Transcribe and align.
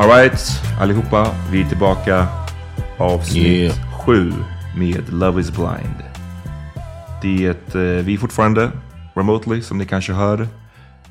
Alright, 0.00 0.62
allihopa. 0.80 1.34
Vi 1.52 1.60
är 1.60 1.68
tillbaka. 1.68 2.26
Avsnitt 2.98 3.46
Yeah. 3.46 3.74
7 4.06 4.32
med 4.76 5.12
Love 5.12 5.40
is 5.40 5.50
blind. 5.50 5.96
Det 7.22 7.46
är 7.46 7.50
ett, 7.50 7.74
eh, 7.74 7.80
vi 7.82 8.14
är 8.14 8.18
fortfarande 8.18 8.70
remotely 9.14 9.62
som 9.62 9.78
ni 9.78 9.84
kanske 9.86 10.12
hör. 10.12 10.40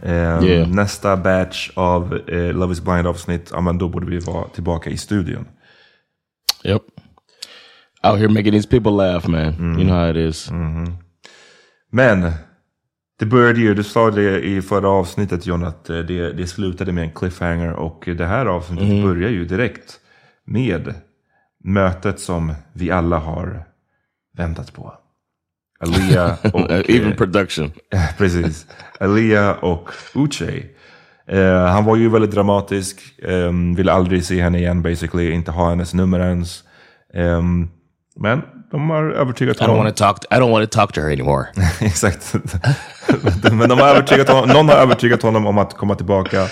Eh, 0.03 0.11
Yeah. 0.43 0.69
Nästa 0.69 1.17
batch 1.17 1.69
av 1.75 2.19
eh, 2.27 2.53
Love 2.53 2.73
is 2.73 2.81
blind 2.81 3.07
avsnitt, 3.07 3.49
ja 3.53 3.61
men 3.61 3.77
då 3.77 3.89
borde 3.89 4.05
vi 4.05 4.19
vara 4.19 4.47
tillbaka 4.47 4.89
i 4.89 4.97
studion. 4.97 5.47
Yep. 6.63 6.81
Out 8.03 8.17
here 8.19 8.27
making 8.29 8.51
these 8.51 8.67
people 8.69 8.91
laugh, 8.91 9.29
man. 9.29 9.53
You 9.79 9.83
know 9.87 9.95
how 9.97 10.09
it 10.09 10.17
is. 10.17 10.51
Men 11.91 12.31
det 13.19 13.25
började 13.25 13.59
ju, 13.59 13.73
du 13.73 13.83
sa 13.83 14.11
det 14.11 14.41
i 14.45 14.61
förra 14.61 14.89
avsnittet 14.89 15.45
John, 15.45 15.63
att 15.63 15.89
eh, 15.89 15.99
det, 15.99 16.33
det 16.33 16.47
slutade 16.47 16.91
med 16.91 17.03
en 17.03 17.11
cliffhanger 17.11 17.73
och 17.73 18.09
det 18.17 18.25
här 18.25 18.45
avsnittet 18.45 19.03
börjar 19.03 19.29
ju 19.29 19.45
direkt 19.45 19.99
med 20.45 20.93
mötet 21.63 22.19
som 22.19 22.53
vi 22.73 22.91
alla 22.91 23.17
har 23.17 23.63
väntat 24.37 24.73
på. 24.73 24.93
Alia 25.79 26.37
och... 26.53 26.71
Even 26.71 27.11
eh, 27.11 27.17
production. 27.17 27.71
Precis. 28.17 28.67
Alia 28.99 29.53
och 29.53 29.89
Uche. 30.15 30.63
Eh, 31.27 31.65
han 31.65 31.85
var 31.85 31.95
ju 31.95 32.09
väldigt 32.09 32.31
dramatisk, 32.31 33.01
um, 33.23 33.75
ville 33.75 33.91
aldrig 33.91 34.25
se 34.25 34.41
henne 34.41 34.57
igen 34.57 34.81
basically, 34.81 35.31
inte 35.31 35.51
ha 35.51 35.69
hennes 35.69 35.93
nummer 35.93 36.19
ens. 36.19 36.63
Ehm, 37.13 37.69
men 38.15 38.41
de 38.71 38.89
har 38.89 39.03
övertygat 39.11 39.57
I 39.57 39.59
don't 39.59 39.67
honom. 39.67 39.77
want 39.85 39.97
to 39.97 40.03
talk. 40.03 40.25
I 40.31 40.35
don't 40.39 40.51
want 40.51 40.71
to 40.71 40.79
talk 40.79 40.93
to 40.93 41.01
her 41.01 41.11
anymore. 41.11 41.47
Exakt. 41.81 42.33
Men 43.51 43.69
de 43.69 43.79
har 43.79 43.87
övertygat 43.89 44.29
honom, 44.29 44.49
någon 44.49 44.69
har 44.69 44.75
övertygat 44.75 45.21
honom 45.21 45.47
om 45.47 45.57
att 45.57 45.73
komma 45.77 45.95
tillbaka 45.95 46.47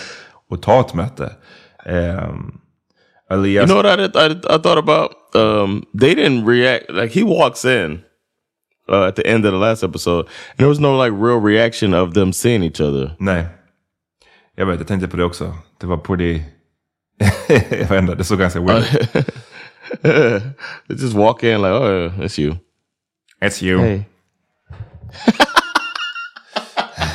och 0.49 0.61
ta 0.61 0.79
ett 0.81 0.93
möte. 0.93 1.35
Um, 1.85 2.61
Elias, 3.29 3.69
You 3.69 3.81
know 3.81 3.83
what 3.83 3.99
I, 3.99 4.01
did, 4.01 4.15
I, 4.15 4.55
I 4.55 4.57
thought 4.59 4.77
about? 4.77 5.11
Um, 5.35 5.85
they 5.99 6.15
didn't 6.15 6.45
react. 6.45 6.89
Like 6.89 7.19
he 7.19 7.23
walks 7.23 7.65
in 7.65 8.01
uh, 8.89 9.07
at 9.07 9.15
the 9.15 9.27
end 9.27 9.45
of 9.45 9.51
the 9.51 9.57
last 9.57 9.83
episode, 9.83 10.19
and 10.25 10.57
there 10.57 10.67
was 10.67 10.79
no 10.79 10.97
like 10.97 11.11
real 11.11 11.39
reaction 11.39 11.93
of 11.93 12.13
them 12.13 12.33
seeing 12.33 12.63
each 12.63 12.81
other. 12.81 13.15
nej. 13.19 13.45
Jag 14.59 14.65
vet, 14.65 14.79
jag 14.79 14.87
tänkte 14.87 15.07
på 15.07 15.17
det 15.17 15.23
också. 15.23 15.55
Det 15.79 15.87
var 15.87 16.17
det... 16.17 16.41
jag 17.69 17.87
vet 17.89 18.01
inte, 18.01 18.15
det 18.15 18.23
såg 18.23 18.39
ganska 18.39 18.59
weird. 18.61 18.83
They 20.01 20.95
just 20.95 21.15
walk 21.15 21.43
in 21.43 21.61
like, 21.61 21.71
oh, 21.71 22.11
it's 22.19 22.37
you. 22.37 22.59
It's 23.41 23.61
you. 23.61 23.79
Hey. 23.79 24.05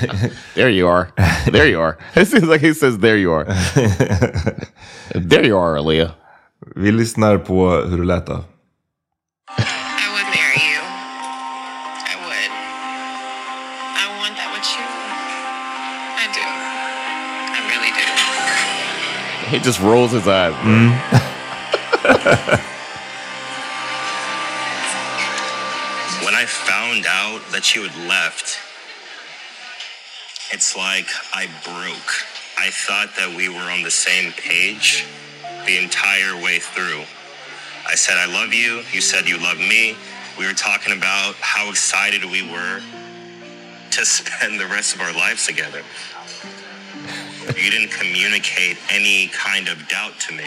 there 0.55 0.71
you 0.71 0.87
are. 0.89 1.13
There 1.51 1.67
you 1.67 1.81
are. 1.81 1.99
It 2.17 2.27
seems 2.29 2.45
like 2.45 2.61
he 2.61 2.75
says, 2.75 2.99
"There 2.99 3.17
you 3.17 3.33
are." 3.33 3.45
there 5.15 5.45
you 5.45 5.57
are, 5.57 5.77
Aaliyah. 5.77 6.15
Vi 6.77 6.93
lyssnar 6.93 7.39
på 7.39 7.71
hur 7.71 7.99
det 7.99 8.05
lät 8.05 8.27
då. 8.27 8.33
I 8.33 10.07
would 10.15 10.29
marry 10.37 10.61
you. 10.71 10.81
I 12.13 12.15
would. 12.25 12.51
I 14.03 14.07
want 14.21 14.37
that 14.37 14.51
with 14.55 14.69
you. 14.79 14.87
I 16.23 16.27
do. 16.39 16.47
I 17.57 17.61
really 17.73 17.93
do. 17.99 18.07
He 19.51 19.59
just 19.59 19.81
rolls 19.81 20.13
his 20.13 20.27
eyes. 20.29 20.55
when 20.65 20.93
that 27.53 27.75
you 27.75 27.83
had 27.83 28.09
left, 28.09 28.59
it's 30.51 30.77
like 30.77 31.07
I 31.33 31.47
broke. 31.65 32.13
I 32.59 32.71
thought 32.71 33.15
that 33.17 33.35
we 33.37 33.49
were 33.49 33.71
on 33.71 33.83
the 33.83 33.91
same 33.91 34.33
page 34.33 35.05
the 35.67 35.79
entire 35.79 36.35
way 36.43 36.59
through. 36.59 37.05
I 37.87 37.95
said, 37.95 38.17
I 38.17 38.27
love 38.27 38.55
you. 38.55 38.83
You 38.93 39.01
said 39.01 39.29
you 39.29 39.39
love 39.39 39.59
me. 39.59 39.97
We 40.39 40.47
were 40.47 40.55
talking 40.55 40.97
about 40.97 41.35
how 41.41 41.69
excited 41.69 42.25
we 42.25 42.43
were 42.43 42.81
to 43.91 44.05
spend 44.05 44.59
the 44.59 44.67
rest 44.67 44.95
of 44.95 45.01
our 45.01 45.13
lives 45.13 45.47
together. 45.47 45.83
You 47.49 47.71
didn't 47.71 47.91
communicate 47.91 48.79
any 48.91 49.29
kind 49.29 49.69
of 49.69 49.89
doubt 49.89 50.19
to 50.29 50.35
me. 50.35 50.45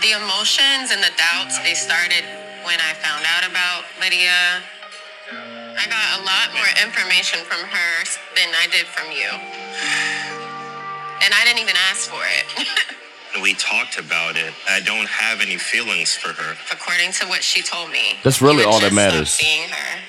The 0.00 0.12
emotions 0.16 0.92
and 0.92 1.02
the 1.02 1.12
doubts, 1.18 1.58
they 1.58 1.74
started 1.74 2.24
when 2.70 2.78
I 2.78 2.94
found 2.94 3.26
out 3.26 3.42
about 3.50 3.82
Lydia. 4.00 4.62
I 5.74 5.84
got 5.90 6.06
a 6.18 6.22
lot 6.22 6.54
more 6.54 6.70
information 6.86 7.40
from 7.42 7.66
her 7.66 7.92
than 8.38 8.48
I 8.62 8.66
did 8.70 8.86
from 8.86 9.10
you. 9.10 9.26
And 11.22 11.30
I 11.34 11.42
didn't 11.44 11.62
even 11.66 11.74
ask 11.90 12.08
for 12.08 12.22
it. 12.38 12.46
We 13.40 13.54
talked 13.54 13.96
about 13.96 14.34
it. 14.36 14.52
I 14.68 14.80
don't 14.80 15.06
have 15.08 15.40
any 15.40 15.56
feelings 15.56 16.16
for 16.16 16.30
her. 16.32 16.56
According 16.72 17.12
to 17.12 17.26
what 17.28 17.44
she 17.44 17.62
told 17.62 17.88
me. 17.92 18.18
That's 18.24 18.42
really 18.42 18.64
all 18.64 18.80
that 18.80 18.90
just 18.90 18.94
stopped 18.94 19.12
matters. 19.14 19.30
Seeing 19.30 19.68
her. 19.68 20.00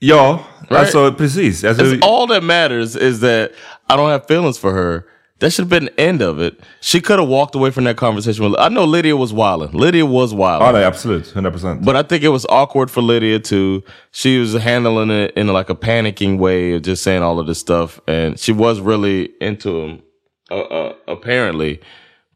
Ja, 0.00 0.38
Right. 0.68 0.80
alltså 0.80 1.12
precis. 1.12 1.62
Alltså, 1.64 1.84
That's 1.84 2.02
all 2.02 2.26
that 2.26 2.42
matters 2.42 2.96
is 2.96 3.20
that 3.20 3.52
I 3.88 3.94
don't 3.96 4.10
have 4.10 4.26
feelings 4.26 4.58
for 4.58 4.72
her. 4.72 5.06
That 5.44 5.50
should 5.50 5.64
have 5.64 5.68
been 5.68 5.84
the 5.84 6.00
end 6.00 6.22
of 6.22 6.40
it. 6.40 6.58
She 6.80 7.02
could 7.02 7.18
have 7.18 7.28
walked 7.28 7.54
away 7.54 7.70
from 7.70 7.84
that 7.84 7.98
conversation. 7.98 8.50
With, 8.50 8.58
I 8.58 8.70
know 8.70 8.86
Lydia 8.86 9.14
was 9.14 9.30
wilding. 9.30 9.72
Lydia 9.72 10.06
was 10.06 10.32
wilding. 10.32 10.66
ja, 10.66 10.72
nej, 10.72 10.86
absolut. 10.86 11.24
100%. 11.24 11.84
But 11.84 11.96
I 11.96 12.02
think 12.02 12.24
it 12.24 12.30
was 12.30 12.46
awkward 12.46 12.90
for 12.90 13.02
Lydia 13.02 13.38
too. 13.40 13.82
She 14.10 14.38
was 14.38 14.54
handling 14.54 15.10
it 15.10 15.34
in 15.36 15.48
like 15.48 15.68
a 15.68 15.74
panicking 15.74 16.38
way 16.38 16.72
of 16.72 16.80
just 16.80 17.02
saying 17.02 17.22
all 17.22 17.38
of 17.38 17.46
this 17.46 17.58
stuff, 17.58 18.00
and 18.08 18.40
she 18.40 18.52
was 18.52 18.80
really 18.80 19.34
into 19.42 19.82
him, 19.82 20.02
uh, 20.50 20.60
uh, 20.60 20.94
apparently. 21.08 21.78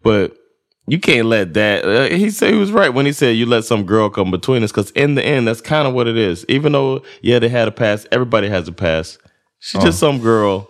But 0.02 0.36
you 0.86 1.00
can't 1.00 1.28
let 1.28 1.54
that. 1.54 1.86
Uh, 1.86 2.14
he 2.14 2.28
said 2.28 2.52
he 2.52 2.58
was 2.58 2.72
right 2.72 2.92
when 2.92 3.06
he 3.06 3.12
said 3.12 3.38
you 3.38 3.46
let 3.46 3.64
some 3.64 3.84
girl 3.84 4.10
come 4.10 4.30
between 4.30 4.62
us, 4.62 4.70
because 4.70 4.90
in 4.90 5.14
the 5.14 5.24
end, 5.24 5.48
that's 5.48 5.62
kind 5.62 5.88
of 5.88 5.94
what 5.94 6.08
it 6.08 6.18
is. 6.18 6.44
Even 6.50 6.72
though 6.72 7.00
yeah, 7.22 7.38
they 7.38 7.48
had 7.48 7.68
a 7.68 7.72
past. 7.72 8.06
Everybody 8.12 8.50
has 8.50 8.68
a 8.68 8.72
past. 8.72 9.18
She's 9.60 9.82
just 9.82 9.98
some 9.98 10.18
girl. 10.20 10.68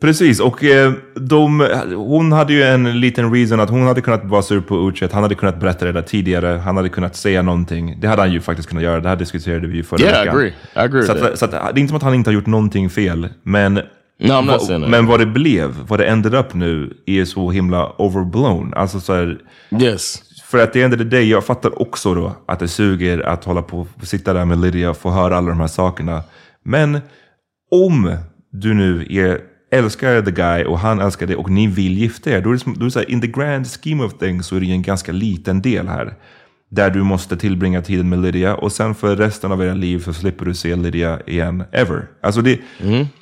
Precis, 0.00 0.40
och 0.40 0.64
eh, 0.64 0.92
de, 1.14 1.60
hon 1.96 2.32
hade 2.32 2.52
ju 2.52 2.62
en 2.62 3.00
liten 3.00 3.34
reason 3.34 3.60
att 3.60 3.70
hon 3.70 3.86
hade 3.86 4.00
kunnat 4.00 4.24
vara 4.24 4.42
sur 4.42 4.60
på 4.60 4.88
Uche. 4.88 5.08
Han 5.12 5.22
hade 5.22 5.34
kunnat 5.34 5.60
berätta 5.60 5.84
det 5.84 5.92
där 5.92 6.02
tidigare. 6.02 6.46
Han 6.46 6.76
hade 6.76 6.88
kunnat 6.88 7.16
säga 7.16 7.42
någonting. 7.42 8.00
Det 8.00 8.08
hade 8.08 8.22
han 8.22 8.32
ju 8.32 8.40
faktiskt 8.40 8.68
kunnat 8.68 8.84
göra. 8.84 9.00
Det 9.00 9.08
här 9.08 9.16
diskuterade 9.16 9.66
vi 9.66 9.76
ju 9.76 9.82
förra 9.82 10.00
Yeah, 10.00 10.14
I 10.14 10.18
veckan. 10.24 10.36
agree. 10.36 10.48
I 10.48 10.52
agree 10.78 11.02
så 11.02 11.12
att, 11.12 11.38
så 11.38 11.44
att, 11.44 11.50
det 11.50 11.56
är 11.56 11.78
inte 11.78 11.88
som 11.88 11.96
att 11.96 12.02
han 12.02 12.14
inte 12.14 12.30
har 12.30 12.34
gjort 12.34 12.46
någonting 12.46 12.90
fel. 12.90 13.28
Men, 13.42 13.80
No, 14.20 14.46
that. 14.46 14.68
men 14.90 15.06
vad 15.06 15.20
det 15.20 15.26
blev, 15.26 15.74
vad 15.88 15.98
det 15.98 16.06
ended 16.06 16.34
up 16.34 16.54
nu, 16.54 16.92
är 17.06 17.24
så 17.24 17.50
himla 17.50 17.92
overblown. 18.02 18.72
Alltså 18.76 19.00
så 19.00 19.14
här, 19.14 19.38
Yes. 19.82 20.22
för 20.44 20.58
att 20.58 20.72
det 20.72 20.82
end 20.82 20.94
of 20.94 20.98
the 20.98 21.04
day, 21.04 21.30
jag 21.30 21.44
fattar 21.44 21.82
också 21.82 22.14
då 22.14 22.36
att 22.46 22.58
det 22.58 22.68
suger 22.68 23.20
att 23.26 23.44
hålla 23.44 23.62
på 23.62 23.86
och 24.00 24.06
sitta 24.06 24.32
där 24.32 24.44
med 24.44 24.58
Lydia 24.60 24.90
och 24.90 24.96
få 24.96 25.10
höra 25.10 25.36
alla 25.36 25.48
de 25.48 25.60
här 25.60 25.66
sakerna. 25.66 26.22
Men 26.64 26.98
om 27.70 28.16
du 28.52 28.74
nu 28.74 29.06
är, 29.10 29.40
älskar 29.70 30.22
the 30.22 30.30
guy 30.30 30.64
och 30.64 30.78
han 30.78 31.00
älskar 31.00 31.26
dig 31.26 31.36
och 31.36 31.50
ni 31.50 31.66
vill 31.66 31.98
gifta 31.98 32.30
er, 32.30 32.40
då 32.40 32.48
är 32.48 32.52
det, 32.52 32.58
som, 32.58 32.74
då 32.74 32.80
är 32.80 32.84
det 32.84 32.90
så 32.90 32.98
här, 32.98 33.10
in 33.10 33.20
the 33.20 33.26
grand 33.26 33.66
scheme 33.66 34.04
of 34.04 34.18
things 34.18 34.46
så 34.46 34.56
är 34.56 34.60
det 34.60 34.66
ju 34.66 34.72
en 34.72 34.82
ganska 34.82 35.12
liten 35.12 35.62
del 35.62 35.88
här. 35.88 36.14
Där 36.70 36.90
du 36.90 37.02
måste 37.02 37.36
tillbringa 37.36 37.82
tiden 37.82 38.08
med 38.08 38.18
Lydia 38.18 38.54
och 38.54 38.72
sen 38.72 38.94
för 38.94 39.16
resten 39.16 39.52
av 39.52 39.62
era 39.62 39.74
liv 39.74 39.98
så 39.98 40.12
slipper 40.12 40.44
du 40.44 40.54
se 40.54 40.76
Lydia 40.76 41.20
igen, 41.26 41.64
ever. 41.72 42.06
Alltså 42.22 42.42
det, 42.42 42.58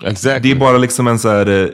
Exactly. 0.04 0.50
det 0.50 0.56
är 0.56 0.60
bara 0.60 0.78
liksom 0.78 1.06
en 1.06 1.18
så 1.18 1.28
här... 1.28 1.46
eh, 1.46 1.68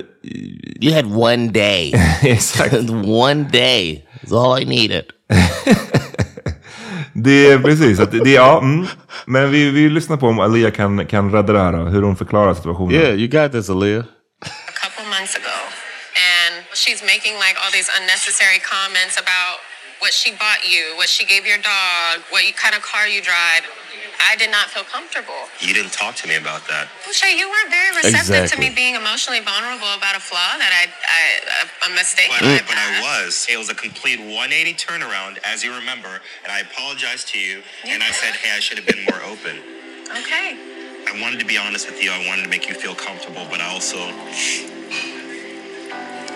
you 0.81 0.95
had 0.95 1.17
one 1.17 1.49
day. 1.49 1.95
exakt. 2.23 2.75
one 3.05 3.49
day. 3.53 4.07
That's 4.21 4.37
all 4.37 4.63
I 4.63 4.65
needed. 4.65 5.05
Det 7.15 7.51
är 7.51 7.59
precis, 7.59 8.01
att 8.01 8.11
det, 8.11 8.31
ja, 8.31 8.61
mm. 8.63 8.87
men 9.27 9.51
vi, 9.51 9.71
vi 9.71 9.89
lyssnar 9.89 10.17
på 10.17 10.27
om 10.27 10.41
Alia 10.41 10.71
kan, 10.71 11.07
kan 11.07 11.33
rädda 11.33 11.53
det 11.53 11.59
här, 11.59 11.73
då, 11.73 11.79
hur 11.79 12.03
hon 12.03 12.17
förklarar 12.17 12.55
situationen. 12.55 12.95
Yeah, 12.95 13.15
you 13.15 13.29
got 13.29 13.53
this, 13.53 13.71
Aaliyah. 13.71 14.05
She's 16.83 17.03
making 17.07 17.39
like 17.39 17.55
all 17.63 17.71
these 17.71 17.89
unnecessary 18.01 18.59
comments 18.59 19.15
about 19.15 19.63
what 20.03 20.13
she 20.13 20.35
bought 20.35 20.67
you, 20.67 20.99
what 20.99 21.09
she 21.09 21.25
gave 21.25 21.47
your 21.47 21.59
dog, 21.63 22.27
what 22.35 22.43
you, 22.43 22.53
kind 22.53 22.75
of 22.75 22.83
car 22.83 23.07
you 23.07 23.23
drive. 23.23 23.63
I 24.23 24.35
did 24.37 24.51
not 24.51 24.71
feel 24.71 24.83
comfortable. 24.85 25.47
You 25.59 25.75
didn't 25.75 25.93
talk 25.93 26.15
to 26.23 26.29
me 26.29 26.37
about 26.37 26.67
that. 26.67 26.87
Shay, 27.11 27.39
you 27.39 27.47
weren't 27.51 27.71
very 27.71 27.91
receptive 27.91 28.35
Exactly. 28.35 28.67
to 28.67 28.71
me 28.71 28.75
being 28.75 28.95
emotionally 28.95 29.41
vulnerable 29.41 29.91
about 29.99 30.15
a 30.15 30.23
flaw 30.23 30.59
that 30.59 30.71
I, 30.71 30.91
I 30.91 31.23
a, 31.63 31.91
a 31.91 31.95
mistake. 31.95 32.31
But, 32.31 32.43
in 32.43 32.49
I, 32.51 32.55
my 32.59 32.67
but 32.67 32.79
I 32.79 33.03
was. 33.03 33.47
It 33.51 33.59
was 33.59 33.71
a 33.71 33.75
complete 33.75 34.19
180 34.19 34.75
turnaround, 34.75 35.39
as 35.43 35.63
you 35.63 35.75
remember, 35.75 36.23
and 36.43 36.51
I 36.51 36.61
apologized 36.61 37.29
to 37.35 37.39
you, 37.39 37.63
yeah. 37.85 37.95
and 37.95 38.03
I 38.03 38.11
said, 38.11 38.35
hey, 38.35 38.55
I 38.55 38.61
should 38.61 38.79
have 38.79 38.87
been 38.87 39.03
more 39.11 39.23
open. 39.27 39.59
Okay. 40.23 40.55
I 41.07 41.19
wanted 41.21 41.39
to 41.41 41.47
be 41.47 41.59
honest 41.59 41.91
with 41.91 42.03
you. 42.03 42.11
I 42.11 42.27
wanted 42.27 42.43
to 42.43 42.51
make 42.51 42.69
you 42.69 42.75
feel 42.75 42.95
comfortable, 42.95 43.47
but 43.51 43.61
I 43.61 43.71
also 43.71 43.99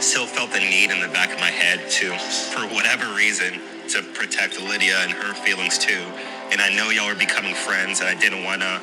still 0.00 0.26
felt 0.26 0.52
the 0.52 0.60
need 0.60 0.90
in 0.90 1.00
the 1.00 1.08
back 1.08 1.32
of 1.32 1.40
my 1.40 1.50
head 1.50 1.90
to, 1.90 2.16
for 2.52 2.62
whatever 2.74 3.12
reason, 3.14 3.60
to 3.90 4.02
protect 4.14 4.60
Lydia 4.60 4.98
and 5.00 5.12
her 5.12 5.34
feelings 5.34 5.78
too. 5.78 6.04
And 6.52 6.60
I 6.60 6.74
know 6.74 6.90
y'all 6.90 7.10
are 7.10 7.14
becoming 7.14 7.54
friends, 7.54 8.00
and 8.00 8.08
I 8.08 8.14
didn't 8.14 8.44
want 8.44 8.62
to 8.62 8.80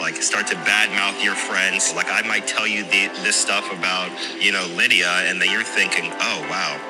like 0.00 0.16
start 0.16 0.46
to 0.48 0.56
badmouth 0.56 1.22
your 1.24 1.34
friends. 1.34 1.94
Like 1.94 2.10
I 2.10 2.22
might 2.26 2.46
tell 2.46 2.66
you 2.66 2.84
the, 2.84 3.08
this 3.24 3.36
stuff 3.36 3.72
about 3.72 4.10
you 4.40 4.52
know 4.52 4.66
Lydia, 4.76 5.08
and 5.26 5.40
then 5.40 5.50
you're 5.50 5.64
thinking, 5.64 6.12
oh 6.12 6.46
wow. 6.50 6.80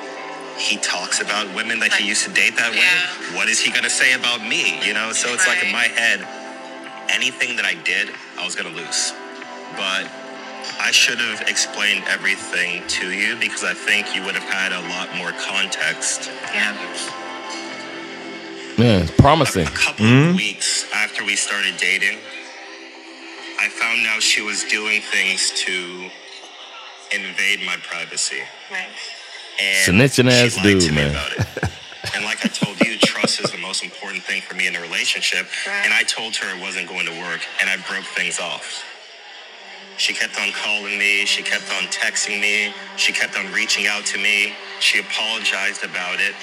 He 0.59 0.79
talks 0.79 1.21
about 1.21 1.55
women 1.55 1.81
that 1.81 1.93
he 1.93 2.09
used 2.09 2.25
to 2.25 2.33
date 2.33 2.57
that 2.57 2.73
way. 2.73 2.79
Yeah. 2.79 3.37
What 3.37 3.49
is 3.49 3.61
he 3.61 3.71
gonna 3.71 3.91
say 3.91 4.15
about 4.15 4.41
me? 4.41 4.81
You 4.87 4.95
know, 4.95 5.13
so 5.13 5.35
it's 5.35 5.47
like 5.47 5.63
in 5.63 5.71
my 5.71 5.85
head, 5.85 6.27
anything 7.11 7.57
that 7.57 7.67
I 7.67 7.75
did, 7.85 8.09
I 8.39 8.45
was 8.45 8.55
gonna 8.55 8.75
lose. 8.75 9.13
But 9.77 10.09
I 10.81 10.91
should 10.91 11.19
have 11.19 11.49
explained 11.49 12.05
everything 12.09 12.87
to 12.89 13.11
you 13.11 13.37
because 13.37 13.65
I 13.65 13.75
think 13.75 14.15
you 14.15 14.23
would 14.25 14.35
have 14.35 14.49
had 14.49 14.73
a 14.73 14.81
lot 14.91 15.15
more 15.17 15.33
context. 15.33 16.31
Yeah. 16.53 16.73
Man, 18.79 19.03
it's 19.03 19.11
promising. 19.13 19.67
A 19.67 19.71
couple 19.71 20.05
of 20.05 20.31
hmm? 20.31 20.37
weeks 20.37 20.87
after 20.93 21.25
we 21.25 21.35
started 21.35 21.77
dating, 21.79 22.19
I 23.59 23.69
found 23.69 24.07
out 24.07 24.23
she 24.23 24.43
was 24.43 24.65
doing 24.65 25.01
things 25.01 25.51
to 25.65 26.11
invade 27.11 27.65
my 27.65 27.77
privacy. 27.83 28.43
Right. 28.71 28.87
And 29.59 29.97
Snitching 29.97 30.31
she 30.31 30.37
ass 30.37 30.57
lied 30.57 30.65
dude, 30.65 30.83
to 30.83 30.91
me 30.91 30.97
man. 30.97 31.11
about 31.11 31.33
it. 31.33 31.71
and 32.15 32.25
like 32.25 32.45
I 32.45 32.49
told 32.49 32.79
you, 32.81 32.99
trust 33.03 33.41
is 33.41 33.51
the 33.51 33.59
most 33.59 33.83
important 33.83 34.23
thing 34.23 34.43
for 34.43 34.55
me 34.55 34.67
in 34.67 34.77
a 34.77 34.81
relationship. 34.81 35.47
Right. 35.67 35.83
And 35.85 35.95
I 35.95 36.03
told 36.03 36.37
her 36.37 36.55
it 36.55 36.61
wasn't 36.61 36.89
going 36.89 37.07
to 37.07 37.19
work, 37.23 37.41
and 37.61 37.71
I 37.71 37.77
broke 37.89 38.05
things 38.05 38.39
off. 38.39 38.85
She 39.99 40.15
kept 40.15 40.41
on 40.41 40.53
calling 40.53 40.99
me. 40.99 41.27
She 41.27 41.43
kept 41.43 41.71
on 41.73 41.85
texting 41.89 42.41
me. 42.41 42.75
She 42.97 43.13
kept 43.13 43.39
on 43.39 43.53
reaching 43.53 43.87
out 43.89 44.07
to 44.07 44.19
me. 44.19 44.55
She 44.81 45.01
apologized 45.01 45.85
about 45.85 46.21
it. 46.21 46.35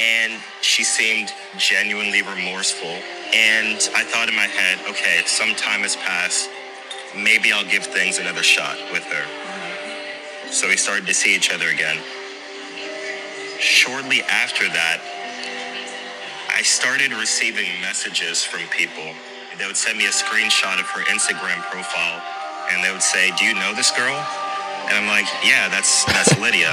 And 0.00 0.40
she 0.62 0.84
seemed 0.84 1.32
genuinely 1.58 2.22
remorseful. 2.22 2.96
And 3.34 3.76
I 3.96 4.04
thought 4.04 4.28
in 4.28 4.36
my 4.36 4.46
head, 4.48 4.78
okay, 4.90 5.22
some 5.26 5.54
time 5.56 5.80
has 5.82 5.96
passed. 5.96 6.50
Maybe 7.16 7.52
I'll 7.52 7.64
give 7.68 7.84
things 7.84 8.18
another 8.18 8.42
shot 8.44 8.76
with 8.92 9.04
her. 9.04 9.26
So 10.50 10.68
we 10.68 10.76
started 10.76 11.06
to 11.08 11.14
see 11.14 11.34
each 11.36 11.52
other 11.52 11.68
again. 11.68 11.98
Shortly 13.60 14.22
after 14.22 14.64
that, 14.68 15.00
I 16.50 16.62
started 16.62 17.12
receiving 17.12 17.68
messages 17.82 18.44
from 18.44 18.62
people. 18.70 19.14
They 19.58 19.66
would 19.66 19.76
send 19.76 19.98
me 19.98 20.06
a 20.06 20.10
screenshot 20.10 20.80
of 20.80 20.86
her 20.88 21.02
Instagram 21.04 21.62
profile 21.70 22.22
and 22.72 22.84
they 22.84 22.90
would 22.92 23.02
say, 23.02 23.30
Do 23.38 23.44
you 23.44 23.54
know 23.54 23.72
this 23.74 23.90
girl? 23.90 24.16
And 24.88 24.94
I'm 24.98 25.06
like, 25.06 25.26
Yeah, 25.44 25.68
that's 25.68 26.04
that's 26.04 26.32
Lydia. 26.44 26.72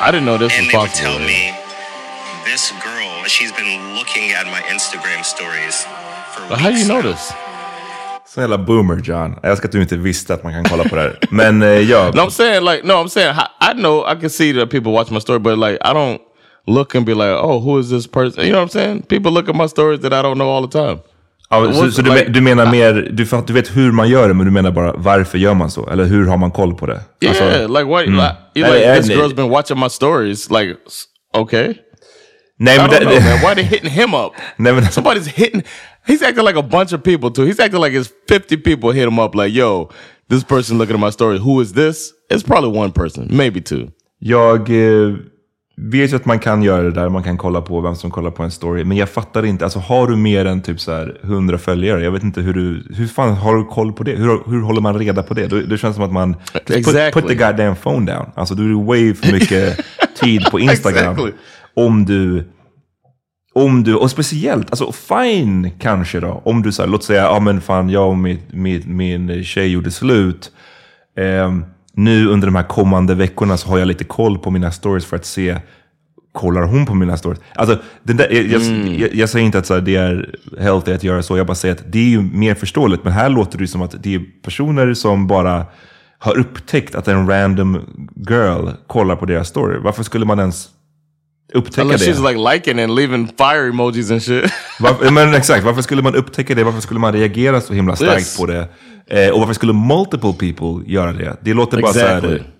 I 0.00 0.10
didn't 0.12 0.26
know 0.26 0.38
this 0.38 0.52
and 0.56 0.66
was 0.66 0.72
they 0.72 0.78
would 0.78 0.90
possible. 0.90 1.18
tell 1.18 1.18
me 1.18 1.52
this 2.44 2.72
girl, 2.82 3.24
she's 3.26 3.52
been 3.52 3.94
looking 3.98 4.30
at 4.32 4.46
my 4.46 4.60
Instagram 4.74 5.24
stories 5.24 5.86
for 6.32 6.48
But 6.48 6.58
how 6.60 6.70
do 6.70 6.74
you 6.74 6.84
weeks 6.84 6.88
know 6.88 7.02
now." 7.02 7.12
this? 7.12 7.32
Så 8.34 8.40
jävla 8.40 8.58
boomer 8.58 9.00
John. 9.04 9.38
Jag 9.42 9.50
älskar 9.50 9.68
att 9.68 9.72
du 9.72 9.82
inte 9.82 9.96
visste 9.96 10.34
att 10.34 10.42
man 10.44 10.52
kan 10.52 10.64
kolla 10.64 10.84
på 10.84 10.96
det 10.96 11.02
här. 11.02 11.18
Men 11.30 11.62
eh, 11.62 11.68
ja, 11.68 12.10
No, 12.14 12.20
I'm 12.22 12.30
saying 12.30 12.64
like 12.64 12.84
no, 12.86 12.92
I'm 12.94 13.08
saying 13.08 13.34
I, 13.36 13.70
I 13.70 13.74
know 13.74 14.04
I 14.12 14.20
can 14.20 14.30
see 14.30 14.52
that 14.52 14.70
people 14.70 14.92
watch 14.92 15.10
my 15.10 15.20
story, 15.20 15.38
but 15.38 15.58
like 15.58 15.78
I 15.84 15.92
don't 15.94 16.20
look 16.66 16.94
and 16.94 17.06
be 17.06 17.14
like, 17.14 17.30
oh, 17.42 17.58
who 17.60 17.78
is 17.80 17.88
this 17.90 18.06
person? 18.06 18.44
You 18.44 18.50
know 18.52 18.58
what 18.62 18.74
I'm 18.74 18.80
saying? 18.80 19.02
People 19.08 19.30
look 19.32 19.48
at 19.48 19.54
my 19.56 19.66
stories 19.68 20.00
that 20.00 20.12
I 20.12 20.22
don't 20.22 20.36
know 20.38 20.50
all 20.50 20.66
the 20.68 20.78
time. 20.78 21.00
Ja, 21.50 21.72
så, 21.72 21.90
så 21.90 22.02
du, 22.02 22.10
like- 22.14 22.28
du 22.30 22.40
menar 22.40 22.70
mer, 22.70 22.92
du, 22.94 23.24
du 23.46 23.52
vet 23.52 23.76
hur 23.76 23.92
man 23.92 24.08
gör 24.08 24.28
det, 24.28 24.34
men 24.34 24.46
du 24.46 24.52
menar 24.52 24.70
bara 24.70 24.92
varför 24.96 25.38
gör 25.38 25.54
man 25.54 25.70
så? 25.70 25.88
Eller 25.90 26.04
hur 26.04 26.26
har 26.26 26.36
man 26.36 26.50
koll 26.50 26.74
på 26.74 26.86
det? 26.86 27.00
Yeah, 27.20 27.36
Alltså, 27.36 27.68
like 27.68 27.84
what? 27.84 28.06
Like, 28.06 28.34
you 28.54 28.64
Hey, 28.64 28.74
like 28.74 29.02
this 29.02 29.10
girl's 29.10 29.34
been 29.34 29.50
watching 29.50 29.78
my 29.78 29.88
stories. 29.88 30.50
Like, 30.50 30.76
okay, 31.36 31.74
nej, 32.58 32.74
I 32.74 32.78
men 32.78 32.90
don't 32.90 32.98
det, 32.98 33.04
know, 33.04 33.20
man. 33.20 33.38
Why 33.42 33.54
they 33.54 33.64
hitting 33.64 33.90
him 33.90 34.14
up? 34.14 34.32
nej, 34.56 34.72
men, 34.72 34.84
Somebody's 34.84 35.26
hitting. 35.26 35.62
He's 36.06 36.22
acting 36.22 36.44
like 36.44 36.58
a 36.58 36.62
bunch 36.62 36.92
of 36.92 37.02
people 37.02 37.30
too. 37.30 37.44
He's 37.44 37.60
acting 37.60 37.80
like 37.84 37.98
it's 37.98 38.10
50 38.28 38.56
people 38.56 38.92
hit 38.92 39.06
him 39.06 39.18
up. 39.18 39.34
Like, 39.34 39.52
yo, 39.54 39.88
this 40.30 40.44
person 40.44 40.78
looking 40.78 40.94
at 40.94 41.00
my 41.00 41.10
story. 41.10 41.38
Who 41.38 41.60
is 41.60 41.72
this? 41.72 42.12
It's 42.30 42.42
probably 42.42 42.78
one 42.78 42.92
person, 42.92 43.26
maybe 43.30 43.60
two. 43.60 43.88
Jag 44.20 44.70
eh, 44.70 45.16
vet 45.80 46.12
ju 46.12 46.16
att 46.16 46.24
man 46.24 46.38
kan 46.38 46.62
göra 46.62 46.82
det 46.82 46.90
där, 46.90 47.08
man 47.08 47.22
kan 47.22 47.38
kolla 47.38 47.60
på 47.60 47.80
vem 47.80 47.94
som 47.94 48.10
kollar 48.10 48.30
på 48.30 48.42
en 48.42 48.50
story. 48.50 48.84
Men 48.84 48.96
jag 48.96 49.08
fattar 49.08 49.44
inte, 49.44 49.64
alltså 49.64 49.78
har 49.78 50.06
du 50.06 50.16
mer 50.16 50.44
än 50.44 50.62
typ 50.62 50.80
så 50.80 50.92
här 50.92 51.20
100 51.22 51.58
följare? 51.58 52.04
Jag 52.04 52.10
vet 52.10 52.22
inte 52.22 52.40
hur 52.40 52.54
du, 52.54 52.94
hur 52.96 53.06
fan 53.06 53.34
har 53.34 53.56
du 53.56 53.64
koll 53.64 53.92
på 53.92 54.02
det? 54.02 54.16
Hur, 54.16 54.50
hur 54.50 54.62
håller 54.62 54.80
man 54.80 54.98
reda 54.98 55.22
på 55.22 55.34
det? 55.34 55.46
Det, 55.46 55.62
det 55.62 55.78
känns 55.78 55.94
som 55.94 56.04
att 56.04 56.12
man, 56.12 56.36
just 56.52 56.66
put, 56.66 56.76
Exactly. 56.76 57.22
put 57.22 57.28
the 57.28 57.34
goddamn 57.34 57.76
phone 57.76 58.12
down. 58.12 58.26
Alltså 58.34 58.54
du 58.54 58.70
är 58.70 58.84
way 58.84 59.14
för 59.14 59.32
mycket 59.32 59.80
tid 60.20 60.44
på 60.50 60.60
Instagram. 60.60 61.12
Exactly. 61.12 61.32
Om 61.74 62.04
du, 62.04 62.44
om 63.54 63.84
du, 63.84 63.94
och 63.94 64.10
speciellt, 64.10 64.70
alltså 64.70 64.92
fine 64.92 65.70
kanske 65.78 66.20
då, 66.20 66.42
om 66.44 66.62
du 66.62 66.72
säger, 66.72 66.90
låt 66.90 67.04
säga, 67.04 67.22
ja 67.22 67.40
men 67.40 67.60
fan 67.60 67.90
jag 67.90 68.08
och 68.08 68.18
mitt, 68.18 68.52
mitt, 68.52 68.86
min 68.86 69.44
tjej 69.44 69.68
gjorde 69.68 69.90
slut. 69.90 70.52
Ehm, 71.16 71.64
nu 71.98 72.26
under 72.26 72.46
de 72.46 72.54
här 72.54 72.62
kommande 72.62 73.14
veckorna 73.14 73.56
så 73.56 73.68
har 73.68 73.78
jag 73.78 73.88
lite 73.88 74.04
koll 74.04 74.38
på 74.38 74.50
mina 74.50 74.70
stories 74.72 75.04
för 75.06 75.16
att 75.16 75.24
se, 75.26 75.56
kollar 76.32 76.62
hon 76.62 76.86
på 76.86 76.94
mina 76.94 77.16
stories? 77.16 77.40
Alltså, 77.54 77.78
den 78.02 78.16
där, 78.16 78.28
jag, 78.32 78.44
jag, 78.46 78.62
jag, 78.98 79.14
jag 79.14 79.28
säger 79.28 79.46
inte 79.46 79.58
att 79.58 79.66
så 79.66 79.74
här, 79.74 79.80
det 79.80 79.96
är 79.96 80.34
healthy 80.60 80.92
att 80.92 81.04
göra 81.04 81.22
så, 81.22 81.36
jag 81.36 81.46
bara 81.46 81.54
säger 81.54 81.74
att 81.74 81.82
det 81.92 81.98
är 81.98 82.08
ju 82.08 82.22
mer 82.22 82.54
förståeligt. 82.54 83.04
Men 83.04 83.12
här 83.12 83.28
låter 83.28 83.58
det 83.58 83.66
som 83.68 83.82
att 83.82 84.02
det 84.02 84.14
är 84.14 84.20
personer 84.42 84.94
som 84.94 85.26
bara 85.26 85.66
har 86.18 86.38
upptäckt 86.38 86.94
att 86.94 87.08
en 87.08 87.28
random 87.28 87.80
girl 88.28 88.68
kollar 88.86 89.16
på 89.16 89.26
deras 89.26 89.48
story. 89.48 89.78
Varför 89.78 90.02
skulle 90.02 90.24
man 90.26 90.38
ens 90.38 90.68
upptäcka 91.54 91.82
Unless 91.82 92.04
det? 92.06 92.12
she's 92.12 92.28
like 92.32 92.54
liking 92.54 92.80
and 92.84 92.94
leaving 92.94 93.26
fire 93.38 93.68
emojis 93.68 94.10
and 94.10 94.22
shit. 94.22 94.52
Varför, 94.80 95.10
men 95.10 95.34
exakt, 95.34 95.64
varför 95.64 95.82
skulle 95.82 96.02
man 96.02 96.14
upptäcka 96.14 96.54
det? 96.54 96.64
Varför 96.64 96.80
skulle 96.80 97.00
man 97.00 97.12
reagera 97.12 97.60
så 97.60 97.72
himla 97.74 97.96
starkt 97.96 98.18
Yes. 98.18 98.36
på 98.38 98.46
det? 98.46 98.68
Eh, 99.10 99.28
och 99.30 99.38
varför 99.40 99.54
skulle 99.54 99.72
multiple 99.72 100.32
people 100.32 100.92
göra 100.92 101.12
det? 101.12 101.36
Det 101.42 101.54
låter 101.54 101.80
bara 101.82 101.92
så 101.92 101.98
Exactly. 101.98 102.30
här... 102.30 102.50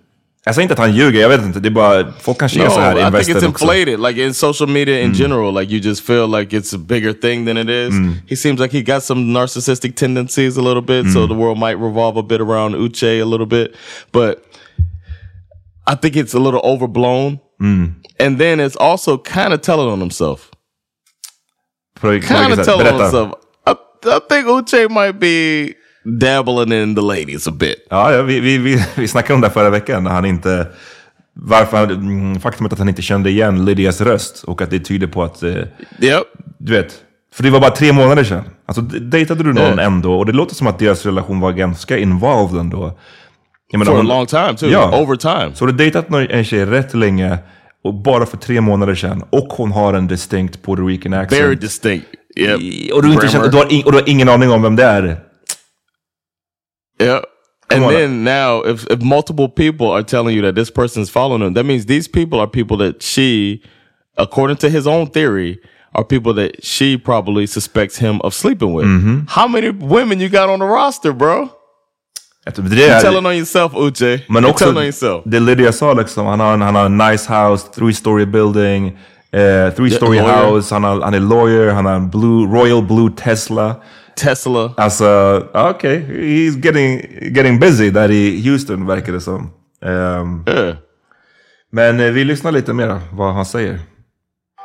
Jag 0.45 0.55
säger 0.55 0.63
inte 0.63 0.73
att 0.73 0.79
han 0.79 0.95
ljuger, 0.95 1.21
jag 1.21 1.29
vet 1.29 1.41
inte. 1.41 1.59
Det 1.59 1.69
är 1.69 1.71
bara, 1.71 2.11
folk 2.21 2.37
kanske 2.39 2.59
är 2.59 2.65
No, 2.65 2.69
så 2.71 2.79
här 2.79 2.91
I 2.91 2.95
think 2.95 3.07
invested 3.07 3.35
it's 3.35 3.49
också. 3.49 3.65
inflated. 3.65 3.99
Like 3.99 4.25
in 4.25 4.33
social 4.33 4.69
media 4.69 4.99
in 5.01 5.13
general, 5.13 5.59
like 5.59 5.73
you 5.73 5.81
just 5.83 6.05
feel 6.07 6.27
like 6.39 6.57
it's 6.57 6.75
a 6.75 6.77
bigger 6.77 7.13
thing 7.13 7.45
than 7.45 7.57
it 7.57 7.69
is. 7.69 7.93
He 8.29 8.35
seems 8.35 8.59
like 8.59 8.77
he 8.77 8.81
got 8.95 9.03
some 9.03 9.21
narcissistic 9.39 9.95
tendencies 9.95 10.57
a 10.57 10.61
little 10.61 10.81
bit, 10.81 11.13
so 11.13 11.27
the 11.27 11.33
world 11.33 11.57
might 11.59 11.77
revolve 11.77 12.19
a 12.19 12.23
bit 12.23 12.41
around 12.41 12.75
Uche 12.75 13.21
a 13.21 13.25
little 13.25 13.45
bit. 13.45 13.75
But 14.11 14.37
I 15.87 15.95
think 15.95 16.15
it's 16.15 16.33
a 16.33 16.39
little 16.39 16.61
overblown. 16.63 17.39
And 18.19 18.37
then 18.39 18.59
it's 18.59 18.77
also 18.79 19.17
kind 19.17 19.53
of 19.53 19.61
telling 19.61 19.89
on 19.89 19.99
himself. 19.99 20.49
Kind 22.01 22.23
of 22.53 22.65
telling 22.65 22.87
on 22.87 22.99
himself. 23.01 23.33
I, 23.67 23.75
I 24.05 24.19
think 24.29 24.47
Uche 24.47 24.89
might 24.89 25.19
be 25.19 25.75
dabbling 26.03 26.73
in 26.81 26.95
the 26.95 27.01
ladies 27.01 27.47
a 27.47 27.51
bit. 27.51 27.87
Ja, 27.89 28.13
ja, 28.13 28.21
vi, 28.21 28.39
vi, 28.39 28.57
vi, 28.57 28.85
vi 28.95 29.07
snackade 29.07 29.33
om 29.33 29.41
det 29.41 29.49
förra 29.49 29.69
veckan 29.69 30.03
när 30.03 30.11
han 30.11 30.25
inte... 30.25 30.67
Varför 31.33 31.83
mm, 31.83 32.39
faktumet 32.39 32.73
att 32.73 32.79
han 32.79 32.89
inte 32.89 33.01
kände 33.01 33.29
igen 33.29 33.65
Lydias 33.65 34.01
röst 34.01 34.43
och 34.43 34.61
att 34.61 34.69
det 34.69 34.79
tyder 34.79 35.07
på 35.07 35.23
att... 35.23 35.43
Eh, 35.43 35.49
Yep. 36.01 36.23
du 36.57 36.73
vet, 36.73 36.93
för 37.33 37.43
det 37.43 37.49
var 37.49 37.59
bara 37.59 37.71
tre 37.71 37.93
månader 37.93 38.23
sedan. 38.23 38.43
Alltså 38.65 38.81
dejtade 38.81 39.43
du 39.43 39.53
någon 39.53 39.77
Ja. 39.77 39.81
ändå? 39.83 40.13
Och 40.19 40.25
det 40.25 40.31
låter 40.31 40.55
som 40.55 40.67
att 40.67 40.79
deras 40.79 41.05
relation 41.05 41.39
var 41.39 41.51
ganska 41.51 41.97
involved 41.97 42.59
ändå. 42.59 42.97
Jag 43.71 43.79
menar, 43.79 43.91
For 43.91 43.99
a 43.99 44.03
long 44.03 44.25
time 44.25 44.55
too. 44.57 44.69
Ja. 44.69 45.01
Over 45.01 45.15
time. 45.15 45.51
Så 45.55 45.65
du 45.65 45.71
dejtat 45.71 46.05
en 46.29 46.43
tjej 46.43 46.65
rätt 46.65 46.93
länge 46.93 47.37
och 47.83 47.93
bara 47.93 48.25
för 48.25 48.37
tre 48.37 48.61
månader 48.61 48.95
sedan 48.95 49.23
och 49.29 49.47
hon 49.47 49.71
har 49.71 49.93
en 49.93 50.07
distinct 50.07 50.63
Puerto 50.65 50.85
Rican 50.87 51.13
accent. 51.13 51.41
Very 51.41 51.55
distinct. 51.55 52.05
Yep. 52.37 52.59
Och 52.93 53.03
du, 53.03 53.13
inte 53.13 53.27
känner, 53.27 53.47
du, 53.47 53.57
har 53.57 53.73
in, 53.73 53.83
och 53.85 53.91
du 53.91 53.97
har 53.97 54.09
ingen 54.09 54.29
aning 54.29 54.51
om 54.51 54.61
vem 54.61 54.75
det 54.75 54.83
är. 54.83 55.17
Yeah. 56.99 57.21
Come 57.69 57.83
And 57.83 57.91
then 57.91 58.23
now, 58.23 58.61
if, 58.61 58.87
if 58.87 59.01
multiple 59.01 59.47
people 59.47 59.91
are 59.91 60.01
telling 60.01 60.35
you 60.35 60.41
that 60.41 60.55
this 60.55 60.71
person's 60.71 61.09
following 61.09 61.43
him, 61.43 61.53
that 61.53 61.65
means 61.65 61.85
these 61.85 62.07
people 62.07 62.39
are 62.39 62.47
people 62.47 62.77
that 62.77 63.03
she, 63.03 63.61
according 64.17 64.57
to 64.57 64.69
his 64.69 64.87
own 64.87 65.07
theory, 65.07 65.59
are 65.93 66.03
people 66.03 66.33
that 66.33 66.63
she 66.63 66.97
probably 66.97 67.45
suspects 67.45 67.97
him 67.97 68.21
of 68.21 68.33
sleeping 68.33 68.73
with. 68.73 68.85
Mm-hmm. 68.85 69.25
How 69.27 69.47
many 69.47 69.69
women 69.69 70.19
you 70.19 70.29
got 70.29 70.49
on 70.49 70.59
the 70.59 70.65
roster, 70.65 71.13
bro? 71.13 71.55
You're 72.45 73.01
telling 73.01 73.25
on 73.25 73.37
yourself, 73.37 73.73
Uche. 73.73 74.27
men 74.29 74.43
You're 74.43 74.53
telling 74.53 74.77
on 74.77 74.85
yourself. 74.85 75.23
det 75.25 75.39
Lydia 75.39 75.71
sa 75.71 75.93
liksom, 75.93 76.25
han 76.25 76.39
har, 76.39 76.57
han 76.57 76.75
har 76.75 76.85
en 76.85 76.97
nice 76.97 77.27
house, 77.27 77.63
three 77.75 77.93
story 77.93 78.25
building, 78.25 78.97
eh, 79.31 79.69
three 79.75 79.91
story 79.91 80.17
house, 80.17 80.73
han, 80.73 80.83
har, 80.83 81.01
han 81.01 81.13
är 81.13 81.19
lawyer, 81.19 81.73
han 81.73 81.85
har 81.85 81.95
en 81.95 82.09
blue, 82.09 82.47
royal 82.47 82.81
blue 82.81 83.11
Tesla. 83.15 83.75
Tesla. 84.19 84.73
Alltså, 84.77 85.05
okej, 85.53 86.05
he's 86.09 86.61
getting, 86.65 87.01
getting 87.35 87.59
busy 87.59 87.89
där 87.89 88.11
i 88.11 88.41
Houston 88.49 88.85
verkar 88.87 89.13
det 89.13 89.21
som. 89.21 89.51
Ehm, 89.85 90.43
Yeah. 90.47 90.75
men 91.71 91.99
eh, 91.99 92.11
vi 92.11 92.23
lyssnar 92.23 92.51
lite 92.51 92.73
mer 92.73 93.01
vad 93.11 93.33
han 93.33 93.45
säger. 93.45 93.79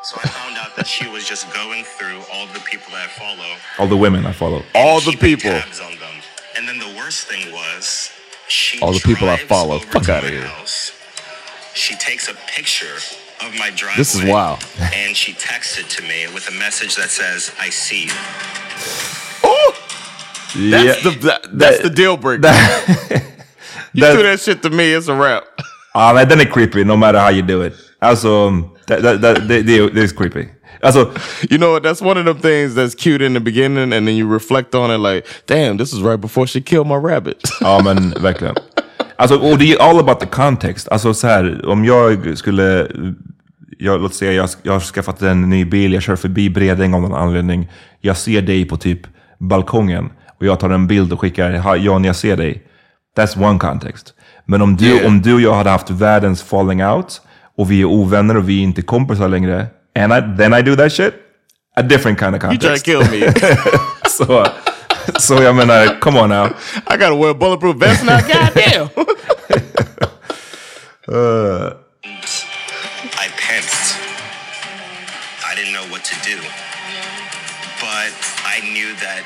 So 0.04 0.16
I 0.24 0.28
found 0.28 0.56
out 0.58 0.76
that 0.76 0.86
she 0.86 1.06
was 1.12 1.30
just 1.30 1.46
going 1.54 1.84
through 1.98 2.18
all 2.32 2.46
the 2.54 2.60
people 2.70 2.88
that 2.94 3.06
I 3.06 3.20
follow. 3.20 3.50
All 3.78 3.88
the 3.88 4.00
women 4.06 4.26
I 4.30 4.32
follow. 4.32 4.62
All 4.74 5.00
the 5.00 5.16
people. 5.16 5.50
Tabs 5.50 5.80
on 5.80 5.92
them. 6.04 6.16
And 6.58 6.68
then 6.68 6.78
the 6.78 6.92
worst 7.02 7.20
thing 7.30 7.52
was, 7.52 8.10
she 8.48 8.78
All 8.82 8.92
the 8.92 9.00
people 9.08 9.28
I 9.30 9.36
follow. 9.38 9.78
Fuck 9.78 10.08
outta 10.08 10.22
my 10.26 10.30
here. 10.30 10.46
house. 10.60 10.92
She 11.74 11.94
takes 11.96 12.28
a 12.28 12.34
picture 12.56 12.96
of 13.46 13.50
my 13.58 13.70
driveway. 13.70 13.96
This 14.02 14.14
is 14.14 14.22
wild. 14.24 14.58
and 15.04 15.16
she 15.16 15.32
texts 15.32 15.78
it 15.78 15.88
to 15.96 16.02
me 16.02 16.26
with 16.34 16.48
a 16.48 16.54
message 16.66 16.94
that 16.96 17.10
says, 17.10 17.50
"I 17.66 17.70
see 17.70 18.02
you." 18.04 19.23
That's 20.54 21.02
the 21.02 21.10
that, 21.10 21.58
that's 21.58 21.82
the 21.82 21.90
deal 21.90 22.16
breaker. 22.16 22.48
you 23.92 24.02
that- 24.02 24.16
do 24.16 24.22
that 24.22 24.40
shit 24.40 24.62
to 24.62 24.70
me, 24.70 24.96
it's 24.96 25.08
a 25.08 25.14
wrap. 25.14 25.42
Ja, 25.94 26.12
men 26.14 26.28
den 26.28 26.40
är 26.40 26.44
creepy 26.44 26.84
no 26.84 26.96
matter 26.96 27.18
how 27.18 27.30
you 27.30 27.42
do 27.42 27.62
it. 27.66 27.74
Alltså, 28.00 28.50
that, 28.86 29.02
that, 29.02 29.22
that, 29.22 29.48
det, 29.48 29.62
det, 29.62 29.78
är 29.78 30.16
creepy. 30.16 30.48
Alltså, 30.82 31.10
You 31.50 31.58
know 31.58 31.72
what? 31.72 31.82
That's 31.82 32.02
one 32.02 32.18
of 32.20 32.26
them 32.26 32.38
things 32.38 32.74
that's 32.74 32.94
cute 32.94 33.24
in 33.26 33.34
the 33.34 33.40
beginning, 33.40 33.92
and 33.92 34.06
then 34.06 34.16
you 34.16 34.32
reflect 34.34 34.74
on 34.74 34.90
it 34.90 34.98
like, 34.98 35.26
damn, 35.46 35.78
this 35.78 35.92
is 35.92 36.00
right 36.02 36.20
before 36.20 36.46
she 36.46 36.60
killed 36.60 36.86
my 36.86 36.96
rabbit. 36.96 37.50
ja 37.60 37.80
men 37.84 38.14
verkligen. 38.20 38.54
Alltså, 39.16 39.38
och 39.38 39.58
det 39.58 39.72
är 39.72 39.78
all 39.78 39.98
about 39.98 40.20
the 40.20 40.26
context. 40.26 40.88
Alltså 40.88 41.14
så 41.14 41.26
här, 41.26 41.66
om 41.66 41.84
jag 41.84 42.38
skulle, 42.38 42.88
jag, 43.78 44.00
låt 44.00 44.14
säga 44.14 44.32
jag, 44.32 44.48
jag 44.62 44.72
har 44.72 44.80
skaffat 44.80 45.22
en 45.22 45.50
ny 45.50 45.64
bil, 45.64 45.92
jag 45.92 46.02
kör 46.02 46.16
förbi 46.16 46.50
Bredäng 46.50 46.94
av 46.94 47.02
någon 47.02 47.14
anledning. 47.14 47.70
Jag 48.00 48.16
ser 48.16 48.42
dig 48.42 48.64
på 48.64 48.76
typ 48.76 49.00
balkongen 49.38 50.10
och 50.40 50.46
jag 50.46 50.60
tar 50.60 50.70
en 50.70 50.86
bild 50.86 51.12
och 51.12 51.20
skickar, 51.20 51.52
"Ha, 51.52 51.76
Jan 51.76 52.04
jag 52.04 52.16
ser 52.16 52.36
dig. 52.36 52.62
That's 53.16 53.44
one 53.48 53.58
context. 53.58 54.14
Men 54.46 54.62
om 54.62 54.76
du, 54.76 54.86
Yeah. 54.94 55.06
om 55.06 55.22
du 55.22 55.34
och 55.34 55.40
jag 55.40 55.54
hade 55.54 55.70
haft 55.70 55.90
världens 55.90 56.42
falling 56.42 56.84
out 56.84 57.20
och 57.58 57.70
vi 57.70 57.80
är 57.80 57.84
ovänner 57.84 58.36
och 58.36 58.48
vi 58.48 58.58
är 58.58 58.62
inte 58.62 58.82
kompisar 58.82 59.28
längre, 59.28 59.66
and 59.98 60.12
I, 60.12 60.36
then 60.38 60.54
I 60.54 60.62
do 60.62 60.76
that 60.76 60.92
shit, 60.92 61.14
a 61.76 61.82
different 61.82 62.18
kind 62.18 62.34
of 62.36 62.42
you 62.44 62.58
try 62.58 62.58
to 62.58 62.68
context. 62.68 62.84
kill 62.84 63.20
me. 63.20 63.32
så, 64.08 64.46
så 65.18 65.42
jag 65.42 65.54
menar, 65.56 66.00
come 66.00 66.20
on 66.20 66.28
now. 66.28 66.46
I 66.92 66.96
gotta 66.96 67.14
wear 67.14 67.30
a 67.30 67.34
bulletproof 67.34 67.76
vest 67.76 68.04
now. 68.04 68.16
Goddamn. 68.18 68.88
I 73.16 73.28
pensed. 73.36 73.96
I 75.46 75.54
didn't 75.54 75.72
know 75.74 75.86
what 75.90 76.04
to 76.04 76.14
do. 76.24 76.36
But 77.80 78.12
I 78.44 78.60
knew 78.72 78.94
that 79.04 79.22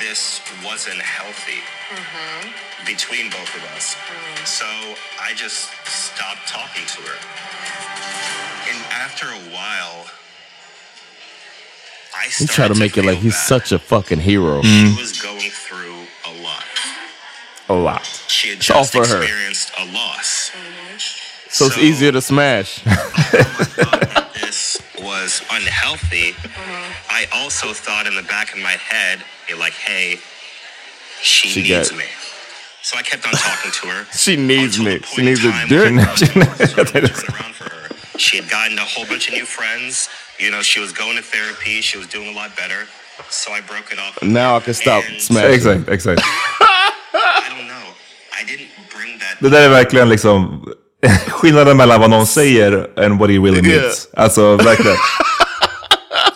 this 0.00 0.37
wasn't 0.64 1.00
healthy 1.00 1.60
mm-hmm. 1.90 2.86
between 2.86 3.30
both 3.30 3.54
of 3.56 3.64
us. 3.76 3.94
Mm. 3.94 4.46
So 4.46 4.66
I 5.20 5.34
just 5.34 5.70
stopped 5.86 6.46
talking 6.48 6.86
to 6.86 7.02
her. 7.02 7.18
And 8.70 8.78
after 8.92 9.26
a 9.26 9.54
while, 9.54 10.06
I 12.16 12.24
he 12.24 12.30
started 12.30 12.52
try 12.52 12.68
to 12.68 12.74
make 12.74 12.96
it 12.96 13.04
like 13.04 13.18
he's 13.18 13.34
bad. 13.34 13.46
such 13.46 13.72
a 13.72 13.78
fucking 13.78 14.20
hero. 14.20 14.62
She 14.62 14.68
mm. 14.68 14.98
was 14.98 15.20
going 15.20 15.50
through 15.50 16.06
a 16.26 16.42
lot. 16.42 16.64
A 17.68 17.74
lot. 17.74 18.04
She 18.28 18.48
had 18.48 18.58
It's 18.58 18.70
all 18.70 18.82
just 18.82 18.92
for 18.92 19.06
her. 19.06 19.22
experienced 19.22 19.72
a 19.78 19.84
loss. 19.92 20.50
Mm-hmm. 20.50 20.98
So 21.50 21.66
it's 21.66 21.78
easier 21.78 22.12
to 22.12 22.20
smash. 22.20 22.82
Oh 23.30 23.84
thought 23.84 24.34
this 24.40 24.80
was 25.00 25.42
unhealthy, 25.50 26.32
mm-hmm. 26.32 26.92
I 27.10 27.26
also 27.32 27.72
thought 27.72 28.06
in 28.06 28.14
the 28.14 28.22
back 28.22 28.52
of 28.52 28.58
my 28.58 28.72
head, 28.72 29.20
like, 29.56 29.74
hey, 29.74 30.18
she, 31.22 31.48
She 31.48 31.62
needs 31.62 31.90
got- 31.90 31.98
me. 31.98 32.04
So 32.82 32.96
I 32.96 33.02
kept 33.02 33.26
on 33.26 33.32
talking 33.32 33.70
to 33.80 33.86
her. 33.88 34.06
She 34.16 34.36
needs 34.36 34.78
me. 34.78 35.00
She 35.14 35.22
needs 35.22 35.44
in 35.44 35.50
a 35.50 35.52
time 35.52 35.68
dick. 35.68 35.84
when 35.84 35.98
things 36.06 36.72
to 36.74 36.84
turn 36.84 37.04
around 37.04 37.54
for 37.54 37.64
her. 37.64 37.88
She 38.18 38.36
had 38.38 38.48
gotten 38.50 38.78
a 38.78 38.82
whole 38.84 39.04
bunch 39.04 39.28
of 39.28 39.34
new 39.34 39.44
friends. 39.44 40.08
You 40.38 40.50
know, 40.50 40.62
she 40.62 40.80
was 40.80 40.92
going 40.92 41.16
to 41.16 41.22
therapy. 41.22 41.80
She 41.82 41.98
was 41.98 42.06
doing 42.06 42.28
a 42.28 42.32
lot 42.32 42.56
better. 42.56 42.86
So 43.30 43.50
I 43.52 43.60
broke 43.60 43.92
it 43.92 43.98
off. 43.98 44.22
Now. 44.22 44.56
I 44.56 44.60
can 44.60 44.74
stop 44.74 45.04
And 45.08 45.20
smashing. 45.20 45.52
Exakt, 45.54 45.88
exakt. 45.88 46.22
I 46.60 47.48
don't 47.50 47.66
know. 47.66 47.86
I 48.32 48.44
didn't 48.44 48.70
bring 48.96 49.18
that. 49.18 49.36
Det 49.40 49.48
där 49.50 49.62
är 49.62 49.68
verkligen 49.68 50.08
liksom 50.08 50.64
skillnaden 51.28 51.76
mellan 51.76 52.00
vad 52.00 52.10
någon 52.10 52.26
säger 52.26 52.98
and 53.04 53.18
what 53.18 53.30
he 53.30 53.36
really 53.38 53.62
means. 53.62 54.08
Alltså 54.16 54.56
verkligen. 54.56 54.96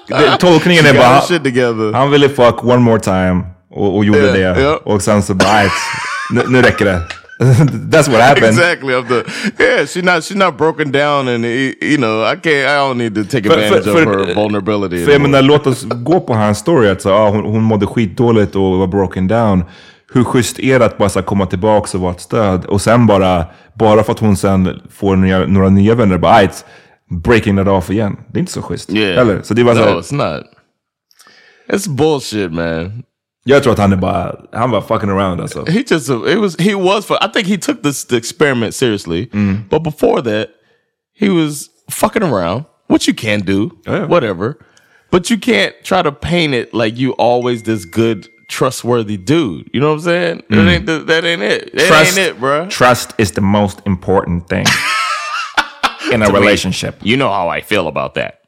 Det, 0.08 0.36
tolkningen 0.40 0.86
är 0.86 0.92
Got 0.92 1.02
bara, 1.02 1.22
shit 1.22 1.44
together. 1.44 1.92
han 1.92 2.10
ville 2.10 2.28
fuck 2.28 2.64
one 2.64 2.76
more 2.82 3.00
time 3.00 3.44
och, 3.73 3.97
och 3.97 4.05
gjorde 4.05 4.26
Ja, 4.26 4.33
det. 4.55 4.61
ja. 4.61 4.81
Och 4.85 5.02
sen 5.02 5.23
så 5.23 5.35
bara, 5.35 5.49
"Alright, 5.49 5.73
nu, 6.31 6.43
nu 6.49 6.62
räcker 6.62 6.85
det. 6.85 7.02
That's 7.91 8.11
what 8.11 8.21
happened. 8.21 8.49
Exactly. 8.59 8.95
Of 8.95 9.09
the 9.09 9.14
yeah, 9.64 9.81
she's 9.87 10.02
not 10.05 10.14
she's 10.25 10.37
not 10.47 10.59
broken 10.59 10.93
down, 10.93 11.29
and 11.29 11.45
you 11.45 11.97
know 11.97 12.23
I 12.33 12.37
can't. 12.37 12.49
I 12.49 12.79
don't 12.79 12.95
need 12.95 13.14
to 13.14 13.25
take 13.25 13.49
advantage 13.52 13.85
för- 13.85 14.07
of 14.07 14.14
för- 14.14 14.26
her 14.26 14.35
vulnerability. 14.35 15.05
För 15.05 15.12
jag 15.12 15.21
menar, 15.21 15.43
låt 15.43 15.67
oss 15.67 15.85
gå 15.85 16.21
på 16.21 16.35
hans 16.35 16.59
story. 16.59 16.88
Att 16.88 17.02
så, 17.02 17.09
ja, 17.09 17.29
hon, 17.29 17.45
hon 17.45 17.62
mådde 17.62 17.87
skitdåligt 17.87 18.57
och 18.57 18.79
var 18.79 18.87
broken 18.87 19.29
down. 19.29 19.64
Hur 20.14 20.25
schysst 20.25 20.59
är 20.59 20.79
det 20.79 20.85
att 20.85 20.99
bara 20.99 21.09
så, 21.09 21.23
komma 21.23 21.47
tillbaka 21.47 21.97
och 21.99 22.02
vara 22.02 22.12
ett 22.12 22.21
stöd? 22.21 22.64
Och 22.64 22.81
sen 22.81 23.07
bara, 23.07 23.45
bara 23.75 24.02
för 24.05 24.12
att 24.12 24.19
hon 24.19 24.37
sen 24.37 24.81
får 24.91 25.17
nya, 25.17 25.38
några 25.47 25.69
nya 25.69 25.95
vänner, 25.95 26.19
bara 26.19 26.33
"Alright, 26.33 26.64
breaking 27.25 27.59
it 27.61 27.69
off 27.69 27.91
igen. 27.91 28.17
Det 28.33 28.38
är 28.38 28.41
inte 28.41 28.52
så 28.52 28.62
schysst. 28.62 28.93
Yeah. 28.93 29.21
Eller? 29.21 29.43
Så 29.43 29.55
det 29.55 29.62
var 29.62 29.75
så 29.75 29.81
no, 29.81 29.87
här, 29.87 29.95
it's 29.95 30.14
not. 30.14 30.45
It's 31.73 31.88
bullshit, 31.97 32.52
man. 32.52 33.02
Jag 33.44 33.62
tror 33.62 33.72
att 33.72 33.78
han 33.78 33.92
är 33.92 33.96
bara, 33.96 34.37
han 34.52 34.70
var 34.70 34.80
fucking 34.80 35.11
around 35.11 35.40
alltså. 35.40 35.64
He 35.66 35.82
just 35.90 36.08
it 36.11 36.38
was 36.38 36.56
he 36.61 36.75
was. 36.75 37.11
I 37.11 37.28
think 37.32 37.46
he 37.49 37.56
took 37.58 37.82
this 37.82 38.04
the 38.06 38.16
experiment 38.16 38.75
seriously, 38.75 39.28
mm. 39.32 39.68
but 39.68 39.82
before 39.82 40.22
that, 40.22 40.49
he 41.20 41.28
was 41.28 41.68
fucking 41.90 42.22
around, 42.22 42.64
which 42.88 43.08
you 43.08 43.14
can 43.14 43.40
do, 43.40 43.70
Yeah. 43.87 44.06
whatever. 44.08 44.54
But 45.11 45.30
you 45.30 45.38
can't 45.38 45.75
try 45.84 46.02
to 46.02 46.12
paint 46.12 46.54
it 46.54 46.72
like 46.72 46.96
you 46.96 47.12
always 47.18 47.62
this 47.64 47.84
good, 47.84 48.28
trustworthy 48.49 49.16
dude. 49.18 49.68
You 49.75 49.80
know 49.80 49.88
what 49.88 49.94
I'm 49.94 50.00
saying? 50.04 50.42
That 50.49 50.56
mm. 50.56 50.68
ain't 50.75 50.87
the, 50.87 50.99
that 51.06 51.25
ain't 51.25 51.42
it. 51.42 51.72
That 51.75 51.87
Trust, 51.88 52.18
ain't 52.18 52.28
it, 52.28 52.40
bruh. 52.40 52.70
trust 52.70 53.12
is 53.18 53.32
the 53.32 53.40
most 53.42 53.80
important 53.87 54.49
thing 54.49 54.64
in 56.12 56.22
a 56.22 56.26
To 56.26 56.32
me. 56.32 56.38
relationship. 56.38 56.94
You 57.02 57.16
know 57.18 57.28
how 57.28 57.49
I 57.49 57.61
feel 57.61 57.88
about 57.88 58.14
that. 58.14 58.40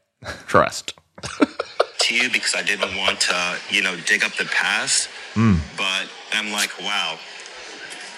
Trust. 0.46 0.94
to 2.04 2.14
you 2.14 2.30
because 2.30 2.54
I 2.54 2.62
didn't 2.62 2.96
want 2.96 3.20
to, 3.20 3.56
you 3.70 3.82
know, 3.82 3.96
dig 4.06 4.24
up 4.24 4.32
the 4.32 4.44
past. 4.44 5.08
Hmm. 5.34 5.56
But 5.76 6.08
I'm 6.32 6.52
like, 6.52 6.78
wow, 6.80 7.18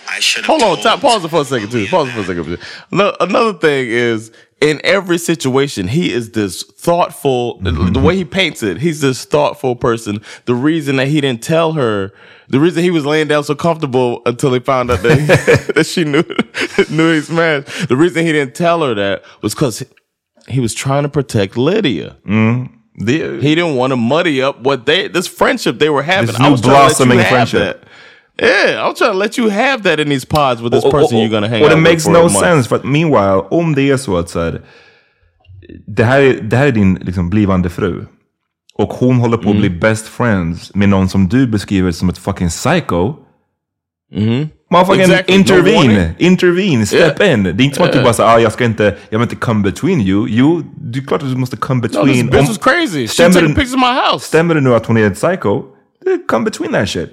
I 0.09 0.21
should 0.21 0.45
have 0.45 0.61
Hold 0.61 0.79
on, 0.79 0.83
top, 0.83 1.01
pause 1.01 1.25
it 1.25 1.29
for 1.29 1.43
a 1.43 1.45
second 1.45 1.71
too. 1.71 1.87
Pause 1.87 2.09
it 2.09 2.13
for 2.13 2.21
a 2.21 2.25
second. 2.25 2.59
No, 2.91 3.17
another 3.21 3.55
thing 3.55 3.89
is 3.89 4.33
in 4.61 4.81
every 4.85 5.19
situation, 5.19 5.89
he 5.89 6.13
is 6.13 6.31
this 6.31 6.63
thoughtful. 6.63 7.59
The 7.61 8.01
way 8.01 8.17
he 8.17 8.25
paints 8.25 8.63
it, 8.63 8.79
he's 8.79 9.01
this 9.01 9.25
thoughtful 9.25 9.77
person. 9.77 10.21
The 10.47 10.55
reason 10.55 10.97
that 10.97 11.09
he 11.09 11.21
didn't 11.21 11.43
tell 11.43 11.73
her, 11.75 12.13
the 12.49 12.59
reason 12.59 12.83
he 12.83 12.91
was 12.91 13.05
laying 13.05 13.29
down 13.29 13.45
so 13.45 13.55
comfortable 13.55 14.23
until 14.27 14.53
he 14.53 14.61
found 14.61 14.91
out 14.91 15.03
that, 15.03 15.73
that 15.75 15.87
she 15.87 16.05
knew 16.05 16.25
knew 16.91 17.15
he 17.15 17.21
smashed. 17.21 17.89
The 17.89 17.97
reason 17.97 18.25
he 18.25 18.33
didn't 18.33 18.55
tell 18.55 18.83
her 18.83 18.95
that 18.95 19.23
was 19.43 19.55
because 19.55 19.85
he 20.49 20.61
was 20.61 20.75
trying 20.75 21.03
to 21.03 21.09
protect 21.09 21.57
Lydia. 21.57 22.17
Det, 23.07 23.43
He 23.43 23.55
didn't 23.55 23.77
want 23.79 23.91
to 23.91 23.97
muddy 23.97 24.41
up 24.49 24.55
what 24.67 24.79
they 24.87 25.09
this 25.09 25.29
friendship 25.39 25.79
they 25.79 25.91
were 25.91 26.03
having. 26.03 26.27
This 26.29 26.39
I 26.39 26.43
new 26.43 26.51
was 26.51 26.61
you 26.61 26.71
blossoming 26.71 27.21
friendship. 27.21 27.77
Yeah, 28.43 28.87
I'm 28.89 28.95
trying 28.95 29.13
to 29.13 29.19
let 29.19 29.39
you 29.39 29.51
have 29.51 29.83
that 29.83 29.99
in 30.01 30.09
these 30.09 30.27
pods 30.27 30.61
with 30.63 30.73
this 30.73 30.85
person 30.85 31.19
you're 31.19 31.31
gonna 31.31 31.49
hang 31.49 31.63
och 31.63 31.67
out 31.67 31.71
det 31.71 31.77
with 31.77 31.91
makes 31.91 32.05
for 32.05 32.13
no 32.13 32.19
a 32.19 32.23
month. 32.23 32.39
sense. 32.39 32.69
För 32.69 32.77
att 32.77 32.85
meanwhile, 32.85 33.43
om 33.51 33.75
det 33.75 33.91
är 33.91 33.97
så 33.97 34.17
att 34.17 34.31
så 34.31 34.41
här, 34.41 34.61
det, 35.87 36.05
här 36.05 36.21
är, 36.21 36.41
det 36.43 36.57
här 36.57 36.67
är 36.67 36.73
din 36.73 36.95
liksom, 36.95 37.31
blivande 37.31 37.71
fru. 37.71 38.05
Och 38.75 38.93
hon 38.93 39.17
håller 39.17 39.37
på 39.37 39.51
att 39.51 39.57
bli 39.57 39.71
best 39.71 40.07
friends 40.09 40.75
med 40.75 40.89
någon 40.89 41.09
som 41.09 41.29
du 41.29 41.47
beskriver 41.47 41.93
som 41.93 42.09
ett 42.09 42.19
fucking 42.19 42.49
psycho. 42.49 43.15
Mhm. 44.13 44.49
Motherfucking 44.71 45.01
Exactly. 45.01 45.35
No 45.35 45.41
intervene, 45.41 45.77
warning. 45.77 46.15
intervene, 46.19 46.87
step 46.87 47.21
Yeah. 47.21 47.33
in. 47.35 47.43
Det 47.43 47.51
är 47.51 47.65
inte 47.65 47.77
som 47.77 47.85
att 47.85 47.93
du 47.93 48.03
bara 48.03 48.13
säger 48.15 48.31
ah, 48.31 48.39
jag 48.41 48.53
ska 48.53 48.65
inte, 48.65 48.85
jag 49.11 49.19
vill 49.19 49.23
inte 49.25 49.37
come 49.37 49.63
between 49.63 50.01
you. 50.01 50.27
Jo, 50.29 50.63
det 50.77 50.99
är 50.99 51.03
klart 51.07 51.23
att 51.23 51.29
du 51.31 51.37
måste 51.37 51.57
come 51.57 51.81
No, 51.81 51.89
this 51.89 51.97
between. 51.97 52.27
bitch 52.27 52.49
was 52.49 52.59
crazy. 52.59 53.07
She 53.07 53.09
Stämmer 53.09 53.33
taking 53.35 53.55
pictures 53.55 53.75
of 53.75 53.81
my 53.81 54.01
house. 54.13 54.27
Stämmer 54.27 54.55
det 54.55 54.61
nu 54.61 54.75
att 54.75 54.87
hon 54.87 54.97
är 54.97 55.07
ett 55.07 55.15
psycho? 55.15 55.57
eh, 55.59 56.17
Come 56.29 56.45
between 56.45 56.73
that 56.73 56.89
shit. 56.89 57.11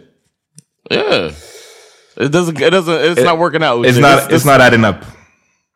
Yeah. 0.92 1.32
It 2.18 2.32
doesn't. 2.32 2.62
It 2.68 2.74
doesn't. 2.74 3.02
It's 3.16 3.24
not 3.26 3.40
working 3.40 3.64
out. 3.64 3.86
It's 3.86 4.00
not, 4.02 4.32
it's 4.32 4.46
not 4.46 4.62
adding 4.62 4.86
up. 4.86 4.96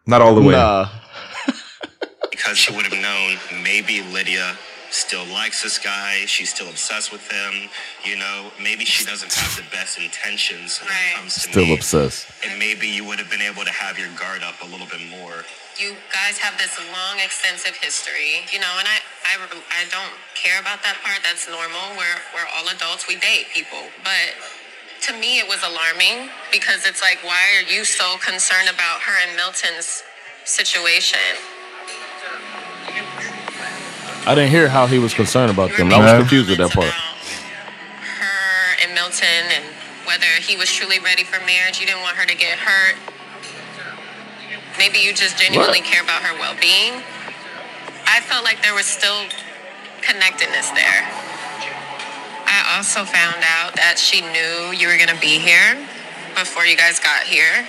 Not 0.05 0.21
all 0.21 0.35
the 0.35 0.47
way. 0.47 0.55
Nah. 0.57 0.87
because 2.31 2.57
she 2.57 2.71
would 2.73 2.85
have 2.85 3.01
known 3.01 3.37
maybe 3.63 4.01
Lydia 4.13 4.45
still 4.89 5.25
likes 5.25 5.63
this 5.63 5.77
guy. 5.79 6.25
She's 6.25 6.49
still 6.53 6.69
obsessed 6.69 7.11
with 7.11 7.25
him. 7.31 7.69
You 8.05 8.17
know, 8.17 8.51
maybe 8.61 8.85
she 8.85 9.05
doesn't 9.05 9.33
have 9.33 9.55
the 9.55 9.69
best 9.75 9.97
intentions 9.99 10.79
when 10.79 10.89
Right. 10.89 11.11
it 11.11 11.15
comes 11.15 11.33
to 11.35 11.39
Still 11.51 11.65
me. 11.65 11.73
obsessed. 11.73 12.27
And 12.45 12.57
maybe 12.59 12.87
you 12.87 13.03
would 13.03 13.19
have 13.19 13.29
been 13.29 13.41
able 13.41 13.65
to 13.65 13.71
have 13.71 13.99
your 13.99 14.09
guard 14.09 14.43
up 14.43 14.61
a 14.61 14.65
little 14.65 14.87
bit 14.87 15.01
more. 15.07 15.45
You 15.77 15.95
guys 16.11 16.37
have 16.39 16.57
this 16.57 16.73
long, 16.91 17.19
extensive 17.19 17.75
history, 17.77 18.45
you 18.51 18.59
know, 18.59 18.73
and 18.79 18.87
I, 18.87 18.97
I, 19.25 19.37
I 19.69 19.85
don't 19.91 20.13
care 20.33 20.59
about 20.59 20.81
that 20.83 20.97
part. 21.03 21.21
That's 21.23 21.47
normal. 21.47 21.93
We're, 21.97 22.19
we're 22.33 22.47
all 22.57 22.67
adults. 22.69 23.07
We 23.07 23.15
date 23.17 23.47
people. 23.53 23.83
But 24.03 24.33
to 25.05 25.13
me, 25.13 25.37
it 25.37 25.47
was 25.47 25.61
alarming 25.63 26.29
because 26.51 26.87
it's 26.87 27.01
like, 27.03 27.19
why 27.23 27.37
are 27.59 27.71
you 27.71 27.85
so 27.85 28.17
concerned 28.25 28.69
about 28.73 29.01
her 29.01 29.13
and 29.27 29.35
Milton's 29.37 30.01
situation? 30.45 31.19
I 34.27 34.35
didn't 34.35 34.51
hear 34.51 34.67
how 34.67 34.87
he 34.87 34.99
was 34.99 35.13
concerned 35.13 35.51
about 35.51 35.71
them. 35.77 35.87
I 35.93 35.97
was 35.97 36.11
Yeah. 36.11 36.17
confused 36.19 36.49
with 36.49 36.57
that 36.59 36.71
part. 36.71 36.91
Her 36.91 38.75
and 38.83 38.93
Milton 38.93 39.45
and 39.55 39.63
whether 40.03 40.27
he 40.41 40.57
was 40.57 40.71
truly 40.71 40.99
ready 40.99 41.23
for 41.23 41.39
marriage. 41.45 41.79
You 41.79 41.85
didn't 41.85 42.01
want 42.01 42.17
her 42.17 42.25
to 42.25 42.35
get 42.35 42.59
hurt. 42.59 42.95
Maybe 44.77 44.99
you 44.99 45.13
just 45.13 45.37
genuinely 45.37 45.79
What? 45.79 45.89
care 45.89 46.01
about 46.03 46.23
her 46.23 46.33
well 46.37 46.55
being. 46.59 47.03
I 48.05 48.19
felt 48.19 48.43
like 48.43 48.61
there 48.61 48.73
was 48.73 48.85
still 48.85 49.27
connectedness 50.01 50.69
there. 50.71 51.07
I 52.47 52.75
also 52.77 53.05
found 53.05 53.43
out 53.43 53.75
that 53.75 53.97
she 53.97 54.21
knew 54.21 54.71
you 54.71 54.87
were 54.87 54.97
going 54.97 55.09
to 55.09 55.19
be 55.21 55.39
here 55.39 55.77
before 56.35 56.65
you 56.65 56.75
guys 56.75 56.99
got 56.99 57.23
here. 57.23 57.67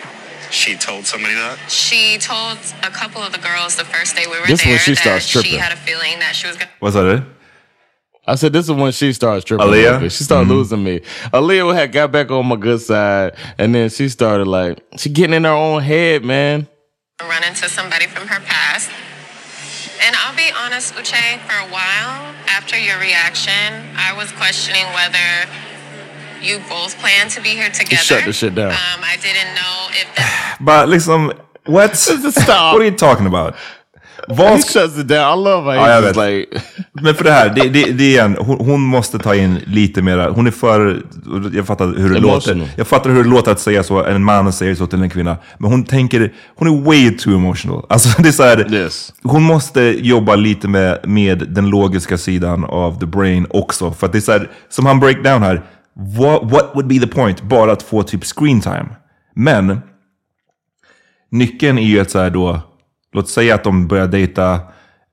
She 0.50 0.76
told 0.76 1.04
somebody 1.06 1.34
that. 1.34 1.58
She 1.70 2.18
told 2.18 2.58
a 2.82 2.90
couple 2.90 3.22
of 3.22 3.32
the 3.32 3.38
girls 3.38 3.76
the 3.76 3.84
first 3.84 4.16
day 4.16 4.24
we 4.26 4.40
were 4.40 4.46
This 4.46 4.60
is 4.60 4.64
there 4.64 4.72
when 4.72 4.78
she 4.78 4.94
that 4.94 5.22
starts 5.22 5.46
she 5.46 5.56
had 5.56 5.72
a 5.72 5.76
feeling 5.76 6.18
that 6.20 6.34
she 6.34 6.46
was 6.46 6.56
going 6.56 6.68
to 6.68 6.74
Vad 6.80 6.92
sa 6.92 7.02
du? 7.02 7.24
I 8.26 8.34
said 8.34 8.52
this 8.52 8.66
is 8.66 8.72
when 8.72 8.92
she 8.92 9.12
starts 9.14 9.44
tripping. 9.44 9.66
Aaliyah? 9.66 9.70
little 9.72 10.00
bit. 10.00 10.12
She 10.12 10.24
started 10.24 10.50
losing 10.50 10.84
me. 10.84 11.00
Aaliyah 11.32 11.74
had 11.74 11.92
got 11.92 12.12
back 12.12 12.30
on 12.30 12.44
my 12.46 12.56
good 12.56 12.80
side, 12.80 13.34
and 13.56 13.74
then 13.74 13.88
she 13.88 14.08
started 14.10 14.46
like 14.46 14.84
she 14.98 15.08
getting 15.08 15.34
in 15.34 15.44
her 15.44 15.50
own 15.50 15.82
head, 15.82 16.24
man. 16.24 16.68
run 17.22 17.42
into 17.44 17.68
somebody 17.68 18.06
from 18.06 18.28
her 18.28 18.40
past. 18.40 18.90
And 20.00 20.14
I'll 20.16 20.36
be 20.36 20.50
honest, 20.54 20.94
Uche, 20.94 21.38
for 21.40 21.56
a 21.56 21.72
while 21.72 22.34
after 22.46 22.78
your 22.78 22.98
reaction, 23.00 23.72
I 23.96 24.12
was 24.14 24.30
questioning 24.32 24.84
whether 24.94 25.48
you 26.42 26.58
both 26.68 26.96
plan 27.00 27.28
to 27.34 27.40
be 27.42 27.48
here 27.48 27.70
together. 27.70 28.02
shut 28.02 28.24
the 28.24 28.32
shit 28.32 28.54
down. 28.54 28.70
Um, 28.70 29.00
I 29.02 29.16
didn't 29.22 29.54
know 29.54 29.90
if 30.00 30.14
this 30.14 30.24
Bara 30.60 30.86
liksom, 30.86 31.32
what? 31.66 31.96
Stop. 32.32 32.48
What 32.48 32.80
are 32.80 32.84
you 32.84 32.96
talking 32.96 33.26
about? 33.26 33.54
Vad 34.30 34.64
shuts 34.64 34.98
it 34.98 35.08
down. 35.08 35.38
I 35.38 35.42
love 35.44 35.64
how 35.64 35.74
Ja, 35.74 35.90
jag 35.90 36.02
vet. 36.02 36.16
like 36.16 36.60
Men 37.02 37.14
för 37.14 37.24
det 37.24 37.32
här, 37.32 37.48
det, 37.48 37.68
det, 37.68 37.84
det 37.92 38.04
igen, 38.04 38.36
hon, 38.40 38.56
hon 38.66 38.80
måste 38.80 39.18
ta 39.18 39.34
in 39.34 39.60
lite 39.66 40.02
mera, 40.02 40.30
hon 40.30 40.46
är 40.46 40.50
för, 40.50 41.02
jag 41.54 41.66
fattar 41.66 41.86
hur 41.86 42.10
det 42.10 42.18
Emotional. 42.18 42.56
låter. 42.58 42.72
Jag 42.76 42.86
fattar 42.86 43.10
hur 43.10 43.24
det 43.24 43.30
låter 43.30 43.52
att 43.52 43.60
säga 43.60 43.82
så, 43.82 44.04
en 44.04 44.24
man 44.24 44.52
säger 44.52 44.74
så 44.74 44.86
till 44.86 45.02
en 45.02 45.10
kvinna. 45.10 45.36
Men 45.58 45.70
hon 45.70 45.84
tänker, 45.84 46.32
hon 46.56 46.68
är 46.68 46.84
way 46.84 47.16
too 47.16 47.34
emotional. 47.36 47.86
Alltså 47.90 48.22
det 48.22 48.28
är 48.28 48.32
så 48.32 48.42
här, 48.42 48.74
Yes. 48.74 49.12
hon 49.22 49.42
måste 49.42 49.80
jobba 49.80 50.36
lite 50.36 50.68
med, 50.68 50.98
med 51.08 51.38
den 51.48 51.66
logiska 51.70 52.18
sidan 52.18 52.64
av 52.64 53.00
the 53.00 53.06
brain 53.06 53.46
också. 53.50 53.92
För 53.92 54.06
att 54.06 54.12
det 54.12 54.18
är 54.18 54.20
så 54.20 54.32
här, 54.32 54.50
som 54.68 54.86
han 54.86 55.00
breakdown 55.00 55.42
här, 55.42 55.62
what, 55.98 56.42
what 56.44 56.74
would 56.74 56.86
be 56.86 56.98
the 56.98 57.06
point? 57.06 57.42
Bara 57.42 57.72
att 57.72 57.82
få 57.82 58.02
typ 58.02 58.24
screen 58.24 58.60
time. 58.60 58.86
Men 59.34 59.80
nyckeln 61.30 61.78
är 61.78 61.82
ju 61.82 62.00
att 62.00 62.10
så 62.10 62.18
här 62.18 62.30
då, 62.30 62.60
låt 63.12 63.28
säga 63.28 63.54
att 63.54 63.64
de 63.64 63.88
börjar 63.88 64.06
dejta, 64.06 64.52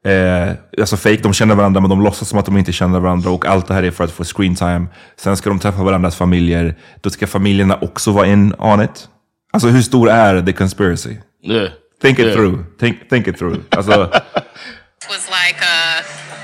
eh, 0.06 0.52
alltså 0.80 0.98
fake, 0.98 1.20
de 1.24 1.34
känner 1.34 1.56
varandra 1.56 1.82
men 1.82 1.90
de 1.90 2.04
låtsas 2.04 2.30
som 2.30 2.40
att 2.40 2.46
de 2.46 2.58
inte 2.58 2.72
känner 2.72 3.00
varandra 3.00 3.30
och 3.30 3.46
allt 3.46 3.68
det 3.68 3.74
här 3.74 3.84
är 3.84 3.92
för 3.92 4.04
att 4.04 4.12
få 4.12 4.24
screen 4.24 4.56
time. 4.56 4.86
Sen 5.18 5.38
ska 5.38 5.50
de 5.50 5.60
träffa 5.60 5.84
varandras 5.84 6.16
familjer, 6.16 6.76
då 7.02 7.10
ska 7.10 7.28
familjerna 7.28 7.78
också 7.82 8.12
vara 8.12 8.28
in 8.28 8.54
on 8.58 8.82
it. 8.82 9.10
Alltså 9.54 9.68
hur 9.68 9.82
stor 9.82 10.10
är 10.10 10.42
the 10.42 10.54
conspiracy? 10.54 11.18
yeah. 11.44 11.70
Think 12.02 12.20
it 12.20 12.26
Yeah. 12.26 12.36
through. 12.38 12.64
Think, 12.80 13.10
think 13.10 13.28
it 13.28 13.38
through. 13.38 13.58
Alltså, 13.70 13.92
was 15.10 15.30
like, 15.30 15.60
uh, 15.62 16.35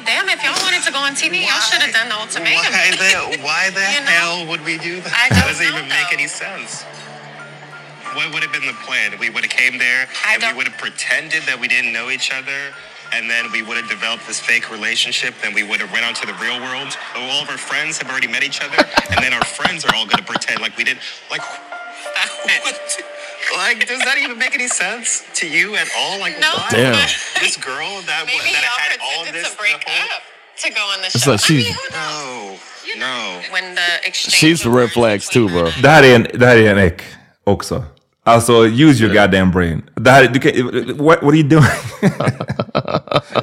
well, 0.00 0.08
damn, 0.08 0.28
if 0.32 0.42
y'all 0.42 0.56
wanted 0.64 0.82
to 0.88 0.92
go 0.92 0.98
on 0.98 1.12
TV, 1.12 1.44
y'all 1.44 1.60
should 1.60 1.82
have 1.82 1.92
done 1.92 2.08
the 2.08 2.16
ultimatum. 2.16 2.72
Why 2.72 2.90
the 2.96 3.42
why 3.44 3.70
the 3.70 3.80
You 3.84 4.00
know? 4.00 4.10
hell 4.10 4.46
would 4.48 4.64
we 4.64 4.78
do 4.78 5.00
that? 5.04 5.12
I 5.12 5.28
don't 5.28 5.44
doesn't 5.48 5.60
know, 5.68 5.76
even 5.76 5.88
make 5.88 6.08
though. 6.08 6.16
any 6.16 6.26
sense. 6.28 6.82
What 8.16 8.32
would 8.34 8.42
have 8.42 8.52
been 8.52 8.66
the 8.66 8.74
plan? 8.88 9.12
We 9.20 9.30
would 9.30 9.44
have 9.44 9.52
came 9.52 9.78
there 9.78 10.08
I 10.26 10.34
and 10.34 10.42
we 10.42 10.48
don't- 10.48 10.56
would 10.56 10.68
have 10.68 10.78
pretended 10.78 11.44
that 11.44 11.60
we 11.60 11.68
didn't 11.68 11.92
know 11.92 12.10
each 12.10 12.32
other. 12.32 12.72
And 13.12 13.28
then 13.28 13.50
we 13.50 13.60
would 13.60 13.76
have 13.76 13.88
developed 13.90 14.26
this 14.28 14.38
fake 14.38 14.70
relationship. 14.70 15.34
Then 15.42 15.52
we 15.52 15.64
would 15.64 15.80
have 15.80 15.90
went 15.90 16.04
out 16.04 16.14
to 16.22 16.26
the 16.26 16.34
real 16.34 16.60
world. 16.60 16.96
All 17.16 17.42
of 17.42 17.50
our 17.50 17.58
friends 17.58 17.98
have 17.98 18.08
already 18.08 18.28
met 18.28 18.44
each 18.44 18.62
other, 18.62 18.86
and 19.10 19.18
then 19.18 19.32
our 19.34 19.44
friends 19.44 19.84
are 19.84 19.92
all 19.96 20.04
going 20.06 20.22
to 20.22 20.22
pretend 20.22 20.60
like 20.62 20.76
we 20.76 20.84
didn't. 20.84 21.02
Like, 21.28 21.42
what? 22.62 23.02
Like, 23.64 23.86
does 23.88 23.98
that 24.08 24.16
even 24.24 24.38
make 24.38 24.54
any 24.54 24.68
sense 24.68 25.22
to 25.40 25.46
you 25.46 25.74
at 25.76 25.88
all? 25.98 26.18
Like, 26.20 26.36
No. 26.40 26.52
why? 26.56 26.68
Damn. 26.70 26.92
This 27.40 27.56
girl 27.56 27.92
that 28.06 28.22
Maybe 28.26 28.52
that 28.54 28.62
y'all 28.66 28.80
had 28.86 28.98
all 29.00 29.24
pretended 29.24 29.44
this 29.44 29.50
to 29.52 29.56
break 29.58 29.76
the 29.84 29.90
whole- 29.90 30.16
up 30.16 30.22
to 30.62 30.68
go 30.78 30.82
on 30.94 30.98
the 31.02 31.06
It's 31.14 31.24
show. 31.24 31.32
like 31.32 31.42
I 31.42 31.46
she's- 31.46 31.64
mean, 31.64 31.74
who 31.74 31.88
knows? 31.98 32.58
No, 32.96 33.06
no. 33.06 33.40
When 33.54 33.74
the 33.74 33.88
exchange 34.08 34.34
She's 34.40 34.60
of 34.66 34.74
red 34.74 34.74
words 34.74 34.92
flags 34.94 35.26
between 35.28 35.48
too, 35.48 35.54
bro. 35.54 35.70
her- 35.70 35.82
det, 35.82 35.88
här 35.88 36.02
är 36.02 36.14
en, 36.14 36.26
det 36.34 36.46
här 36.46 36.56
är 36.56 36.70
en 36.70 36.78
äck 36.78 37.02
också. 37.44 37.84
Alltså, 38.24 38.52
use 38.66 39.02
your 39.04 39.14
goddamn 39.14 39.50
brain. 39.50 39.82
Det 39.96 40.10
här, 40.10 40.24
du 40.28 40.40
kan, 40.40 40.52
what, 41.04 41.22
what 41.22 41.32
are 41.32 41.36
you 41.36 41.48
doing? 41.48 41.64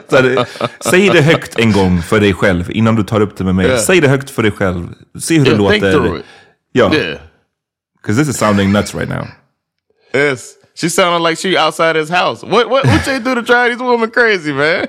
Så 0.09 0.15
här, 0.15 0.45
säg 0.89 1.09
det 1.09 1.21
högt 1.21 1.59
en 1.59 1.71
gång 1.71 2.01
för 2.01 2.19
dig 2.19 2.33
själv 2.33 2.71
innan 2.71 2.95
du 2.95 3.03
tar 3.03 3.21
upp 3.21 3.37
det 3.37 3.43
med 3.43 3.55
mig. 3.55 3.65
Yeah. 3.65 3.79
Säg 3.79 4.01
det 4.01 4.07
högt 4.07 4.29
för 4.29 4.43
dig 4.43 4.51
själv. 4.51 4.87
Se 5.19 5.37
hur 5.37 5.45
det 5.45 5.51
Yeah, 5.51 5.69
think 5.71 5.83
låter. 5.83 5.91
through 5.97 6.19
it. 6.19 6.25
Ja, 6.71 6.93
Yeah. 6.95 7.19
because 8.01 8.21
this 8.23 8.29
is 8.35 8.37
sounding 8.39 8.71
nuts 8.71 8.95
right 8.95 9.09
now. 9.09 9.27
Yes. 10.17 10.57
She 10.73 10.89
sounded 10.89 11.23
like 11.23 11.37
she 11.37 11.57
outside 11.57 11.95
his 11.95 12.09
house. 12.09 12.43
What 12.43 12.69
what 12.69 12.85
what 12.85 13.05
they 13.05 13.19
do 13.19 13.33
to 13.35 13.41
drive 13.41 13.71
these 13.71 13.81
women 13.81 14.11
crazy, 14.11 14.53
man? 14.53 14.87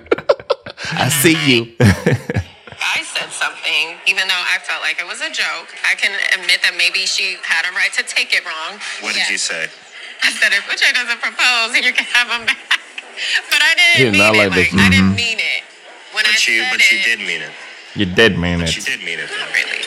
I 0.93 1.09
see 1.09 1.37
you. 1.49 1.75
I 1.81 3.03
said 3.03 3.31
something, 3.33 3.97
even 4.07 4.29
though 4.29 4.45
I 4.55 4.59
felt 4.62 4.81
like 4.83 5.01
it 5.01 5.07
was 5.07 5.21
a 5.21 5.31
joke. 5.31 5.69
I 5.88 5.95
can 5.97 6.12
admit 6.38 6.61
that 6.62 6.75
maybe 6.77 7.05
she 7.07 7.37
had 7.43 7.64
a 7.69 7.73
right 7.75 7.93
to 7.97 8.03
take 8.05 8.33
it 8.35 8.45
wrong. 8.45 8.79
What 9.01 9.14
did 9.14 9.25
Yes. 9.29 9.31
you 9.31 9.38
say? 9.38 9.67
I 10.23 10.31
said 10.33 10.53
if 10.53 10.64
Butcher 10.69 10.93
doesn't 10.95 11.21
propose, 11.21 11.75
you 11.77 11.93
can 11.93 12.05
have 12.17 12.29
him 12.29 12.47
back. 12.47 12.59
But 13.51 13.59
I 13.61 13.75
didn't 13.75 13.99
He 13.99 14.05
mean 14.14 14.21
not 14.23 14.35
it. 14.35 14.38
like 14.38 14.51
Like, 14.55 14.71
this. 14.71 14.81
I 14.81 14.88
didn't 14.91 15.11
mm-hmm. 15.11 15.25
mean 15.27 15.38
it. 15.43 15.62
When 16.14 16.25
I 16.25 16.31
But 16.38 16.47
you, 16.47 16.62
said 16.62 16.71
but 16.71 16.81
you 16.91 16.99
it, 16.99 17.05
did 17.05 17.19
mean 17.27 17.43
it. 17.43 17.55
You 17.99 18.07
dead 18.07 18.38
man 18.38 18.61
But 18.61 18.69
it. 18.71 18.77
you 18.77 18.83
did 18.87 19.01
mean 19.03 19.19
it. 19.19 19.27
Not 19.27 19.51
really. 19.51 19.83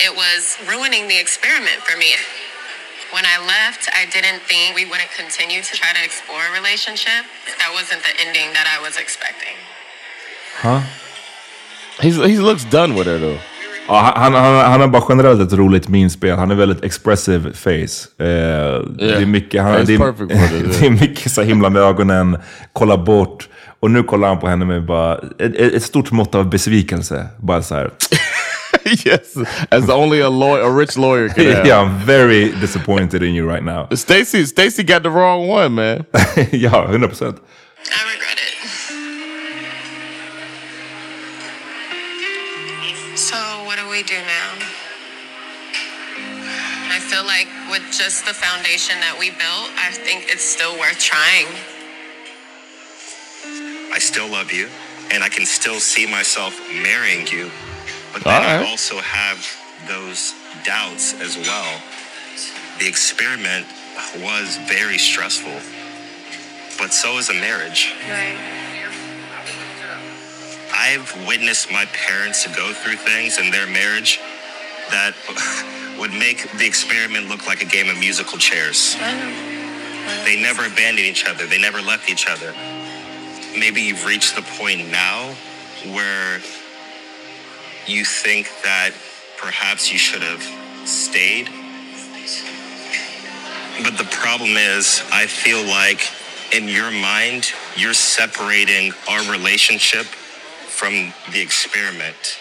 It 0.00 0.14
was 0.16 0.56
ruining 0.64 1.08
the 1.12 1.18
experiment 1.20 1.84
for 1.84 1.98
me. 1.98 2.14
When 3.14 3.24
I 3.34 3.36
left, 3.54 3.82
I 4.00 4.02
didn't 4.16 4.40
think 4.50 4.66
we 4.80 4.84
wouldn't 4.90 5.12
continue 5.22 5.60
to 5.70 5.72
try 5.82 5.90
to 5.98 6.02
explore 6.08 6.42
a 6.50 6.52
relationship. 6.60 7.22
That 7.60 7.70
wasn't 7.78 8.02
the 8.08 8.14
ending 8.24 8.48
that 8.56 8.66
I 8.74 8.78
was 8.86 8.94
expecting. 9.04 9.56
He's 12.02 12.16
he 12.32 12.36
looks 12.38 12.64
done 12.64 12.94
with 12.94 13.06
her 13.08 13.18
though. 13.18 13.40
Ja, 13.88 14.12
han, 14.16 14.34
han, 14.34 14.54
han 14.70 14.80
har 14.80 14.88
bara 14.88 15.02
generellt 15.08 15.40
ett 15.40 15.52
roligt 15.58 15.88
minspel. 15.88 16.38
Han 16.38 16.50
är 16.50 16.54
väldigt 16.54 16.84
expressive 16.84 17.52
face. 17.52 18.24
Eh, 18.24 18.26
Det 18.98 19.14
är 19.16 19.26
mycket, 19.26 19.62
han, 19.62 19.74
är, 19.74 19.84
det 19.84 20.86
är 20.86 20.90
mycket 21.00 21.32
så 21.32 21.42
himla 21.42 21.70
med 21.70 21.82
ögonen, 21.82 22.38
kolla 22.72 22.96
bort. 22.96 23.48
Och 23.80 23.90
nu 23.90 24.02
kollar 24.02 24.28
han 24.28 24.38
på 24.40 24.48
henne 24.48 24.64
med 24.64 24.84
bara 24.86 25.18
ett, 25.38 25.56
ett 25.56 25.82
stort 25.82 26.10
mått 26.10 26.34
av 26.34 26.50
besvikelse. 26.50 27.26
Bara 27.38 27.62
så 27.62 27.74
här. 27.74 27.90
yes, 29.04 29.36
as 29.70 29.90
only 29.90 30.20
a 30.20 30.30
lawyer, 30.30 30.62
a 30.62 30.70
rich 30.70 30.96
lawyer 30.96 31.28
can 31.28 31.46
have. 31.54 31.66
yeah, 31.66 31.78
I'm 31.80 31.98
very 31.98 32.50
disappointed 32.60 33.22
in 33.22 33.34
you 33.34 33.46
right 33.48 33.62
now. 33.62 33.88
Stacey, 33.94 34.44
Stacey 34.46 34.82
got 34.82 35.02
the 35.02 35.10
wrong 35.10 35.46
one, 35.48 35.74
man. 35.74 36.06
ja, 36.52 36.70
100 36.82 37.08
procent. 37.08 37.38
I 37.90 38.12
regret 38.12 38.38
it. 38.38 38.54
So, 43.18 43.36
what 43.66 43.78
do 43.78 43.88
we 43.90 44.02
do 44.02 44.14
now? 44.14 44.48
I 46.90 47.00
feel 47.00 47.24
like 47.24 47.48
with 47.70 47.82
just 47.92 48.26
the 48.26 48.32
foundation 48.34 48.98
that 49.00 49.16
we 49.18 49.30
built, 49.30 49.70
I 49.76 49.90
think 49.92 50.26
it's 50.32 50.44
still 50.44 50.78
worth 50.78 50.98
trying. 50.98 51.46
I 53.92 53.98
still 53.98 54.28
love 54.28 54.52
you, 54.52 54.68
and 55.10 55.22
I 55.24 55.28
can 55.28 55.46
still 55.46 55.80
see 55.80 56.06
myself 56.06 56.58
marrying 56.82 57.26
you. 57.26 57.50
But 58.12 58.24
then 58.24 58.42
right. 58.42 58.66
I 58.66 58.70
also 58.70 58.98
have 58.98 59.38
those 59.86 60.34
doubts 60.64 61.14
as 61.20 61.36
well. 61.36 61.80
The 62.78 62.88
experiment 62.88 63.66
was 64.18 64.56
very 64.68 64.98
stressful, 64.98 65.60
but 66.78 66.92
so 66.92 67.18
is 67.18 67.28
a 67.28 67.34
marriage. 67.34 67.94
Right. 68.08 68.38
I've 70.72 71.26
witnessed 71.26 71.72
my 71.72 71.86
parents 71.86 72.46
go 72.56 72.72
through 72.72 72.96
things 72.96 73.38
in 73.38 73.50
their 73.50 73.66
marriage 73.66 74.20
that 74.90 75.14
would 75.98 76.12
make 76.12 76.50
the 76.52 76.66
experiment 76.66 77.28
look 77.28 77.46
like 77.46 77.62
a 77.62 77.66
game 77.66 77.88
of 77.88 77.98
musical 77.98 78.38
chairs. 78.38 78.96
They 80.24 80.40
never 80.40 80.64
abandoned 80.66 81.06
each 81.06 81.26
other, 81.26 81.46
they 81.46 81.58
never 81.58 81.82
left 81.82 82.08
each 82.08 82.28
other. 82.28 82.54
Maybe 83.58 83.82
you've 83.82 84.06
reached 84.06 84.36
the 84.36 84.42
point 84.42 84.88
now 84.90 85.34
where 85.92 86.40
you 87.88 88.04
think 88.04 88.48
that 88.64 88.92
perhaps 89.38 89.92
you 89.92 89.98
should 89.98 90.22
have 90.22 90.42
stayed. 90.88 91.48
But 93.82 93.96
the 93.98 94.08
problem 94.10 94.56
is, 94.56 95.02
I 95.12 95.26
feel 95.26 95.62
like 95.64 96.02
in 96.52 96.68
your 96.68 96.90
mind, 96.90 97.52
you're 97.76 97.94
separating 97.94 98.92
our 99.08 99.30
relationship 99.30 100.06
from 100.06 101.12
the 101.32 101.40
experiment. 101.40 102.38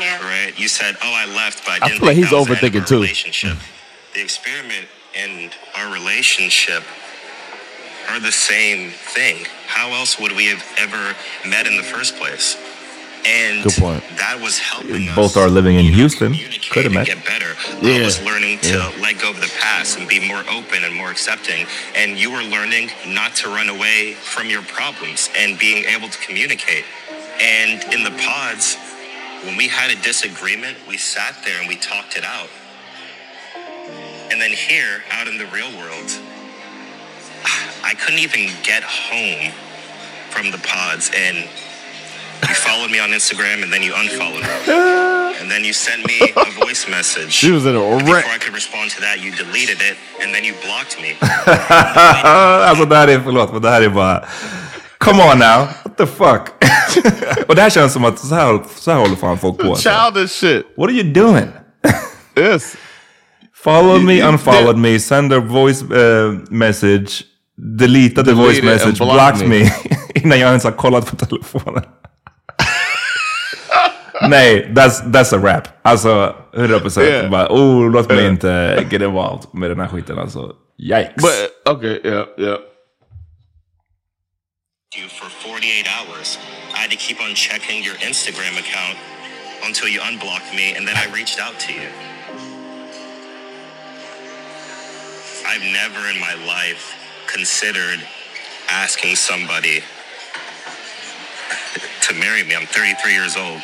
Yeah. 0.00 0.20
Right? 0.22 0.58
You 0.58 0.68
said, 0.68 0.96
"Oh, 1.02 1.12
I 1.14 1.26
left, 1.26 1.64
but 1.64 1.82
I 1.82 1.86
I 1.86 1.88
didn't." 1.88 2.00
feel 2.00 2.06
like 2.08 2.16
think 2.16 2.26
he's 2.26 2.30
that 2.30 2.36
was 2.38 2.46
the 2.48 2.52
end 2.56 2.64
of 2.64 2.72
overthinking 2.72 2.80
our 2.82 2.86
too. 2.86 3.00
Relationship. 3.02 3.58
The 4.14 4.22
experiment 4.22 4.88
and 5.16 5.52
our 5.76 5.92
relationship 5.92 6.84
are 8.10 8.20
the 8.20 8.32
same 8.32 8.90
thing. 8.90 9.46
How 9.66 9.90
else 9.92 10.18
would 10.20 10.32
we 10.32 10.46
have 10.46 10.64
ever 10.78 11.16
met 11.48 11.66
in 11.66 11.76
the 11.76 11.82
first 11.82 12.16
place? 12.16 12.56
And 13.26 13.64
Good 13.64 13.74
point. 13.74 14.04
that 14.18 14.40
was 14.40 14.58
helping 14.58 15.08
us. 15.08 15.16
Both 15.16 15.36
are 15.36 15.48
living 15.48 15.76
in 15.76 15.86
Houston. 15.86 16.34
Could 16.70 16.84
have 16.84 16.92
met. 16.94 17.06
Get 17.08 17.24
better. 17.26 17.54
Yeah. 17.82 18.02
I 18.02 18.04
was 18.06 18.22
learning 18.22 18.60
to 18.60 18.68
Yeah. 18.78 18.92
let 19.02 19.18
go 19.20 19.30
of 19.30 19.40
the 19.40 19.52
past 19.60 19.98
and 19.98 20.08
be 20.08 20.20
more 20.20 20.44
open 20.50 20.84
and 20.84 20.94
more 20.94 21.10
accepting. 21.10 21.66
And 21.96 22.18
you 22.18 22.30
were 22.30 22.42
learning 22.42 22.92
not 23.06 23.36
to 23.36 23.48
run 23.50 23.68
away 23.68 24.14
from 24.14 24.48
your 24.50 24.62
problems 24.62 25.30
and 25.36 25.58
being 25.58 25.84
able 25.86 26.08
to 26.08 26.18
communicate. 26.18 26.84
And 27.40 27.82
in 27.94 28.04
the 28.04 28.12
pods, 28.22 28.76
when 29.44 29.56
we 29.56 29.68
had 29.68 29.90
a 29.90 29.96
disagreement, 30.02 30.78
we 30.88 30.96
sat 30.96 31.36
there 31.44 31.58
and 31.60 31.68
we 31.68 31.76
talked 31.76 32.16
it 32.16 32.24
out. 32.24 32.50
And 34.30 34.40
then 34.40 34.52
here, 34.52 35.04
out 35.12 35.28
in 35.28 35.38
the 35.38 35.46
real 35.46 35.70
world, 35.78 36.10
I 37.84 37.94
couldn't 37.94 38.20
even 38.20 38.50
get 38.62 38.82
home 38.82 39.52
from 40.30 40.50
the 40.50 40.58
pods 40.58 41.10
and 41.14 41.48
you 42.48 42.54
followed 42.54 42.90
me 42.90 42.98
on 43.00 43.10
Instagram 43.10 43.62
and 43.62 43.72
then 43.72 43.82
you 43.82 43.92
unfollowed 43.94 44.42
me. 44.42 44.48
And 45.40 45.50
then 45.50 45.64
you 45.64 45.72
sent 45.72 46.06
me 46.06 46.18
a 46.36 46.50
voice 46.64 46.88
message. 46.88 47.30
She 47.32 47.50
was 47.52 47.66
in 47.66 47.76
a 47.76 47.80
wreck. 47.80 48.24
Before. 48.24 48.34
I 48.34 48.38
could 48.38 48.54
respond 48.54 48.90
to 48.92 49.00
that, 49.02 49.20
you 49.20 49.30
deleted 49.32 49.78
it 49.90 49.96
and 50.22 50.34
then 50.34 50.44
you 50.44 50.54
blocked 50.64 50.96
me. 51.02 51.10
alltså 52.68 52.84
det 52.84 52.96
här 52.96 53.08
är, 53.08 53.20
förlåt, 53.20 53.52
men 53.52 53.62
det 53.62 53.70
här 53.70 53.82
är 53.82 53.88
bara... 53.88 54.24
Come 54.98 55.22
on 55.22 55.38
now, 55.38 55.68
what 55.84 55.96
the 55.96 56.06
fuck? 56.06 56.48
och 57.48 57.54
det 57.54 57.62
här 57.62 57.70
känns 57.70 57.92
som 57.92 58.04
att 58.04 58.18
så 58.18 58.34
här, 58.34 58.60
så 58.76 58.90
här 58.90 58.98
håller 58.98 59.16
fan 59.16 59.38
folk 59.38 59.58
på. 59.58 59.70
alltså. 59.70 59.90
Childish 59.90 60.30
shit. 60.30 60.66
What 60.76 60.88
are 60.90 60.94
you 60.94 61.12
doing? 61.12 61.48
Yes. 62.38 62.76
Followed 63.54 64.04
me, 64.04 64.20
unfollowed 64.22 64.76
me, 64.76 64.98
send 64.98 65.32
a 65.32 65.40
voice 65.40 65.82
uh, 65.82 66.38
message, 66.50 67.24
deleted 67.78 68.26
the 68.26 68.34
voice 68.34 68.62
message, 68.62 68.98
blocked 68.98 69.38
blocked 69.38 69.48
me. 69.48 69.64
me. 69.64 69.70
Innan 70.14 70.40
jag 70.40 70.48
ens 70.48 70.64
har 70.64 70.72
kollat 70.72 71.06
på 71.06 71.16
telefonen. 71.16 71.82
Nej, 74.28 74.70
that's, 74.74 75.00
that's 75.12 75.32
a 75.32 75.38
wrap. 75.38 75.68
Alltså 75.82 76.34
100%. 76.52 77.02
Yeah. 77.02 77.30
Bara, 77.30 77.48
oh, 77.48 77.90
låt 77.90 78.08
mig 78.08 78.18
Yeah. 78.18 78.30
inte 78.32 78.86
get 78.90 79.02
involved 79.02 79.54
med 79.54 79.70
den 79.70 79.80
här 79.80 79.88
skiten. 79.88 80.18
Alltså, 80.18 80.52
yikes. 80.78 81.22
But 81.22 81.74
okay, 81.76 82.00
yeah, 82.04 82.26
yeah. 82.38 82.58
you 84.96 85.08
for 85.08 85.28
48 85.28 85.86
hours. 85.88 86.38
I 86.74 86.78
had 86.78 86.90
to 86.90 86.96
keep 86.96 87.20
on 87.20 87.34
checking 87.34 87.82
your 87.84 87.94
Instagram 87.96 88.58
account 88.58 88.96
until 89.66 89.88
you 89.88 90.00
unblocked 90.00 90.54
me, 90.54 90.74
and 90.76 90.86
then 90.88 90.96
I 90.96 91.06
reached 91.12 91.38
out 91.40 91.58
to 91.60 91.72
you. 91.72 91.88
I've 95.46 95.62
never 95.72 96.08
in 96.10 96.18
my 96.20 96.34
life 96.46 96.94
considered 97.26 98.00
asking 98.68 99.16
somebody 99.16 99.80
to 102.02 102.14
marry 102.14 102.42
me. 102.44 102.54
I'm 102.56 102.66
33 102.66 103.12
years 103.12 103.36
old. 103.36 103.60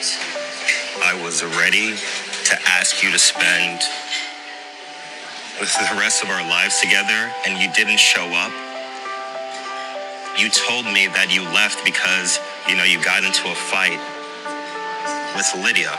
I 0.00 1.12
was 1.22 1.44
ready 1.44 1.92
to 1.92 2.56
ask 2.68 3.02
you 3.02 3.10
to 3.12 3.18
spend 3.18 3.82
the 5.60 5.96
rest 6.00 6.24
of 6.24 6.30
our 6.30 6.40
lives 6.40 6.80
together 6.80 7.30
and 7.46 7.60
you 7.60 7.70
didn't 7.74 8.00
show 8.00 8.24
up. 8.32 8.52
You 10.40 10.48
told 10.48 10.86
me 10.86 11.04
that 11.12 11.28
you 11.28 11.44
left 11.52 11.84
because, 11.84 12.40
you 12.66 12.76
know, 12.76 12.84
you 12.84 12.96
got 13.04 13.24
into 13.28 13.44
a 13.44 13.54
fight 13.68 14.00
with 15.36 15.52
Lydia. 15.60 15.92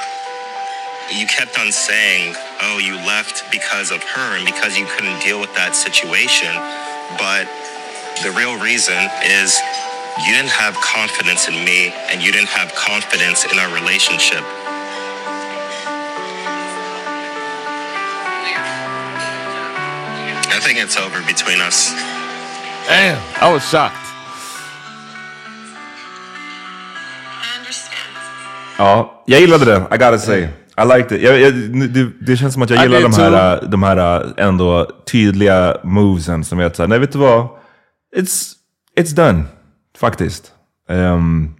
You 1.14 1.28
kept 1.28 1.60
on 1.60 1.72
saying, 1.72 2.34
oh, 2.64 2.80
you 2.82 2.96
left 3.06 3.52
because 3.52 3.92
of 3.92 4.02
her 4.02 4.38
and 4.38 4.46
because 4.46 4.80
you 4.80 4.88
couldn't 4.98 5.22
deal 5.22 5.40
with 5.40 5.54
that 5.54 5.78
situation. 5.78 6.50
But 7.22 7.46
the 8.26 8.34
real 8.34 8.58
reason 8.58 8.98
is 9.30 9.62
you 10.19 10.34
didn't 10.36 10.52
have 10.52 10.76
confidence 10.82 11.47
in 11.47 11.56
me 11.63 11.93
and 12.10 12.21
you 12.21 12.32
didn't 12.32 12.50
have 12.50 12.69
confidence 12.76 13.45
in 13.45 13.58
our 13.60 13.71
relationship. 13.74 14.43
I 20.54 20.60
think 20.63 20.80
it's 20.80 20.97
over 20.97 21.21
between 21.21 21.60
us. 21.62 21.93
Damn, 22.88 23.17
I 23.41 23.54
was 23.54 23.63
shocked. 23.69 23.95
I 27.41 27.58
understand. 27.60 28.12
Ja, 28.78 29.24
jag 29.26 29.41
gillade 29.41 29.65
det. 29.65 29.88
I 29.91 29.97
gotta 29.97 30.19
say. 30.19 30.50
I 30.78 30.86
liked 30.86 31.12
it. 31.12 31.21
Jag, 31.21 31.39
jag, 31.39 31.54
det, 31.93 32.12
det 32.21 32.38
känns 32.38 32.54
som 32.54 32.63
att 32.63 32.69
jag 32.69 32.80
I 32.80 32.82
gillar 32.82 33.02
de 33.02 33.13
här, 33.13 33.62
de 33.67 33.84
här 33.84 34.34
ändå 34.38 34.89
tydliga 35.12 35.78
movesen 35.84 36.43
som 36.43 36.58
vet 36.58 36.76
såhär, 36.76 36.88
nej 36.88 37.00
vet 37.00 37.12
du 37.12 37.19
vad? 37.19 37.47
It's, 38.15 38.54
it's 39.00 39.15
done. 39.15 39.43
Faktiskt. 40.02 40.52
Um, 40.90 41.58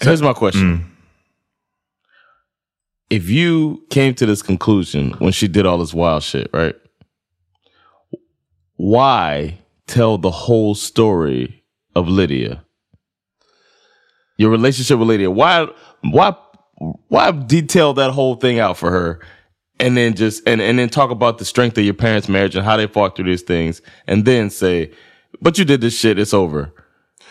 So 0.00 0.08
here's 0.08 0.22
my 0.22 0.32
question. 0.32 0.90
If 3.10 3.30
you 3.30 3.84
came 3.90 4.12
to 4.14 4.26
this 4.26 4.42
conclusion 4.42 5.12
when 5.20 5.30
she 5.30 5.46
did 5.46 5.64
all 5.64 5.78
this 5.78 5.94
wild 5.94 6.24
shit, 6.24 6.50
right? 6.52 6.74
Why 8.74 9.58
tell 9.86 10.18
the 10.18 10.32
whole 10.32 10.74
story 10.74 11.62
of 11.94 12.08
Lydia? 12.08 12.64
Your 14.36 14.50
relationship 14.50 14.98
with 14.98 15.06
Lydia. 15.06 15.30
Why 15.30 15.68
why 16.00 16.34
why 17.06 17.30
detail 17.30 17.94
that 17.94 18.10
whole 18.10 18.34
thing 18.34 18.58
out 18.58 18.76
for 18.76 18.90
her 18.90 19.20
and 19.78 19.96
then 19.96 20.14
just 20.14 20.42
and, 20.48 20.60
and 20.60 20.76
then 20.76 20.88
talk 20.88 21.12
about 21.12 21.38
the 21.38 21.44
strength 21.44 21.78
of 21.78 21.84
your 21.84 21.94
parents' 21.94 22.28
marriage 22.28 22.56
and 22.56 22.64
how 22.64 22.76
they 22.76 22.88
fought 22.88 23.14
through 23.14 23.26
these 23.26 23.42
things 23.42 23.80
and 24.08 24.24
then 24.24 24.50
say, 24.50 24.90
but 25.40 25.56
you 25.56 25.64
did 25.64 25.80
this 25.82 25.96
shit, 25.96 26.18
it's 26.18 26.34
over. 26.34 26.72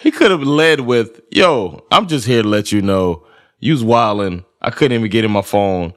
He 0.01 0.11
could 0.11 0.31
have 0.31 0.43
led 0.43 0.81
with, 0.81 1.21
"Yo, 1.31 1.85
I'm 1.91 2.07
just 2.07 2.25
here 2.25 2.41
to 2.41 2.47
let 2.47 2.71
you 2.71 2.81
know 2.81 3.23
you 3.59 3.73
was 3.73 3.83
wilding. 3.83 4.43
I 4.61 4.71
couldn't 4.71 4.97
even 4.97 5.09
get 5.11 5.25
in 5.25 5.31
my 5.31 5.41
phone, 5.43 5.93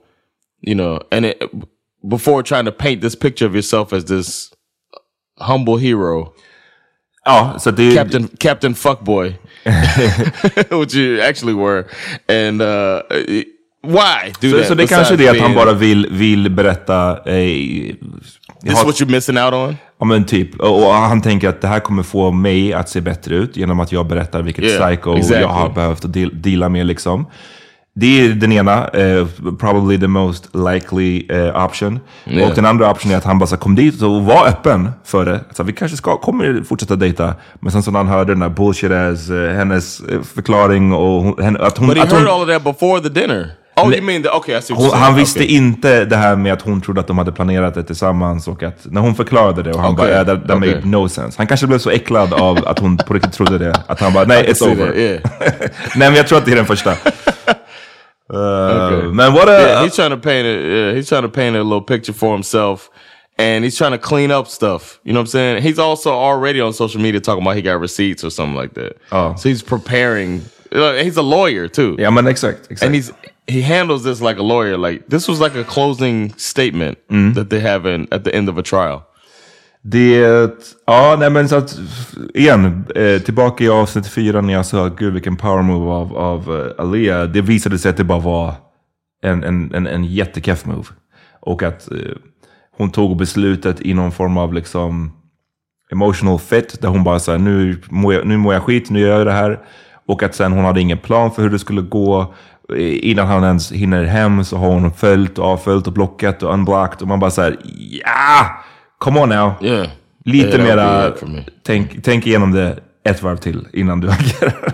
you 0.61 0.75
know." 0.75 1.01
And 1.11 1.25
it, 1.27 1.43
before 2.07 2.43
trying 2.43 2.67
to 2.67 2.73
paint 2.73 3.01
this 3.01 3.15
picture 3.15 3.47
of 3.47 3.55
yourself 3.55 3.93
as 3.93 4.05
this 4.05 4.53
humble 5.39 5.77
hero, 5.79 6.35
Ja, 7.27 7.59
så 7.59 7.71
det... 7.71 7.95
Captain 7.95 8.29
Captain 8.39 8.75
Fuckboy, 8.75 9.35
which 10.79 10.95
you 10.95 11.21
actually 11.21 11.55
were, 11.55 11.87
and 12.29 12.61
uh, 12.61 13.03
why 13.87 14.33
do 14.41 14.51
Så, 14.51 14.59
that? 14.59 14.67
så 14.67 14.75
det 14.75 14.87
kanske 14.87 15.15
är 15.15 15.19
det 15.19 15.29
att 15.29 15.41
han 15.41 15.55
bara 15.55 15.73
vill, 15.73 16.07
vill 16.11 16.51
berätta... 16.51 17.11
Eh, 17.11 17.95
This 18.63 18.73
is 18.73 18.85
what 18.85 19.01
you're 19.01 19.11
missing 19.11 19.39
out 19.39 19.55
on. 19.55 19.77
Ja 20.01 20.07
men 20.07 20.25
typ. 20.25 20.61
Och, 20.61 20.87
och 20.87 20.93
han 20.95 21.23
tänker 21.23 21.49
att 21.49 21.61
det 21.61 21.69
här 21.69 21.81
kommer 21.81 22.03
få 22.03 22.31
mig 22.31 22.73
att 22.73 22.89
se 22.89 23.01
bättre 23.01 23.37
ut 23.37 23.57
genom 23.57 23.81
att 23.81 23.93
jag 23.93 24.07
berättar 24.07 24.43
vilket 24.43 24.65
Yeah, 24.65 24.89
psycho 24.89 25.17
exactly. 25.17 25.41
jag 25.41 25.49
har 25.49 25.69
behövt 25.69 26.05
att 26.05 26.13
deal, 26.13 26.31
deala 26.35 26.69
med 26.69 26.87
liksom. 26.87 27.27
Det 27.97 28.21
är 28.21 28.29
den 28.29 28.53
ena, 28.53 28.89
eh, 28.89 29.27
probably 29.61 29.99
the 29.99 30.07
most 30.07 30.49
likely 30.55 31.27
eh, 31.29 31.65
option. 31.65 32.01
Yeah. 32.27 32.49
Och 32.49 32.55
den 32.55 32.67
andra 32.67 32.91
optionen 32.91 33.15
är 33.15 33.19
att 33.19 33.25
han 33.25 33.39
bara 33.39 33.47
så 33.47 33.57
kom 33.57 33.75
dit 33.75 34.03
och 34.03 34.25
var 34.25 34.47
öppen 34.47 34.91
för 35.05 35.25
det. 35.25 35.41
Så 35.53 35.63
vi 35.63 35.73
kanske 35.73 35.97
ska, 35.97 36.17
kommer 36.17 36.63
fortsätta 36.69 36.97
dejta. 36.97 37.35
Men 37.61 37.73
sen 37.73 37.83
så 37.83 37.91
när 37.91 37.99
han 37.99 38.09
hörde 38.09 38.33
den 38.33 38.41
där 38.41 38.49
bullshit 38.49 38.91
ass, 38.91 39.31
eh, 39.31 39.55
hennes 39.55 40.03
förklaring 40.35 40.93
och 40.93 41.23
hon, 41.23 41.57
att 41.61 41.79
hon... 41.79 41.89
But 41.89 41.97
he 41.97 42.03
att 42.03 42.13
heard 42.13 42.27
hon 42.27 42.35
all 42.35 42.43
of 42.43 42.49
that 42.49 42.65
before 42.65 43.01
the 43.01 43.09
dinner. 43.21 43.51
Oh, 43.77 43.93
you 43.93 44.03
mean 44.03 44.23
the, 44.23 44.29
okay? 44.31 44.55
I 44.59 44.73
hon, 44.73 44.91
han 44.91 45.15
visste 45.17 45.41
Okay. 45.41 45.55
inte 45.57 46.05
det 46.05 46.17
här 46.17 46.37
med 46.37 46.53
att 46.53 46.63
hon 46.63 46.81
trodde 46.81 47.01
att 47.01 47.07
de 47.07 47.19
hade 47.19 47.33
planerat 47.33 47.75
det 47.75 47.83
tillsammans 47.85 48.49
och 48.49 48.63
att 48.63 48.87
när 48.91 49.01
hon 49.01 49.15
förklarade 49.15 49.63
det 49.63 49.71
och 49.73 49.81
han 49.81 49.93
Okej, 49.93 49.97
bara, 50.05 50.11
yeah, 50.11 50.27
that, 50.27 50.49
that 50.49 50.57
okej. 50.57 50.75
made 50.75 50.87
no 50.89 51.09
sense. 51.09 51.35
Han 51.39 51.47
kanske 51.47 51.67
blev 51.67 51.79
så 51.79 51.91
äcklad 51.91 52.33
av 52.33 52.59
att 52.67 52.79
hon 52.79 52.97
på 52.97 53.15
riktigt 53.15 53.33
trodde 53.33 53.59
det, 53.59 53.75
att 53.87 54.01
han 54.01 54.13
bara, 54.13 54.25
nej, 54.25 54.45
I 54.49 54.53
it's 54.53 54.73
over. 54.73 54.87
that, 54.87 54.97
yeah. 54.97 55.21
nej, 55.97 56.09
men 56.11 56.15
jag 56.15 56.29
tror 56.29 56.39
att 56.39 56.45
det 56.45 56.53
är 56.53 56.57
den 56.57 56.67
första. 56.67 56.91
Uh, 56.91 56.97
Okay. 58.29 59.09
Men 59.13 59.33
what 59.33 59.49
a... 59.49 59.61
Yeah, 59.61 59.85
he's 59.85 59.97
trying 59.97 60.11
to 60.11 60.17
paint 60.17 60.47
it. 60.47 60.65
Yeah, 60.65 60.95
he's 60.95 61.09
trying 61.09 61.23
to 61.23 61.29
paint 61.29 61.57
a 61.57 61.63
little 61.63 61.83
picture 61.83 62.13
for 62.15 62.33
himself, 62.33 62.89
and 63.39 63.65
he's 63.65 63.77
trying 63.79 63.93
to 63.93 63.99
clean 64.09 64.31
up 64.31 64.49
stuff. 64.49 64.99
You 65.05 65.13
know 65.13 65.21
what 65.21 65.29
I'm 65.29 65.31
saying? 65.33 65.63
He's 65.63 65.79
also 65.79 66.11
already 66.11 66.61
on 66.61 66.73
social 66.73 67.01
media 67.03 67.21
talking 67.21 67.43
about 67.43 67.57
he 67.57 67.63
got 67.63 67.81
receipts 67.81 68.25
or 68.25 68.31
something 68.31 68.57
like 68.61 68.75
that. 68.75 68.93
Oh. 69.13 69.35
so 69.37 69.49
he's 69.49 69.63
preparing. 69.63 70.41
uh, 70.73 70.95
He's 70.95 71.17
a 71.19 71.23
lawyer 71.23 71.69
too. 71.69 71.97
Ja 71.99 72.11
men 72.11 72.27
exakt, 72.27 72.71
exakt. 72.71 72.83
and 72.87 72.95
he's 72.95 73.13
he 73.47 73.61
handles 73.63 74.03
this 74.05 74.21
like 74.21 74.41
a 74.41 74.43
lawyer. 74.43 74.77
Like 74.91 75.05
this 75.11 75.29
was 75.29 75.41
like 75.41 75.61
a 75.61 75.65
closing 75.65 76.33
statement 76.37 76.99
Mm. 77.11 77.35
that 77.35 77.51
they 77.51 77.61
have 77.61 77.95
in 77.95 78.07
at 78.11 78.25
the 78.25 78.31
end 78.37 78.49
of 78.51 78.59
a 78.59 78.63
trial. 78.63 79.01
Det, 79.87 80.17
ja 80.87 81.17
nej 81.19 81.31
men 81.31 81.49
så 81.49 81.57
att, 81.57 81.79
igen, 82.35 82.85
eh, 82.95 83.23
tillbaka 83.23 83.65
i 83.65 83.69
avsnitt 83.69 84.07
fyra 84.09 84.41
när 84.41 84.53
jag 84.53 84.67
sa 84.67 84.89
gud 84.89 85.13
vilken 85.13 85.37
power 85.37 85.63
move 85.63 85.91
av, 85.91 86.17
av 86.17 86.57
eh, 86.79 86.85
Alia. 86.85 87.27
Det 87.27 87.41
visade 87.41 87.79
sig 87.79 87.91
att 87.91 87.97
det 87.97 88.05
bara 88.05 88.19
var 88.19 88.55
en, 89.23 89.45
en, 89.45 89.75
en, 89.75 89.87
en 89.87 90.05
jättekeff 90.05 90.65
move. 90.65 90.85
Och 91.41 91.63
att 91.63 91.91
eh, 91.93 91.99
hon 92.77 92.91
tog 92.91 93.17
beslutet 93.17 93.81
i 93.81 93.95
någon 93.95 94.13
form 94.13 94.37
av 94.39 94.55
liksom 94.55 95.13
emotional 95.93 96.39
fit. 96.39 96.81
Där 96.83 96.89
hon 96.89 97.05
bara 97.05 97.19
såhär, 97.19 97.39
nu, 97.39 97.81
mår 97.91 98.15
jag- 98.15 98.27
nu 98.27 98.37
mår 98.37 98.55
jag 98.55 98.63
skit, 98.63 98.91
nu 98.91 99.01
gör 99.01 99.19
jag 99.19 99.27
det 99.27 99.33
här. 99.33 99.59
Och 100.07 100.23
att 100.23 100.35
sen 100.35 100.53
hon 100.53 100.65
hade 100.65 100.81
ingen 100.81 100.99
plan 100.99 101.31
för 101.33 101.43
hur 101.43 101.51
det 101.51 101.59
skulle 101.59 101.83
gå. 101.83 102.35
Eh, 102.73 103.11
Innan 103.11 103.27
han 103.27 103.45
ens 103.45 103.73
hinner 103.73 104.05
hem 104.05 104.45
så 104.45 104.57
har 104.57 104.69
hon 104.69 104.93
följt 104.93 105.39
och 105.39 105.45
avföljt 105.45 105.87
och 105.87 105.93
blockat 105.93 106.43
och 106.43 106.55
unblocked. 106.55 107.03
Och 107.03 107.09
man 107.09 107.21
bara 107.21 107.31
såhär, 107.31 107.57
ja! 108.05 108.65
Come 108.99 109.21
on 109.21 109.29
now! 109.29 109.53
Yeah. 109.63 109.89
Lite 110.25 110.49
Yeah, 110.49 110.63
mera, 110.63 111.13
tänk, 111.63 112.05
tänk 112.05 112.27
igenom 112.27 112.53
det 112.53 112.79
ett 113.05 113.23
varv 113.23 113.37
till 113.37 113.69
innan 113.73 114.01
du 114.01 114.09
agerar. 114.11 114.73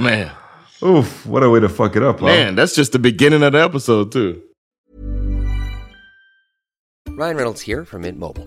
Man, 0.00 0.24
Oof, 0.82 1.26
what 1.26 1.42
a 1.42 1.48
way 1.48 1.60
to 1.60 1.68
fuck 1.68 1.96
it 1.96 2.02
up. 2.02 2.20
huh? 2.20 2.26
man, 2.26 2.56
that's 2.56 2.78
just 2.78 2.92
the 2.92 2.98
beginning 2.98 3.42
of 3.42 3.52
the 3.52 3.64
episode 3.64 4.12
too. 4.12 4.34
Ryan 7.18 7.36
Reynolds 7.36 7.62
here 7.68 7.84
from 7.84 8.00
Mint 8.02 8.18
Mobile. 8.18 8.46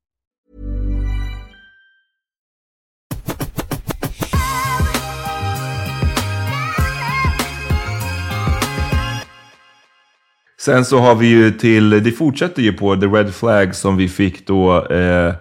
Sen 10.61 10.85
så 10.85 10.99
har 10.99 11.15
vi 11.15 11.27
ju 11.27 11.51
till, 11.51 11.89
det 11.89 12.11
fortsätter 12.11 12.61
ju 12.61 12.73
på 12.73 12.95
the 12.95 13.07
red 13.07 13.35
flag 13.35 13.75
som 13.75 13.97
vi 13.97 14.09
fick 14.09 14.47
då 14.47 14.85
eh, 14.85 15.33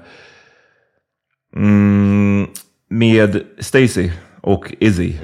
mm, 1.56 2.46
med 2.90 3.42
Stacy 3.59 4.11
och 4.40 4.74
Izzy. 4.80 5.14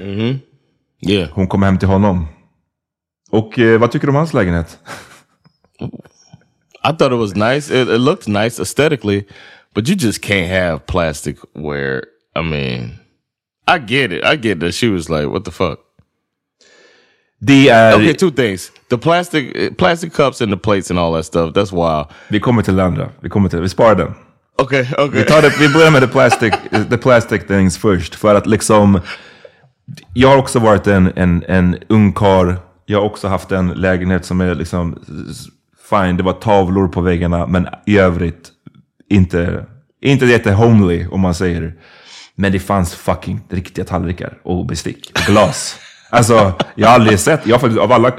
Yeah. 1.07 1.29
Hon 1.31 1.47
kom 1.47 1.63
hem 1.63 1.79
till 1.79 1.87
honom. 1.87 2.27
Och 3.31 3.59
eh, 3.59 3.79
vad 3.79 3.91
tycker 3.91 4.07
du 4.07 4.11
om 4.11 4.15
hans 4.15 4.33
lägenhet? 4.33 4.79
I 6.83 6.97
thought 6.97 7.13
it 7.13 7.19
was 7.19 7.35
nice. 7.35 7.81
It, 7.81 7.89
it 7.89 7.99
looked 7.99 8.27
nice 8.27 8.61
aesthetically, 8.61 9.23
but 9.73 9.89
you 9.89 9.97
just 9.99 10.23
can't 10.23 10.49
have 10.49 10.79
plastic 10.79 11.37
where, 11.53 12.03
I 12.35 12.41
mean, 12.41 12.99
I 13.67 13.79
get 13.79 14.11
it. 14.11 14.23
I 14.25 14.37
get 14.37 14.59
that 14.59 14.73
she 14.73 14.89
was 14.89 15.09
like, 15.09 15.27
what 15.27 15.45
the 15.45 15.51
fuck? 15.51 15.79
Det 17.39 17.69
är... 17.69 17.95
Okay, 17.95 18.13
two 18.13 18.31
things. 18.31 18.71
The 18.89 18.97
plastic 18.97 19.45
plastic 19.77 20.13
cups 20.13 20.41
and 20.41 20.51
the 20.51 20.57
plates 20.57 20.91
and 20.91 20.99
all 20.99 21.13
that 21.13 21.25
stuff, 21.25 21.53
that's 21.53 21.71
wild. 21.71 22.07
Vi 22.27 22.39
kommer 22.39 22.61
till 22.61 22.75
det 22.75 22.83
andra. 22.83 23.09
Vi, 23.19 23.29
kommer 23.29 23.49
till, 23.49 23.61
vi 23.61 23.69
sparar 23.69 23.95
den. 23.95 24.13
Okay, 24.61 24.81
okay. 24.81 25.09
Vi, 25.09 25.23
tar 25.23 25.41
det, 25.41 25.53
vi 25.59 25.69
börjar 25.69 25.91
med 25.91 26.01
the 26.01 26.07
plastic, 26.07 26.53
the 26.89 26.97
plastic 26.97 27.47
things 27.47 27.77
först. 27.77 28.15
För 28.15 28.35
att 28.35 28.47
liksom... 28.47 29.01
Jag 30.13 30.29
har 30.29 30.37
också 30.37 30.59
varit 30.59 30.87
en, 30.87 31.11
en, 31.15 31.43
en 31.47 31.77
ung 31.87 32.13
karl. 32.13 32.53
Jag 32.85 32.99
har 32.99 33.05
också 33.05 33.27
haft 33.27 33.51
en 33.51 33.67
lägenhet 33.67 34.25
som 34.25 34.41
är 34.41 34.55
liksom... 34.55 34.99
Fine, 35.89 36.17
det 36.17 36.23
var 36.23 36.33
tavlor 36.33 36.87
på 36.87 37.01
väggarna. 37.01 37.47
Men 37.47 37.67
i 37.85 37.97
övrigt 37.97 38.51
inte, 39.09 39.65
inte 40.01 40.25
jätte 40.25 40.51
homely 40.51 41.07
om 41.11 41.21
man 41.21 41.35
säger. 41.35 41.73
Men 42.35 42.51
det 42.51 42.59
fanns 42.59 42.95
fucking 42.95 43.41
riktiga 43.49 43.85
tallrikar 43.85 44.37
och 44.43 44.65
bestick 44.65 45.11
och 45.13 45.33
glas. 45.33 45.79
Alltså, 46.09 46.53
jag 46.75 46.87
har 46.87 46.95
aldrig 46.95 47.19
sett, 47.19 47.47
jag 47.47 47.55
har 47.55 47.59
faktiskt, 47.59 47.81
av 47.81 47.91
alla 47.91 48.11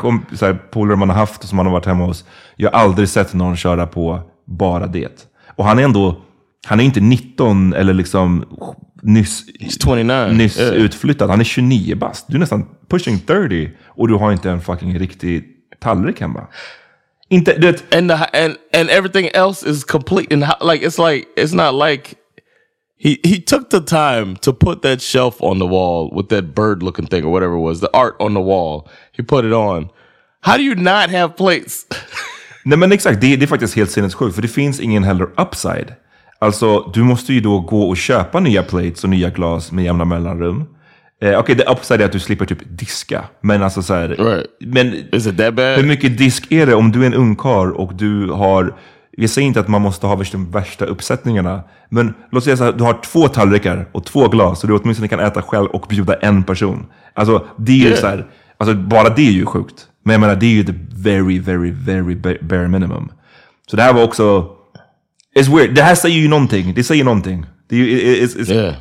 polare 0.70 0.96
man 0.96 1.08
har 1.08 1.16
haft 1.16 1.48
som 1.48 1.56
man 1.56 1.66
har 1.66 1.72
varit 1.72 1.86
hemma 1.86 2.04
hos, 2.04 2.24
jag 2.56 2.70
har 2.70 2.80
aldrig 2.80 3.08
sett 3.08 3.34
någon 3.34 3.56
köra 3.56 3.86
på 3.86 4.20
bara 4.46 4.86
det. 4.86 5.26
Och 5.56 5.64
han 5.64 5.78
är 5.78 5.82
ändå, 5.82 6.20
han 6.66 6.80
är 6.80 6.84
inte 6.84 7.00
19 7.00 7.72
eller 7.72 7.94
liksom 7.94 8.44
nyss, 9.02 9.44
29. 9.82 10.04
nyss 10.32 10.58
yeah. 10.58 10.74
utflyttad. 10.74 11.30
Han 11.30 11.40
är 11.40 11.44
29 11.44 11.96
bast. 11.96 12.24
Du 12.28 12.34
är 12.34 12.40
nästan 12.40 12.66
pushing 12.90 13.18
30 13.18 13.70
och 13.86 14.08
du 14.08 14.14
har 14.14 14.32
inte 14.32 14.50
en 14.50 14.60
fucking 14.60 14.98
riktig 14.98 15.44
tallrik 15.80 16.20
hemma. 16.20 16.46
Inte, 17.30 17.58
du 17.58 17.66
vet, 17.66 17.94
and 17.94 18.10
the 18.10 18.14
and 18.14 18.56
and 18.74 18.90
everything 18.90 19.28
else 19.34 19.70
is 19.70 19.84
complete 19.84 20.34
and 20.34 20.44
like 20.72 20.86
it's 20.86 20.98
like 21.10 21.26
it's 21.36 21.54
not 21.54 21.88
like 21.88 22.14
he 22.98 23.16
he 23.24 23.40
took 23.40 23.70
the 23.70 23.80
time 23.80 24.36
to 24.36 24.52
put 24.52 24.82
that 24.82 25.02
shelf 25.02 25.34
on 25.42 25.58
the 25.58 25.66
wall 25.66 26.10
with 26.16 26.28
that 26.28 26.44
bird 26.54 26.82
looking 26.82 27.06
thing 27.06 27.24
or 27.24 27.32
whatever 27.32 27.54
it 27.56 27.62
was 27.62 27.80
the 27.80 27.88
art 27.92 28.16
on 28.20 28.34
the 28.34 28.40
wall 28.40 28.88
he 29.16 29.22
put 29.24 29.44
it 29.44 29.52
on 29.52 29.88
how 30.40 30.56
do 30.56 30.62
you 30.62 30.74
not 30.74 31.10
have 31.10 31.28
plates 31.36 31.86
Nej 32.64 32.78
men 32.78 32.92
exakt, 32.92 33.20
det, 33.20 33.36
det 33.36 33.44
är 33.44 33.46
faktiskt 33.46 33.76
helt 33.76 33.90
sinnessjukt 33.90 34.34
för 34.34 34.42
det 34.42 34.48
finns 34.48 34.80
ingen 34.80 35.04
heller 35.04 35.28
upside. 35.40 35.92
Alltså 36.38 36.90
du 36.94 37.02
måste 37.02 37.32
ju 37.32 37.40
då 37.40 37.60
gå 37.60 37.82
och 37.82 37.96
köpa 37.96 38.40
nya 38.40 38.62
plates 38.62 39.04
och 39.04 39.10
nya 39.10 39.30
glas 39.30 39.72
med 39.72 39.84
jämna 39.84 40.04
mellanrum. 40.04 40.64
Eh, 41.22 41.38
Okej, 41.38 41.54
det 41.54 41.64
upside 41.64 42.00
är 42.00 42.04
att 42.04 42.12
du 42.12 42.20
slipper 42.20 42.44
typ 42.46 42.58
diska. 42.78 43.24
Men 43.40 43.62
alltså 43.62 43.82
så 43.82 43.94
här, 43.94 44.08
Right. 44.08 44.46
men 44.60 44.86
hur 45.76 45.86
mycket 45.86 46.18
disk 46.18 46.52
är 46.52 46.66
det 46.66 46.74
om 46.74 46.92
du 46.92 47.02
är 47.02 47.06
en 47.06 47.14
ungkarl 47.14 47.72
och 47.72 47.94
du 47.94 48.30
har, 48.30 48.74
jag 49.22 49.30
säger 49.30 49.48
inte 49.48 49.60
att 49.60 49.68
man 49.68 49.82
måste 49.82 50.06
ha 50.06 50.16
värsta, 50.16 50.38
värsta 50.38 50.84
uppsättningarna, 50.84 51.62
men 51.88 52.14
låt 52.30 52.44
säga 52.44 52.56
så 52.56 52.64
här, 52.64 52.72
du 52.72 52.84
har 52.84 53.00
två 53.02 53.28
tallrikar 53.28 53.88
och 53.92 54.04
två 54.04 54.28
glas 54.28 54.62
och 54.62 54.68
du 54.68 54.74
åtminstone 54.76 55.08
kan 55.08 55.20
äta 55.20 55.42
själv 55.42 55.66
och 55.66 55.86
bjuda 55.88 56.14
en 56.14 56.42
person. 56.42 56.86
Alltså 57.14 57.46
det 57.56 57.72
är 57.72 57.90
ju 57.90 57.96
så 57.96 58.06
här, 58.06 58.26
alltså 58.58 58.74
bara 58.74 59.08
det 59.08 59.22
är 59.28 59.32
ju 59.32 59.46
sjukt. 59.46 59.86
Men 60.04 60.12
jag 60.12 60.20
menar 60.20 60.36
det 60.36 60.46
är 60.46 60.50
ju 60.50 60.64
the 60.64 60.74
very, 60.96 61.38
very, 61.38 61.70
very 61.70 62.14
ba- 62.14 62.42
bare 62.46 62.68
minimum. 62.68 63.12
Så 63.70 63.76
det 63.76 63.82
här 63.82 63.92
var 63.92 64.02
också, 64.04 64.48
it's 65.38 65.56
weird, 65.56 65.74
det 65.74 65.82
här 65.82 65.94
säger 65.94 66.18
ju 66.18 66.28
någonting, 66.28 66.74
det 66.74 66.84
säger 66.84 67.04
någonting. 67.04 67.46
Det 67.68 67.76
är 67.76 67.78
ju, 67.78 68.26
it's, 68.26 68.36
it's, 68.36 68.52
yeah 68.52 68.74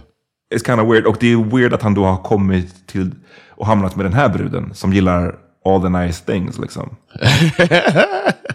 it's 0.55 0.65
kind 0.65 0.79
of 0.79 0.93
weird. 0.93 1.05
Och 1.05 1.17
det 1.19 1.31
är 1.31 1.37
weird 1.57 1.73
att 1.73 1.81
han 1.81 1.93
då 1.93 2.05
har 2.05 2.17
kommit 2.17 2.87
till 2.87 3.11
och 3.49 3.67
hamnat 3.67 3.95
med 3.95 4.05
den 4.05 4.13
här 4.13 4.29
bruden 4.29 4.73
som 4.73 4.93
gillar 4.93 5.35
all 5.65 5.81
the 5.81 5.89
nice 5.89 6.25
things 6.25 6.59
liksom. 6.59 6.95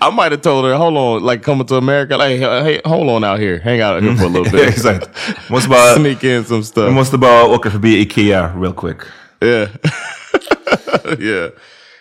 I 0.00 0.10
might 0.10 0.30
have 0.32 0.42
told 0.42 0.64
her 0.64 0.74
hold 0.74 0.96
on 0.96 1.22
like 1.32 1.42
coming 1.44 1.66
to 1.66 1.76
America 1.76 2.16
like 2.16 2.38
hey, 2.40 2.80
hold 2.84 3.08
on 3.10 3.24
out 3.24 3.40
here 3.40 3.58
hang 3.58 3.80
out 3.80 4.02
here 4.02 4.16
for 4.16 4.24
a 4.24 4.28
little 4.28 4.52
bit 4.58 4.68
Exakt. 4.68 5.08
Måste 5.48 5.68
bara, 5.68 5.94
sneak 6.00 6.24
in 6.24 6.44
some 6.44 6.60
vi 6.60 6.64
stuff 6.64 6.92
måste 6.92 7.18
bara 7.18 7.44
åka 7.46 7.70
förbi 7.70 8.00
Ikea 8.00 8.52
real 8.56 8.72
quick. 8.72 8.96
yeah 9.42 9.68
yeah 11.18 11.50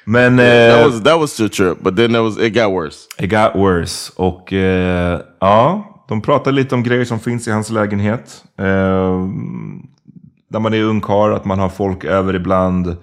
Men 0.06 0.38
that 0.38 0.80
eh, 0.80 0.86
was 0.86 1.04
that 1.04 1.20
was 1.20 1.38
the 1.38 1.50
trip 1.50 1.78
but 1.82 1.96
then 1.96 2.14
that 2.14 2.24
was 2.24 2.38
it 2.38 2.54
got 2.54 2.72
worse 2.72 3.08
it 3.20 3.30
got 3.30 3.56
worse. 3.56 4.12
Och 4.16 4.54
eh, 4.54 5.20
ja, 5.40 5.86
de 6.10 6.22
pratar 6.22 6.52
lite 6.52 6.76
om 6.76 6.84
grejer 6.84 7.06
som 7.06 7.20
finns 7.20 7.48
i 7.48 7.52
hans 7.52 7.70
lägenhet. 7.70 8.44
Eh, 8.58 9.28
när 10.52 10.60
man 10.60 10.74
är 10.74 10.84
ungkarl, 10.84 11.34
att 11.34 11.46
man 11.46 11.60
har 11.60 11.70
folk 11.70 12.04
över 12.06 12.36
ibland. 12.36 12.98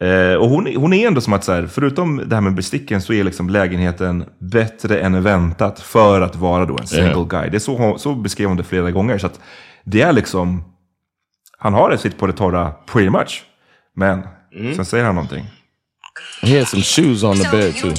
Eh, 0.00 0.34
och 0.34 0.48
hon, 0.48 0.76
hon 0.76 0.92
är 0.92 1.06
ändå 1.06 1.20
som 1.20 1.32
att 1.32 1.44
så 1.44 1.52
här, 1.52 1.66
förutom 1.66 2.22
det 2.28 2.34
här 2.36 2.40
med 2.40 2.54
besticken 2.54 3.02
så 3.02 3.12
är 3.12 3.24
liksom 3.24 3.50
lägenheten 3.50 4.24
bättre 4.38 5.00
än 5.00 5.22
väntat 5.22 5.80
för 5.80 6.20
att 6.20 6.36
vara 6.36 6.64
då 6.66 6.78
en 6.78 6.86
single 6.86 7.10
Ja. 7.10 7.22
guy. 7.22 7.50
Det 7.50 7.56
är 7.56 7.58
så, 7.58 7.98
så 7.98 8.14
beskrev 8.14 8.48
hon 8.48 8.56
det 8.56 8.64
flera 8.64 8.90
gånger. 8.90 9.18
Så 9.18 9.26
att 9.26 9.40
det 9.84 10.02
är 10.02 10.12
liksom, 10.12 10.64
han 11.58 11.74
har 11.74 11.90
det 11.90 11.98
sitt 11.98 12.18
på 12.18 12.26
det 12.26 12.32
torra 12.32 12.70
pretty 12.70 13.10
much. 13.10 13.42
Men 13.96 14.22
sen 14.76 14.84
säger 14.84 15.04
han 15.04 15.14
någonting. 15.14 15.46
he 16.42 16.58
had 16.58 16.68
some 16.68 16.82
shoes 16.82 17.22
on 17.24 17.36
the 17.36 17.48
bed 17.50 17.74
too. 17.76 17.88
I 17.90 17.92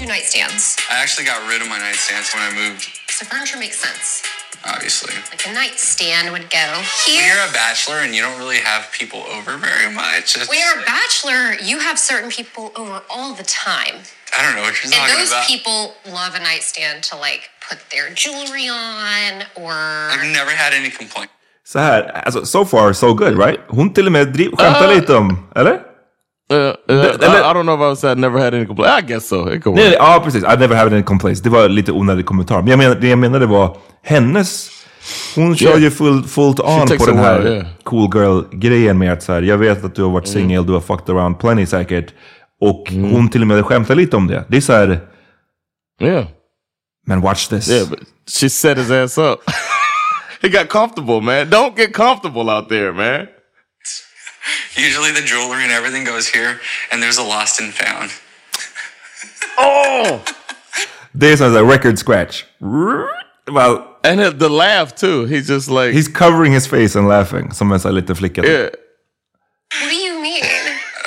actually 1.03 1.27
got 1.31 1.39
rid 1.51 1.62
of 1.62 1.67
my 1.67 1.79
nightstands 1.85 2.35
when 2.35 2.43
I 2.49 2.51
moved, 2.69 2.81
So 3.09 3.25
furniture 3.25 3.59
makes 3.59 3.79
sense. 3.79 4.23
Obviously. 4.65 5.13
Like 5.32 5.45
a 5.48 5.54
nightstand 5.54 6.32
would 6.32 6.50
go 6.50 6.58
here. 7.06 7.15
When 7.15 7.24
here. 7.24 7.36
you're 7.36 7.45
a 7.50 7.54
bachelor 7.54 7.95
and 8.04 8.13
you 8.15 8.22
don't 8.22 8.38
really 8.39 8.60
have 8.60 8.91
people 8.91 9.19
over 9.36 9.58
very 9.58 9.91
much, 9.93 10.36
it's, 10.38 10.50
When 10.50 10.60
you're 10.60 10.80
a 10.82 10.86
bachelor, 10.86 11.54
you 11.63 11.80
have 11.80 11.98
certain 12.00 12.30
people 12.30 12.72
over 12.76 13.02
all 13.10 13.34
the 13.34 13.43
time. 13.43 13.95
I 14.38 14.43
don't 14.43 14.56
know 14.56 14.62
what 14.62 14.76
you're 14.84 14.91
And 14.93 14.93
talking 14.93 15.15
those 15.15 15.34
people 15.48 15.93
love 16.12 16.36
a 16.36 16.39
nightstand 16.39 17.04
to 17.10 17.15
like 17.17 17.50
put 17.67 17.80
their 17.89 18.10
jewelry 18.13 18.67
on 18.69 19.43
or 19.56 19.74
I've 19.74 20.32
never 20.39 20.52
had 20.52 20.74
any 20.74 20.89
complaints. 20.91 21.34
Så 21.65 21.80
här, 21.80 22.22
alltså 22.26 22.45
so 22.45 22.65
far 22.65 22.93
so 22.93 23.13
good 23.13 23.38
right? 23.38 23.60
Hon 23.67 23.93
till 23.93 24.06
och 24.06 24.12
med 24.12 24.28
driv, 24.28 24.50
skämtar 24.52 24.88
Ah. 24.88 24.93
lite 24.93 25.13
om, 25.15 25.52
eller? 25.56 25.80
Uh, 26.51 26.57
uh, 26.57 26.73
The- 26.88 27.25
I, 27.25 27.51
I 27.51 27.53
don't 27.53 27.63
know 27.63 27.93
if 27.93 28.03
I 28.03 28.07
I 28.12 28.15
never 28.15 28.39
had 28.39 28.53
any 28.53 28.65
complaints. 28.65 29.03
I 29.03 29.07
guess 29.07 29.27
so. 29.27 29.53
It 29.53 29.63
could 29.63 29.77
work. 29.77 29.85
nej, 29.85 29.93
ja 29.99 30.21
precis. 30.23 30.43
I 30.43 30.57
never 30.57 30.75
had 30.75 30.93
any 30.93 31.03
complaints. 31.03 31.41
Det 31.41 31.49
var 31.49 31.69
lite 31.69 31.91
onödig 31.91 32.25
kommentar. 32.25 32.62
Men 32.62 32.67
jag 32.67 32.77
menar, 32.77 32.95
det 32.95 33.07
jag 33.07 33.19
menade 33.19 33.45
var 33.45 33.77
hennes... 34.03 34.69
Hon 35.35 35.55
kör 35.55 35.67
Yeah. 35.69 35.81
ju 35.81 35.91
full, 35.91 36.23
fullt 36.23 36.59
on 36.59 36.88
på 36.97 37.05
den 37.05 37.17
här 37.17 37.39
while, 37.39 37.51
yeah. 37.55 37.65
cool 37.83 38.09
girl-grejen 38.15 38.97
med 38.97 39.13
att 39.13 39.23
så 39.23 39.33
här, 39.33 39.41
jag 39.41 39.57
vet 39.57 39.83
att 39.83 39.95
du 39.95 40.03
har 40.03 40.09
varit 40.09 40.27
singel, 40.27 40.65
du 40.65 40.73
har 40.73 40.79
fucked 40.81 41.15
around 41.15 41.39
plenty 41.39 41.65
säkert. 41.65 42.13
Och 42.62 42.91
hon 42.91 43.29
till 43.29 43.41
och 43.41 43.47
med 43.47 43.65
skämtar 43.65 43.95
lite 43.95 44.17
om 44.17 44.27
det. 44.27 44.43
Det 44.47 44.57
är 44.57 44.62
så 44.62 44.73
här, 44.73 44.99
Yeah. 46.01 46.25
men 47.07 47.21
watch 47.21 47.47
this. 47.47 47.69
Yeah, 47.69 47.89
but 47.89 47.99
she 48.39 48.49
set 48.49 48.77
his 48.77 48.91
ass 48.91 49.17
up. 49.17 49.39
he 50.41 50.49
got 50.49 50.69
comfortable, 50.69 51.21
man. 51.21 51.45
Don't 51.47 51.77
get 51.77 51.93
comfortable 51.93 52.51
out 52.55 52.69
there, 52.69 52.91
man. 52.91 53.27
Usually 54.75 55.12
the 55.12 55.21
jewelry 55.21 55.63
and 55.63 55.71
everything 55.71 56.05
goes 56.05 56.27
here, 56.27 56.59
and 56.91 57.01
there's 57.03 57.17
a 57.19 57.23
lost 57.23 57.62
and 57.62 57.73
found. 57.73 58.09
Oh! 59.62 60.21
this 61.13 61.41
är 61.41 61.57
a 61.57 61.63
record 61.63 61.99
scratch. 61.99 62.45
Well, 63.51 63.85
And 64.03 64.19
the, 64.19 64.31
the 64.31 64.49
laugh 64.49 64.95
too. 64.95 65.25
He's 65.25 65.47
just 65.47 65.69
like, 65.69 65.93
he's 65.93 66.07
covering 66.07 66.53
his 66.53 66.67
face 66.67 66.95
and 66.95 67.07
laughing. 67.09 67.51
Som 67.51 67.71
en 67.71 67.79
sån 67.79 67.89
här 67.91 67.95
liten 67.95 68.15
flicka. 68.15 68.41
yeah. 68.45 68.69
what 69.81 69.89
do 69.89 69.95
you 69.95 70.21
mean? 70.21 70.43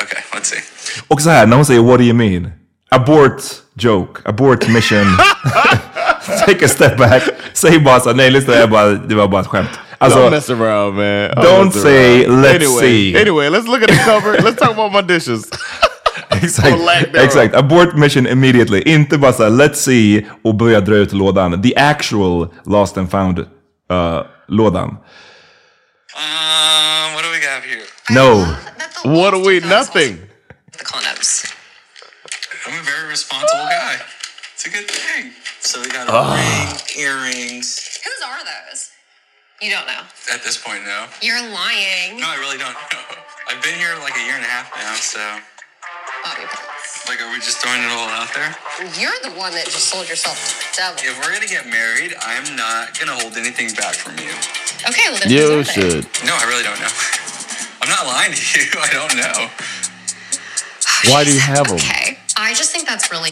Okay, 0.02 0.22
let's 0.32 0.44
see. 0.50 0.60
Och 1.08 1.22
så 1.22 1.30
här, 1.30 1.46
när 1.46 1.56
hon 1.56 1.64
säger 1.66 1.80
what 1.80 1.98
do 1.98 2.04
you 2.04 2.14
mean? 2.14 2.52
Abort 2.90 3.42
joke, 3.74 4.20
abort 4.24 4.68
mission. 4.68 5.06
Take 6.46 6.64
a 6.64 6.68
step 6.68 6.96
back. 6.98 7.22
Säg 7.52 7.78
bara 7.78 8.00
så 8.00 8.08
här, 8.08 8.16
nej 8.16 8.30
lyssna, 8.30 8.54
jag 8.54 8.70
bara, 8.70 8.88
det 8.92 9.14
var 9.14 9.28
bara 9.28 9.40
ett 9.40 9.46
skämt. 9.46 9.70
Alltså, 10.04 10.18
don't 10.20 10.30
mess 10.30 10.50
around, 10.50 10.96
man. 10.96 11.30
don't 11.36 11.64
mess 11.74 11.82
say, 11.82 12.24
around. 12.24 12.42
"Let's 12.42 12.54
anyway, 12.64 12.80
see." 12.80 13.16
Anyway, 13.20 13.48
let's 13.50 13.66
look 13.68 13.82
at 13.82 13.88
the 13.88 14.04
cover. 14.04 14.32
let's 14.44 14.56
talk 14.58 14.70
about 14.70 14.92
my 14.92 15.02
dishes. 15.02 15.48
exakt, 16.30 16.68
Or 16.72 16.76
lack 16.78 17.12
thereof. 17.12 17.24
exakt. 17.26 17.54
Abort 17.54 17.94
mission 17.96 18.26
immediately. 18.26 18.82
Inte 18.86 19.18
bara 19.18 19.32
så 19.32 19.48
let's 19.48 19.74
see 19.74 20.26
och 20.44 20.54
börja 20.54 20.80
dra 20.80 20.94
ut 20.96 21.12
lådan. 21.12 21.62
The 21.62 21.72
actual 21.76 22.48
lost 22.66 22.96
and 22.96 23.10
found 23.10 23.38
uh, 23.38 23.46
lådan. 24.48 24.88
Um, 26.14 27.14
what 27.14 27.24
do 27.24 27.30
we 27.30 27.40
got 27.40 27.62
here? 27.64 27.86
No. 28.10 28.44
That 28.44 29.04
What 29.04 29.34
are 29.34 29.40
we? 29.40 29.60
Nothing. 29.60 30.18
The 30.78 30.84
condoms. 30.84 31.46
I'm 32.66 32.74
a 32.78 32.82
very 32.82 33.08
responsible 33.08 33.66
guy. 33.70 33.96
It's 34.54 34.66
a 34.66 34.70
good 34.70 34.88
thing. 34.90 35.32
So 35.60 35.80
we 35.80 35.86
got 35.88 36.08
a 36.08 36.12
Ah. 36.12 36.34
ring, 36.36 36.68
earrings. 37.06 37.98
Whose 38.04 38.22
are 38.28 38.38
those? 38.44 38.90
You 39.62 39.70
don't 39.70 39.86
know. 39.86 40.02
At 40.34 40.42
this 40.42 40.58
point, 40.58 40.82
no. 40.82 41.06
You're 41.22 41.38
lying. 41.38 42.18
No, 42.18 42.26
I 42.26 42.36
really 42.42 42.58
don't 42.58 42.74
know. 42.74 42.98
I've 43.48 43.62
been 43.62 43.78
here 43.78 43.94
like 44.02 44.16
a 44.16 44.24
year 44.26 44.34
and 44.34 44.44
a 44.44 44.48
half 44.48 44.66
now, 44.74 44.94
so 44.94 45.22
Bobby 46.24 46.46
like, 47.08 47.20
are 47.20 47.30
we 47.30 47.38
just 47.38 47.58
throwing 47.58 47.82
it 47.82 47.90
all 47.90 48.08
out 48.08 48.30
there? 48.34 48.54
You're 48.98 49.18
the 49.22 49.34
one 49.38 49.52
that 49.54 49.66
just 49.66 49.90
sold 49.90 50.08
yourself 50.08 50.38
to 50.38 50.54
the 50.54 50.70
devil. 50.76 50.98
If 51.02 51.18
we're 51.18 51.32
gonna 51.34 51.50
get 51.50 51.66
married, 51.66 52.14
I'm 52.22 52.56
not 52.56 52.98
gonna 52.98 53.14
hold 53.14 53.36
anything 53.36 53.74
back 53.74 53.94
from 53.94 54.18
you. 54.18 54.30
Okay, 54.86 55.10
well 55.10 55.18
then 55.18 55.30
You 55.30 55.62
whose 55.62 55.76
are 55.76 55.80
they? 55.80 56.02
should. 56.02 56.04
No, 56.26 56.34
I 56.34 56.44
really 56.46 56.62
don't 56.62 56.78
know. 56.78 56.90
I'm 57.82 57.90
not 57.90 58.06
lying 58.06 58.32
to 58.32 58.42
you. 58.58 58.66
I 58.86 58.90
don't 58.90 59.14
know. 59.18 59.50
Why 61.10 61.24
do 61.24 61.32
you 61.32 61.40
have 61.40 61.66
them? 61.66 61.76
Okay, 61.76 62.18
I 62.36 62.54
just 62.54 62.72
think 62.72 62.86
that's 62.86 63.10
really 63.10 63.30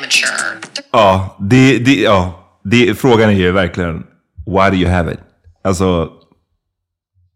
mature. 0.00 0.60
Ja, 0.76 0.82
ah, 0.92 1.36
det, 1.40 1.78
det, 1.78 2.08
oh, 2.08 2.12
ja 2.12 2.60
det, 2.64 2.94
frågan 2.94 3.30
är 3.30 3.34
ju 3.34 3.52
verkligen 3.52 4.04
why 4.46 4.70
do 4.70 4.76
you 4.76 4.88
have 4.88 5.08
it? 5.08 5.20
Alltså, 5.66 6.26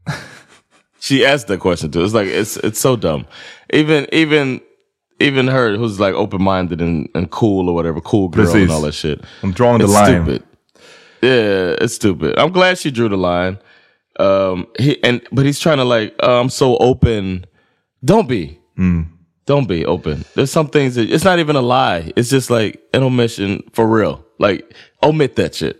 She 1.01 1.25
asked 1.25 1.49
that 1.49 1.61
question 1.61 1.91
too. 1.91 2.05
It's 2.05 2.15
like 2.15 2.29
it's 2.29 2.57
it's 2.59 2.79
so 2.79 2.95
dumb. 2.95 3.27
Even 3.73 4.07
even 4.13 4.61
even 5.19 5.49
her 5.49 5.77
who's 5.77 5.99
like 5.99 6.15
open 6.15 6.43
minded 6.43 6.81
and, 6.81 7.09
and 7.15 7.31
cool 7.31 7.69
or 7.69 7.75
whatever, 7.75 8.01
cool 8.01 8.29
girl 8.29 8.45
Precis. 8.45 8.63
and 8.63 8.71
all 8.71 8.83
that 8.83 8.93
shit. 8.93 9.21
I'm 9.43 9.53
drawing 9.53 9.81
the 9.81 9.87
line. 9.89 10.25
Stupid. 10.25 10.45
Yeah, 11.23 11.77
it's 11.81 11.95
stupid. 11.95 12.39
I'm 12.39 12.53
glad 12.53 12.79
she 12.79 12.91
drew 12.91 13.09
the 13.09 13.17
line. 13.17 13.59
Um, 14.19 14.67
he 14.79 15.03
and 15.03 15.23
but 15.33 15.47
he's 15.47 15.59
trying 15.59 15.79
to 15.79 15.85
like, 15.85 16.15
uh, 16.23 16.41
I'm 16.41 16.51
so 16.51 16.77
open. 16.77 17.47
Don't 18.05 18.29
be. 18.29 18.59
Don't 19.47 19.67
be 19.67 19.85
open. 19.85 20.25
There's 20.35 20.51
some 20.51 20.69
things 20.69 20.95
that 20.95 21.11
it's 21.11 21.25
not 21.25 21.39
even 21.39 21.57
a 21.57 21.61
lie. 21.61 22.13
It's 22.17 22.31
just 22.31 22.51
like 22.51 22.81
an 22.95 23.03
omission 23.03 23.63
for 23.73 23.87
real. 23.87 24.25
Like 24.39 24.75
omit 25.03 25.35
that 25.37 25.55
shit. 25.55 25.77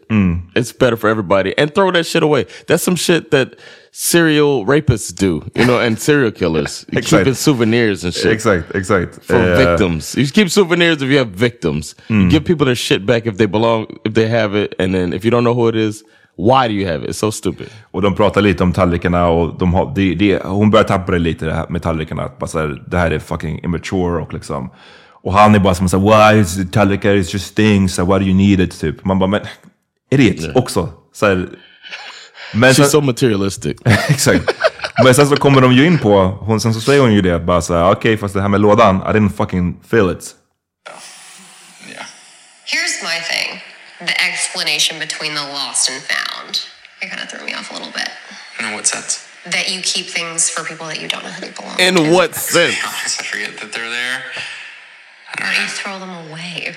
It's 0.57 0.73
better 0.73 0.97
for 0.97 1.09
everybody 1.11 1.55
and 1.59 1.75
throw 1.75 1.91
that 1.93 2.05
shit 2.07 2.23
away. 2.23 2.47
That's 2.67 2.83
some 2.83 2.97
shit 2.97 3.31
that 3.31 3.49
serial 3.93 4.65
rapists 4.67 5.13
do, 5.15 5.43
you 5.55 5.67
know, 5.67 5.79
and 5.81 5.99
serial 5.99 6.31
killers. 6.33 6.85
You 6.93 6.99
Exakt. 6.99 7.21
keeping 7.21 7.35
souvenirs 7.35 8.05
and 8.05 8.15
shit 8.15 8.33
exakt, 8.33 8.75
exakt. 8.75 9.25
for 9.25 9.37
Eh, 9.37 9.57
victims. 9.57 10.15
You 10.17 10.27
keep 10.27 10.49
souvenirs 10.51 11.03
if 11.03 11.09
you 11.11 11.19
have 11.19 11.31
victims. 11.31 11.95
You 12.09 12.29
give 12.31 12.45
people 12.45 12.65
their 12.67 12.77
shit 12.77 13.05
back 13.07 13.27
if 13.27 13.37
they 13.37 13.47
belong, 13.47 13.87
if 14.05 14.15
they 14.15 14.29
have 14.29 14.55
it, 14.65 14.75
and 14.79 14.95
then 14.95 15.13
if 15.13 15.25
you 15.25 15.31
don't 15.31 15.45
know 15.45 15.55
who 15.55 15.69
it 15.69 15.77
is, 15.77 16.03
why 16.37 16.69
do 16.69 16.75
you 16.75 16.87
have 16.87 17.03
it? 17.05 17.11
It's 17.11 17.19
so 17.19 17.31
stupid. 17.33 17.69
Och 17.91 18.03
de 18.03 18.15
pratar 18.15 18.41
lite 18.43 18.63
om 18.63 18.73
tallrikarna 18.73 19.29
och 19.29 19.59
de 19.59 19.75
har, 19.75 19.93
det, 19.95 20.15
det, 20.15 20.43
hon 20.45 20.71
börjar 20.71 20.85
tappa 20.85 21.13
det 21.13 21.19
lite 21.19 21.47
det 21.47 21.55
här 21.55 21.67
med 21.69 21.83
tallrikarna. 21.83 22.23
Att 22.23 22.39
bara 22.39 22.47
så 22.47 22.59
här, 22.59 22.83
det 22.87 22.97
här 22.99 23.11
är 23.11 23.19
fucking 23.19 23.61
immature 23.65 24.23
och 24.23 24.33
liksom. 24.35 24.71
Och 25.23 25.33
han 25.33 25.55
är 25.55 25.59
bara 25.59 25.75
som 25.75 25.89
såhär, 25.89 26.33
why 26.33 26.41
is 26.41 26.59
it 26.59 26.73
tallrikar, 26.73 27.11
it's 27.15 27.33
just 27.33 27.55
things, 27.57 27.95
so 27.95 28.05
why 28.05 28.19
do 28.19 28.25
you 28.25 28.35
need 28.35 28.61
it? 28.61 28.81
Typ. 28.81 29.05
Man 29.05 29.19
bara, 29.19 29.27
men 29.27 29.41
idiot 30.11 30.57
också. 30.57 30.93
Så 31.15 31.27
här, 31.27 31.49
men 32.53 32.71
She's 32.71 32.75
sen, 32.75 32.91
so 32.91 33.01
materialistic. 33.01 33.77
exakt. 34.09 34.55
Men 35.05 35.15
sen 35.15 35.29
så 35.29 35.37
kommer 35.37 35.61
de 35.61 35.73
ju 35.73 35.87
in 35.87 35.99
på, 35.99 36.39
hon, 36.41 36.61
sen 36.61 36.75
så 36.75 36.81
säger 36.81 37.01
hon 37.01 37.15
ju 37.15 37.21
det, 37.23 37.39
bara 37.41 37.63
såhär, 37.63 37.91
okej 37.93 38.17
fast 38.17 38.35
det 38.35 38.41
här 38.43 38.49
med 38.49 38.61
lådan, 38.61 38.97
I 38.97 39.01
didn't 39.19 39.37
fucking 39.37 39.81
feel 39.91 40.11
it. 40.11 40.35
Here's 42.67 43.03
my 43.03 43.19
thing 43.31 43.61
the 44.07 44.15
explanation 44.31 44.99
between 44.99 45.35
the 45.35 45.43
lost 45.53 45.91
and 45.91 46.01
found. 46.03 46.59
It 47.03 47.11
kind 47.11 47.23
of 47.23 47.29
threw 47.31 47.45
me 47.45 47.55
off 47.55 47.71
a 47.71 47.75
little 47.75 47.93
bit. 47.93 48.09
In 48.61 48.73
what 48.75 48.87
sense? 48.87 49.27
That 49.51 49.69
you 49.75 49.81
keep 49.83 50.07
things 50.07 50.51
for 50.51 50.65
people 50.65 50.87
that 50.87 51.01
you 51.01 51.09
don't 51.09 51.23
know 51.25 51.31
who 51.31 51.41
they 51.41 51.51
belong 51.53 51.79
In 51.81 51.95
to. 51.97 52.13
what 52.17 52.35
sense? 52.35 52.77
I 52.85 53.23
forget 53.33 53.57
that 53.61 53.73
they're 53.73 53.89
there. 53.91 54.23
Or 55.39 55.47
you 55.47 55.67
throw 55.69 55.99
them 55.99 56.11
away. 56.11 56.75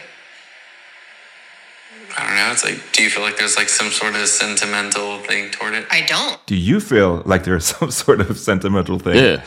I 2.18 2.28
don't 2.28 2.36
know. 2.36 2.52
It's 2.52 2.64
like, 2.64 2.92
do 2.92 3.04
you 3.04 3.10
feel 3.10 3.24
like 3.24 3.38
there's 3.38 3.56
like 3.58 3.70
some 3.70 3.90
sort 3.90 4.16
of 4.16 4.28
sentimental 4.28 5.20
thing 5.20 5.52
toward 5.52 5.74
it? 5.74 5.86
I 5.90 6.02
don't. 6.02 6.44
Do 6.46 6.56
you 6.56 6.80
feel 6.80 7.24
like 7.26 7.44
there's 7.44 7.66
some 7.78 7.92
sort 7.92 8.20
of 8.22 8.38
sentimental 8.38 9.00
thing? 9.00 9.16
Yeah. 9.16 9.44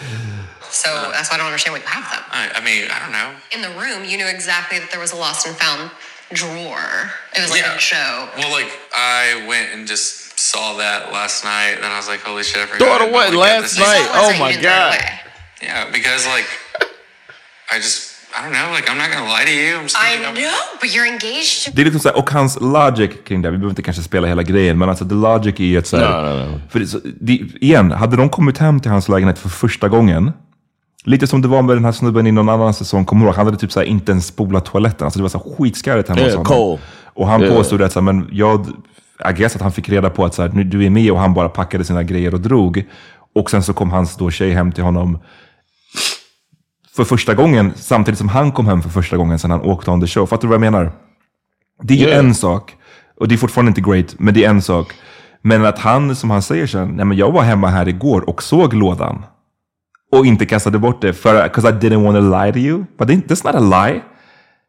So 0.71 0.91
that's 1.13 1.31
why 1.31 1.35
I 1.35 1.39
don't 1.39 1.47
understand 1.47 1.75
why 1.75 1.81
you 1.81 1.87
have 1.87 2.11
them. 2.11 2.23
I, 2.31 2.51
I 2.57 2.65
mean, 2.65 2.89
I 2.91 2.99
don't 2.99 3.13
know. 3.13 3.33
In 3.53 3.63
the 3.63 3.81
room, 3.81 4.05
you 4.09 4.17
knew 4.17 4.27
exactly 4.27 4.79
that 4.79 4.91
there 4.91 5.01
was 5.01 5.13
a 5.13 5.17
lost 5.17 5.47
and 5.47 5.57
found 5.57 5.91
drawer. 6.33 7.11
It 7.37 7.41
was 7.41 7.51
like 7.51 7.63
Yeah. 7.63 7.77
a 7.77 7.79
show. 7.79 8.29
Well, 8.37 8.51
like 8.51 8.71
I 8.95 9.47
went 9.49 9.71
and 9.73 9.87
just 9.87 10.39
saw 10.39 10.77
that 10.77 11.13
last 11.13 11.45
night, 11.45 11.77
and 11.77 11.85
I 11.87 11.97
was 11.97 12.09
like, 12.09 12.21
"Holy 12.21 12.43
shit!" 12.43 12.59
I 12.63 12.67
forgot. 12.67 12.79
Throw 12.79 12.89
it 12.89 12.95
I 12.95 12.99
didn't 12.99 13.15
away 13.15 13.31
know, 13.31 13.39
like, 13.39 13.51
last 13.63 13.79
night. 13.79 14.09
Oh 14.13 14.39
my 14.39 14.53
god. 14.61 14.99
Yeah, 15.63 15.91
because 15.91 16.27
like, 16.27 16.47
I 17.71 17.79
just, 17.79 18.16
Det 21.75 21.83
är 21.83 21.85
liksom 21.85 22.01
så 22.01 22.09
här, 22.09 22.17
och 22.19 22.31
hans 22.31 22.59
logic 22.61 23.11
kring 23.27 23.43
det, 23.43 23.51
vi 23.51 23.57
behöver 23.57 23.71
inte 23.71 23.83
kanske 23.83 24.03
spela 24.03 24.27
hela 24.27 24.43
grejen, 24.43 24.79
men 24.79 24.89
alltså 24.89 25.09
the 25.09 25.15
logic 25.15 25.61
är 25.61 25.79
att 25.79 25.87
så 25.87 25.97
här, 25.97 26.23
No, 26.23 26.45
no, 26.47 26.51
no. 26.53 26.61
För 26.71 26.79
det, 26.81 26.87
så- 26.87 27.01
det, 27.21 27.33
igen, 27.61 27.91
hade 27.91 28.17
de 28.17 28.29
kommit 28.29 28.59
hem 28.59 28.81
till 28.81 28.91
hans 28.91 29.09
lägenhet 29.09 29.39
för 29.39 29.49
första 29.49 29.89
gången, 29.89 30.33
lite 31.05 31.27
som 31.27 31.43
det 31.43 31.49
var 31.49 31.63
med 31.63 31.77
den 31.77 31.85
här 31.85 31.93
snubben 31.93 32.27
i 32.27 32.33
någon 32.33 32.49
annan 32.49 32.75
säsong, 32.75 33.05
kommer 33.05 33.23
du 33.23 33.27
ihåg? 33.27 33.37
Han 33.37 33.47
hade 33.47 33.59
typ 33.59 33.73
så 33.73 33.81
här, 33.81 33.87
inte 33.87 34.13
ens 34.13 34.27
spolat 34.27 34.65
toaletten, 34.65 35.05
alltså 35.05 35.19
det 35.19 35.23
var 35.23 35.29
så 35.29 35.39
här 35.39 35.57
skitskarrigt 35.57 36.09
hemma 36.09 36.21
Yeah, 36.21 36.39
hos 36.39 36.49
honom. 36.49 36.63
Cole. 36.77 36.83
Och 37.15 37.27
han 37.29 37.43
Yeah. 37.43 37.57
påstod 37.57 37.83
att 37.83 37.93
så 37.93 37.99
här, 38.01 38.05
men 38.05 38.29
jag, 38.33 38.67
I 39.31 39.33
guess 39.33 39.57
att 39.57 39.63
han 39.63 39.73
fick 39.73 39.89
reda 39.89 40.11
på 40.11 40.25
att 40.25 40.35
så 40.35 40.43
här, 40.43 40.49
nu, 40.49 40.65
du 40.65 40.85
är 40.87 40.91
med 40.91 41.11
och 41.13 41.19
han 41.19 41.35
bara 41.35 41.49
packade 41.49 41.85
sina 41.85 42.03
grejer 42.03 42.35
och 42.35 42.41
drog. 42.41 42.85
Och 43.35 43.51
sen 43.51 43.63
så 43.63 43.73
kom 43.73 43.91
hans 43.91 44.17
då 44.17 44.31
tjej 44.31 44.51
hem 44.53 44.73
till 44.73 44.85
honom 44.85 45.19
för 46.97 47.05
första 47.05 47.35
gången, 47.35 47.73
samtidigt 47.77 48.19
som 48.19 48.29
han 48.29 48.53
kom 48.53 48.67
hem 48.67 48.83
för 48.83 48.89
första 48.91 49.17
gången 49.17 49.39
sedan 49.39 49.51
han 49.51 49.61
åkte 49.61 49.91
on 49.91 50.01
the 50.01 50.07
show. 50.07 50.27
Fattar 50.27 50.43
du 50.43 50.49
vad 50.49 50.55
jag 50.55 50.73
menar? 50.73 50.93
Det 51.83 51.95
är 51.95 51.99
ju 51.99 52.07
Yeah. 52.07 52.19
en 52.19 52.35
sak, 52.35 52.77
och 53.21 53.29
det 53.29 53.35
är 53.35 53.37
fortfarande 53.37 53.69
inte 53.71 53.81
great, 53.81 54.15
men 54.19 54.35
det 54.35 54.45
är 54.45 54.51
en 54.51 54.63
sak. 54.63 54.93
Men 55.43 55.65
att 55.67 55.79
han, 55.79 56.17
som 56.17 56.31
han 56.31 56.43
säger 56.43 56.67
sen, 56.67 56.89
nej 56.89 57.05
men 57.05 57.17
jag 57.17 57.33
var 57.33 57.43
hemma 57.43 57.69
här 57.69 57.89
igår 57.89 58.29
och 58.31 58.43
såg 58.43 58.75
lådan. 58.75 59.25
Och 60.13 60.27
inte 60.27 60.47
kastade 60.47 60.79
bort 60.79 61.01
det, 61.03 61.13
för 61.13 61.43
because 61.43 61.69
I 61.69 61.73
didn't 61.73 62.05
want 62.05 62.17
to 62.17 62.21
lie 62.45 62.53
to 62.53 62.59
you. 62.59 62.85
But 62.99 63.09
that's 63.09 63.47
not 63.47 63.55
a 63.73 63.87
lie. 63.87 64.01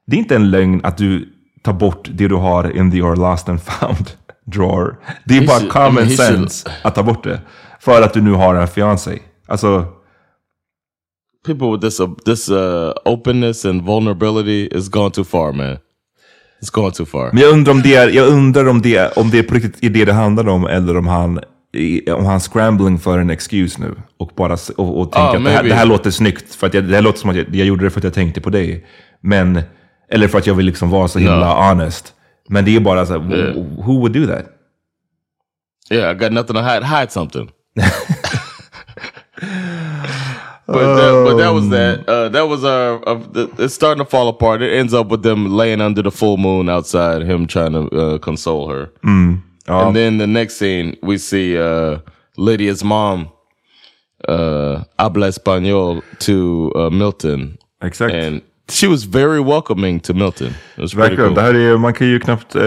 Det 0.08 0.16
är 0.16 0.20
inte 0.20 0.36
en 0.36 0.50
lögn 0.52 0.82
att 0.84 0.98
du 0.98 1.30
tar 1.64 1.74
bort 1.74 2.10
det 2.14 2.28
du 2.28 2.36
har 2.36 2.78
in 2.78 2.92
the 2.92 3.02
or 3.02 3.16
lost 3.16 3.50
and 3.50 3.62
found 3.62 4.12
drawer. 4.46 4.96
Det 5.26 5.38
är 5.38 5.48
bara 5.48 5.60
should- 5.60 5.66
I 5.66 5.70
common 5.70 5.94
mean, 5.94 6.08
he 6.08 6.16
should- 6.16 6.36
sense 6.38 6.70
att 6.84 6.96
ta 6.96 7.04
bort 7.04 7.24
det. 7.24 7.42
För 7.80 8.02
att 8.02 8.14
du 8.14 8.22
nu 8.22 8.32
har 8.32 8.56
en 8.56 8.68
fiancé. 8.68 9.20
Alltså, 9.48 9.86
People 11.48 11.68
with 11.72 11.82
this 11.82 12.00
uh, 12.00 12.08
this 12.26 12.50
uh, 12.50 12.94
openness 13.06 13.66
and 13.66 13.82
vulnerability 13.86 14.68
is 14.78 14.90
gone 14.90 15.12
too 15.12 15.24
far, 15.24 15.54
man. 15.54 15.78
It's 16.62 16.70
gone 16.72 16.92
too 16.92 17.06
far. 17.06 17.32
Men 17.34 17.42
jag 17.44 17.52
undrar 17.54 17.72
om 17.74 17.82
det 17.82 17.96
är, 17.96 18.10
jag 18.10 18.28
undrar 18.28 18.68
om 18.68 18.82
det, 18.82 19.18
om 19.18 19.30
det 19.30 19.44
på 19.44 19.54
riktigt 19.56 19.84
är 19.84 19.90
det 19.90 20.06
det 20.06 20.14
handlar 20.14 20.48
om 20.48 20.66
eller 20.68 20.98
om 20.98 21.08
han, 21.08 21.40
om 22.18 22.26
han 22.26 22.40
scrambling 22.40 23.00
för 23.00 23.20
en 23.20 23.30
excuse 23.30 23.82
nu. 23.82 23.96
Och 24.20 24.32
bara 24.36 24.58
och, 24.78 25.00
och 25.00 25.12
tänker 25.12 25.28
Ah, 25.28 25.38
att 25.38 25.44
det 25.44 25.50
här, 25.50 25.64
det 25.64 25.74
här 25.74 25.86
låter 25.86 26.12
snyggt. 26.12 26.56
För 26.56 26.68
att 26.68 26.74
jag, 26.74 26.84
det 26.84 26.96
här 26.96 27.02
låter 27.02 27.20
som 27.20 27.30
att 27.30 27.36
jag, 27.36 27.56
jag 27.56 27.68
gjorde 27.68 27.84
det 27.84 27.90
för 27.90 28.00
att 28.00 28.04
jag 28.04 28.14
tänkte 28.14 28.42
på 28.42 28.50
dig. 28.50 28.86
Men, 29.22 29.62
eller 30.12 30.28
för 30.28 30.38
att 30.38 30.48
jag 30.48 30.56
vill 30.56 30.66
liksom 30.66 30.90
vara 30.90 31.08
så 31.08 31.20
himla 31.20 31.70
honest. 31.70 32.14
Men 32.50 32.66
det 32.66 32.76
är 32.76 32.80
bara 32.80 33.06
så 33.06 33.14
här, 33.20 33.36
Yeah. 33.36 33.56
who 33.86 33.94
would 34.00 34.12
do 34.12 34.28
that? 34.28 34.46
Yeah, 35.92 36.12
I 36.12 36.20
got 36.20 36.32
nothing 36.32 36.56
to 36.56 36.62
hide. 36.62 36.86
Hide 36.86 37.12
something. 37.12 37.50
but 40.68 40.96
that, 40.96 41.24
but 41.26 41.38
that 41.38 41.54
was 41.54 41.70
that. 41.70 42.10
Uh, 42.10 42.30
that 42.30 42.48
was 42.48 42.64
our. 42.64 43.02
Uh, 43.08 43.48
it's 43.58 43.74
starting 43.74 44.04
to 44.04 44.10
fall 44.10 44.28
apart. 44.28 44.62
It 44.62 44.74
ends 44.74 44.94
up 44.94 45.08
with 45.12 45.24
them 45.24 45.58
laying 45.58 45.82
under 45.82 46.04
the 46.04 46.12
full 46.12 46.38
moon 46.38 46.70
outside, 46.70 47.24
him 47.24 47.48
trying 47.48 47.74
to 47.74 47.90
uh, 47.96 48.18
console 48.20 48.68
her. 48.70 48.90
Mm. 49.04 49.42
Ja. 49.68 49.88
And 49.88 49.96
then 49.96 50.18
the 50.18 50.28
next 50.28 50.58
scene, 50.58 50.96
we 51.02 51.18
see 51.18 51.58
uh, 51.58 52.00
Lydia's 52.38 52.84
mom 52.84 53.30
uh, 54.28 54.84
habla 54.98 55.28
español 55.28 56.02
to 56.20 56.72
uh, 56.76 56.90
Milton. 56.90 57.58
Exakt. 57.82 58.14
And 58.14 58.42
she 58.70 58.88
was 58.88 59.04
very 59.04 59.40
welcoming 59.40 60.00
to 60.02 60.14
Milton. 60.14 60.54
It 60.78 60.82
was 60.82 60.94
pretty 60.94 61.16
Verkligen. 61.16 61.28
cool. 61.28 61.36
Det 61.36 61.42
här 61.42 61.54
är, 61.54 61.78
man 61.78 61.94
kan 61.94 62.08
ju 62.08 62.20
knappt 62.20 62.56
eh, 62.56 62.62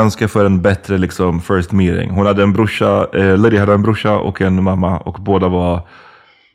önska 0.00 0.28
för 0.28 0.44
en 0.44 0.62
bättre 0.62 0.98
liksom, 0.98 1.40
first 1.40 1.72
meeting. 1.72 2.10
Hon 2.10 2.26
hade 2.26 2.42
en 2.42 2.52
brorsa, 2.52 3.08
eh, 3.14 3.36
Lydia 3.36 3.60
hade 3.60 3.72
en 3.74 3.82
brorsa 3.82 4.16
och 4.18 4.40
en 4.40 4.62
mamma 4.62 4.98
och 4.98 5.14
båda 5.20 5.48
var 5.48 5.80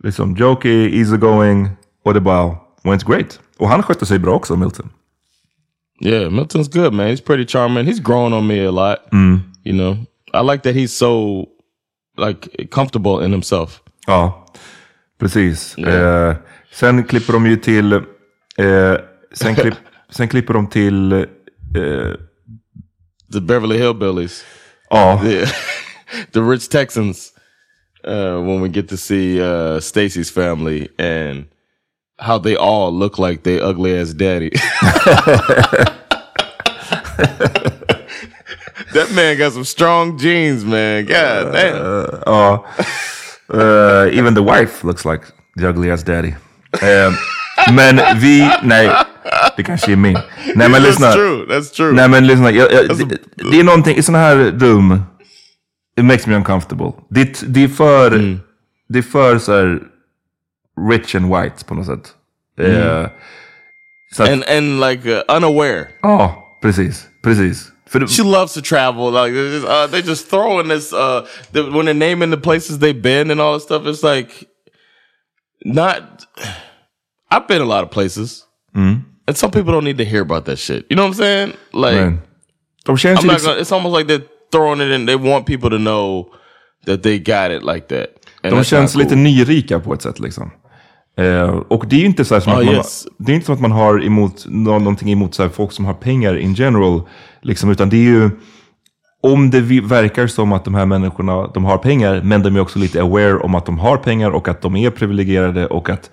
liksom 0.03 0.35
jokey, 0.35 0.99
easygoing 0.99 1.69
och 2.05 2.13
det 2.13 2.21
bara 2.21 2.55
went 2.83 3.03
great. 3.03 3.39
Och 3.57 3.69
han 3.69 3.83
skötte 3.83 4.05
sig 4.05 4.19
bra 4.19 4.33
också, 4.33 4.55
Milton. 4.55 4.89
Yeah, 6.01 6.31
Milton's 6.31 6.69
good, 6.73 6.93
man. 6.93 7.07
He's 7.07 7.23
pretty 7.25 7.45
charming. 7.47 7.85
He's 7.85 8.01
grown 8.01 8.33
on 8.33 8.47
me 8.47 8.65
a 8.67 8.71
lot. 8.71 8.97
You 9.65 9.73
know, 9.73 9.93
I 10.33 10.51
like 10.51 10.63
that 10.63 10.75
he's 10.75 10.87
so 10.97 11.45
like 12.17 12.67
comfortable 12.71 13.25
in 13.25 13.31
himself. 13.31 13.79
Ja, 14.07 14.45
precis. 15.19 15.77
Eh, 15.77 16.35
sen 16.71 17.03
klipper 17.03 17.33
de 17.33 17.45
ju 17.45 17.55
till, 17.57 17.93
eh, 17.93 18.01
sen, 19.33 19.55
klipp, 19.55 19.73
sen 20.09 20.27
klipper 20.27 20.53
de 20.53 20.67
till, 20.67 21.11
eh, 21.13 21.23
The 23.33 23.41
Beverly 23.41 23.77
Hillbillies. 23.77 24.43
ja, 24.89 25.21
Yeah. 25.25 25.49
the 26.33 26.39
rich 26.39 26.69
Texans. 26.69 27.32
Uh, 28.05 28.41
when 28.41 28.59
we 28.59 28.67
get 28.67 28.89
to 28.89 28.97
see 28.97 29.41
uh, 29.41 29.79
Stacey's 29.79 30.29
family 30.29 30.89
and 30.99 31.45
how 32.19 32.37
they 32.37 32.55
all 32.55 32.91
look 32.91 33.17
like 33.17 33.43
they 33.43 33.61
ugly 33.61 33.97
ass 33.97 34.13
daddy. 34.13 34.49
that 38.93 39.11
man 39.13 39.37
got 39.37 39.53
some 39.53 39.63
strong 39.63 40.17
genes, 40.17 40.65
man. 40.65 41.05
God 41.05 41.53
damn. 41.53 42.21
Ja. 42.25 42.63
Eh, 43.53 44.17
even 44.17 44.33
the 44.33 44.43
wife 44.43 44.83
looks 44.83 45.05
like 45.05 45.25
the 45.55 45.67
ugliest 45.67 46.05
daddy. 46.05 46.35
Eh, 46.81 47.13
men 47.73 48.01
vi, 48.19 48.51
nej, 48.63 48.89
det 49.57 49.63
kanske 49.63 49.91
är 49.91 49.95
min. 49.95 50.17
Nej 50.55 50.69
men 50.69 50.81
That's 50.81 51.13
true. 51.13 51.45
That's 51.45 51.75
true. 51.75 51.91
Nej 51.93 52.09
men 52.09 52.27
lyssna, 52.27 52.51
jag, 52.51 52.71
jag, 52.73 52.97
det, 52.97 53.17
det 53.51 53.59
är 53.59 53.63
någonting 53.63 53.97
i 53.97 54.03
sådana 54.03 54.23
här 54.23 54.35
rum, 54.35 55.03
it 55.97 56.05
makes 56.05 56.27
me 56.27 56.35
uncomfortable. 56.35 56.93
Det, 57.09 57.43
det 57.47 57.63
är 57.63 57.67
för, 57.67 58.39
det 58.89 58.99
är 58.99 59.03
för 59.03 59.37
så 59.37 59.51
här 59.51 59.79
rich 60.89 61.15
and 61.15 61.25
white 61.35 61.65
på 61.65 61.75
något 61.75 61.85
sätt. 61.85 62.13
Eh, 62.59 63.07
så 64.15 64.23
att, 64.23 64.29
and 64.29 64.43
and 64.43 64.79
like 64.79 65.09
uh, 65.09 65.21
unaware. 65.37 65.87
ja, 66.01 66.57
precis, 66.61 67.07
precis. 67.23 67.69
Det, 67.91 68.07
She 68.07 68.23
loves 68.23 68.53
to 68.53 68.61
travel. 68.61 69.11
Like 69.11 69.33
they're 69.33 69.53
just, 69.53 69.67
uh, 69.67 69.87
they're 69.87 70.09
just 70.09 70.29
throwing 70.29 70.67
this. 70.67 70.93
Uh, 70.93 71.27
the, 71.51 71.63
when 71.63 71.85
they're 71.85 71.93
naming 71.93 72.31
the 72.31 72.37
places 72.37 72.79
they've 72.79 73.01
been 73.01 73.31
and 73.31 73.39
all 73.39 73.53
this 73.53 73.63
stuff, 73.63 73.85
it's 73.85 74.03
like 74.03 74.47
not. 75.63 76.25
I've 77.29 77.47
been 77.47 77.61
a 77.61 77.65
lot 77.65 77.83
of 77.83 77.91
places, 77.91 78.45
and 79.27 79.37
some 79.37 79.51
people 79.51 79.71
don't 79.71 79.83
need 79.83 79.97
to 79.99 80.05
hear 80.05 80.21
about 80.21 80.45
that 80.45 80.57
shit. 80.57 80.85
You 80.89 80.95
know 80.95 81.03
what 81.03 81.09
I'm 81.09 81.13
saying? 81.13 81.53
Like 81.71 81.95
de 82.85 82.91
I'm 83.21 83.27
not 83.27 83.41
gonna, 83.41 83.59
it's 83.59 83.71
almost 83.71 83.93
like 83.93 84.07
they're 84.07 84.25
throwing 84.57 84.81
it 84.81 84.95
in. 84.99 85.05
They 85.07 85.15
want 85.15 85.45
people 85.45 85.69
to 85.69 85.77
know 85.77 86.25
that 86.85 87.03
they 87.03 87.17
got 87.19 87.51
it 87.51 87.63
like 87.73 87.87
that. 87.87 88.07
And 88.43 88.55
de 88.55 88.63
känns 88.63 88.95
not 88.95 89.03
lite 89.03 89.15
cool. 89.15 89.23
nyrika 89.23 89.79
på 89.79 89.93
ett 89.93 90.01
sätt 90.01 90.19
liksom. 90.19 90.51
Eh, 91.17 91.49
och 91.49 91.85
det 91.87 91.95
är 91.95 91.99
ju 91.99 92.05
inte 92.05 92.25
så 92.25 92.41
som 92.41 92.53
Ah, 92.53 92.59
att 92.59 92.65
man, 92.65 92.75
yes. 92.75 93.07
det 93.19 93.31
är 93.31 93.33
inte 93.35 93.45
som 93.45 93.55
att 93.55 93.61
man 93.61 93.71
har 93.71 94.05
emot, 94.05 94.45
nå- 94.47 94.79
någonting 94.79 95.11
emot 95.11 95.35
så 95.35 95.49
folk 95.49 95.71
som 95.71 95.85
har 95.85 95.93
pengar 95.93 96.37
in 96.37 96.53
general. 96.53 97.01
Liksom, 97.41 97.69
utan 97.71 97.89
det 97.89 97.97
är 97.97 98.09
ju, 98.09 98.29
om 99.23 99.49
det 99.49 99.61
verkar 99.81 100.27
som 100.27 100.53
att 100.53 100.65
de 100.65 100.75
här 100.75 100.85
människorna, 100.85 101.47
de 101.47 101.65
har 101.65 101.77
pengar, 101.77 102.21
men 102.23 102.43
de 102.43 102.55
är 102.55 102.59
också 102.59 102.79
lite 102.79 103.01
aware 103.01 103.37
om 103.37 103.55
att 103.55 103.65
de 103.65 103.79
har 103.79 103.97
pengar 103.97 104.31
och 104.31 104.47
att 104.47 104.61
de 104.61 104.75
är 104.75 104.89
privilegierade 104.89 105.67
och 105.67 105.89
att 105.89 106.11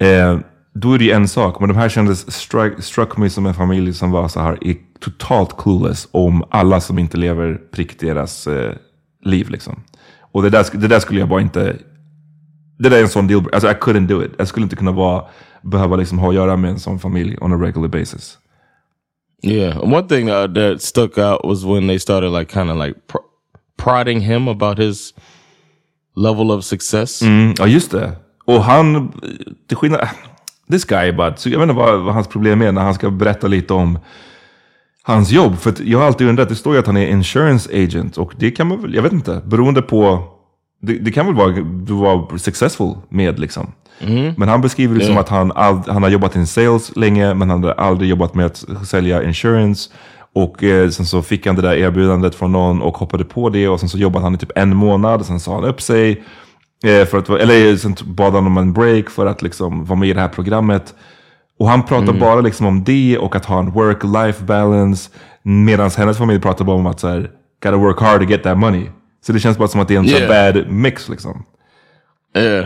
eh, 0.00 0.38
då 0.74 0.92
är 0.92 0.98
det 0.98 1.04
ju 1.04 1.10
en 1.10 1.28
sak. 1.28 1.60
Men 1.60 1.68
de 1.68 1.78
här 1.78 1.88
kändes, 1.88 2.32
struck, 2.32 2.82
struck 2.84 3.16
me 3.16 3.30
som 3.30 3.46
en 3.46 3.54
familj 3.54 3.94
som 3.94 4.10
var 4.10 4.28
så 4.28 4.40
här, 4.40 4.58
är 4.66 4.76
totalt 5.00 5.56
clueless 5.58 6.08
om 6.10 6.44
alla 6.50 6.80
som 6.80 6.98
inte 6.98 7.16
lever 7.16 7.60
prick 7.72 8.00
deras 8.00 8.46
eh, 8.46 8.74
liv 9.24 9.50
liksom. 9.50 9.82
Och 10.32 10.42
det 10.42 10.50
där, 10.50 10.66
det 10.72 10.88
där 10.88 11.00
skulle 11.00 11.20
jag 11.20 11.28
bara 11.28 11.40
inte, 11.40 11.76
det 12.78 12.88
där 12.88 12.98
är 12.98 13.02
en 13.02 13.08
sån 13.08 13.26
deal, 13.26 13.48
alltså 13.52 13.70
I 13.70 13.74
couldn't 13.74 14.06
do 14.06 14.24
it. 14.24 14.32
Jag 14.38 14.48
skulle 14.48 14.64
inte 14.64 14.76
kunna 14.76 14.92
vara 14.92 15.24
behöva 15.62 15.96
liksom 15.96 16.18
ha 16.18 16.28
att 16.28 16.34
göra 16.34 16.56
med 16.56 16.70
en 16.70 16.80
sån 16.80 16.98
familj 16.98 17.36
on 17.40 17.52
a 17.52 17.56
regular 17.56 17.88
basis. 17.88 18.38
Yeah, 19.42 19.76
and 19.76 19.92
one 19.92 20.08
thing 20.08 20.28
uh, 20.28 20.46
that 20.46 20.82
stuck 20.82 21.18
out 21.18 21.44
was 21.44 21.64
when 21.64 21.86
they 21.86 21.98
started 21.98 22.30
like 22.30 22.52
kind 22.52 22.70
of 22.70 22.76
like 22.76 22.94
pr- 23.06 23.24
prodding 23.76 24.20
him 24.20 24.48
about 24.48 24.78
his 24.78 25.14
level 26.16 26.50
of 26.50 26.64
success. 26.64 27.22
Mm, 27.22 27.54
ja, 27.58 27.66
just 27.66 27.90
det. 27.90 28.12
Och 28.44 28.64
han, 28.64 29.12
till 29.68 29.76
skillnad, 29.76 30.08
this 30.70 30.84
guy 30.84 31.12
but, 31.12 31.38
så 31.38 31.48
jag 31.48 31.58
vet 31.58 31.62
inte 31.62 31.74
vad, 31.74 32.00
vad 32.00 32.14
hans 32.14 32.28
problem 32.28 32.62
är 32.62 32.72
när 32.72 32.82
han 32.82 32.94
ska 32.94 33.10
berätta 33.10 33.46
lite 33.46 33.74
om 33.74 33.98
hans 35.02 35.30
jobb. 35.30 35.58
För 35.58 35.74
jag 35.82 35.98
har 35.98 36.06
alltid 36.06 36.28
undrat, 36.28 36.48
det 36.48 36.54
står 36.54 36.74
ju 36.74 36.80
att 36.80 36.86
han 36.86 36.96
är 36.96 37.06
insurance 37.06 37.70
agent 37.84 38.16
och 38.18 38.32
det 38.36 38.50
kan 38.50 38.66
man 38.66 38.82
väl, 38.82 38.94
jag 38.94 39.02
vet 39.02 39.12
inte, 39.12 39.42
beroende 39.46 39.82
på, 39.82 40.22
det, 40.82 40.92
det 40.92 41.12
kan 41.12 41.26
väl 41.26 41.34
vara, 41.34 41.50
du 41.62 41.92
var 41.92 42.38
successful 42.38 42.94
med 43.08 43.38
liksom. 43.38 43.72
Men 44.36 44.48
han 44.48 44.60
beskriver 44.60 44.94
det 44.94 45.04
som 45.04 45.18
att 45.18 45.28
han, 45.28 45.52
ald- 45.52 45.92
han 45.92 46.02
har 46.02 46.10
jobbat 46.10 46.36
in 46.36 46.46
sales 46.46 46.96
länge, 46.96 47.34
men 47.34 47.50
han 47.50 47.64
har 47.64 47.70
aldrig 47.70 48.10
jobbat 48.10 48.34
med 48.34 48.46
att 48.46 48.64
sälja 48.86 49.22
insurance. 49.22 49.90
Och 50.34 50.64
eh, 50.64 50.88
sen 50.90 51.06
så 51.06 51.22
fick 51.22 51.46
han 51.46 51.56
det 51.56 51.62
där 51.62 51.74
erbjudandet 51.74 52.34
från 52.34 52.52
någon 52.52 52.82
och 52.82 52.96
hoppade 52.98 53.24
på 53.24 53.48
det 53.48 53.68
och 53.68 53.80
sen 53.80 53.88
så 53.88 53.98
jobbade 53.98 54.24
han 54.24 54.34
i 54.34 54.38
typ 54.38 54.52
en 54.54 54.76
månad, 54.76 55.26
sen 55.26 55.40
sa 55.40 55.54
han 55.54 55.64
upp 55.64 55.80
sig. 55.82 56.22
Eh, 56.84 57.06
för 57.06 57.18
att, 57.18 57.28
eller 57.30 57.76
sen 57.76 57.96
bad 58.04 58.32
han 58.34 58.46
om 58.46 58.56
en 58.58 58.72
break 58.72 59.10
för 59.10 59.26
att 59.26 59.42
liksom 59.42 59.84
vara 59.84 59.98
med 59.98 60.08
i 60.08 60.12
det 60.12 60.20
här 60.20 60.28
programmet. 60.28 60.94
Och 61.58 61.68
han 61.68 61.82
pratar 61.82 62.02
Mm. 62.08 62.18
bara 62.18 62.40
liksom 62.40 62.66
om 62.66 62.84
det 62.84 63.18
och 63.18 63.36
att 63.36 63.44
ha 63.44 63.58
en 63.58 63.72
work-life 63.72 64.44
balance. 64.44 65.10
Medan 65.42 65.90
hennes 65.90 66.18
familj 66.18 66.40
pratar 66.40 66.64
bara 66.64 66.76
om 66.76 66.86
att 66.86 67.00
så 67.00 67.08
här, 67.08 67.30
gotta 67.62 67.76
work 67.76 68.00
hard 68.00 68.20
to 68.20 68.26
get 68.30 68.42
that 68.42 68.58
money. 68.58 68.86
Så 69.26 69.32
det 69.32 69.40
känns 69.40 69.58
bara 69.58 69.68
som 69.68 69.80
att 69.80 69.88
det 69.88 69.94
är 69.94 69.98
en 69.98 70.06
Yeah. 70.08 70.28
bad 70.54 70.70
mix 70.72 71.08
liksom. 71.08 71.44
Yeah. 72.36 72.64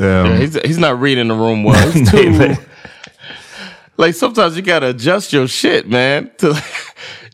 Um, 0.00 0.06
yeah, 0.06 0.26
he's 0.40 0.56
he's 0.64 0.78
not 0.90 1.02
reading 1.02 1.28
the 1.28 1.34
room 1.34 1.64
well. 1.64 1.74
He's 1.92 2.12
Nej, 2.14 2.24
too, 2.24 2.30
nej. 2.38 2.58
like 3.98 4.12
sometimes 4.18 4.56
you 4.56 4.62
gotta 4.62 4.86
adjust 4.88 5.32
your 5.32 5.46
shit, 5.48 5.86
man. 5.88 6.28
To 6.40 6.46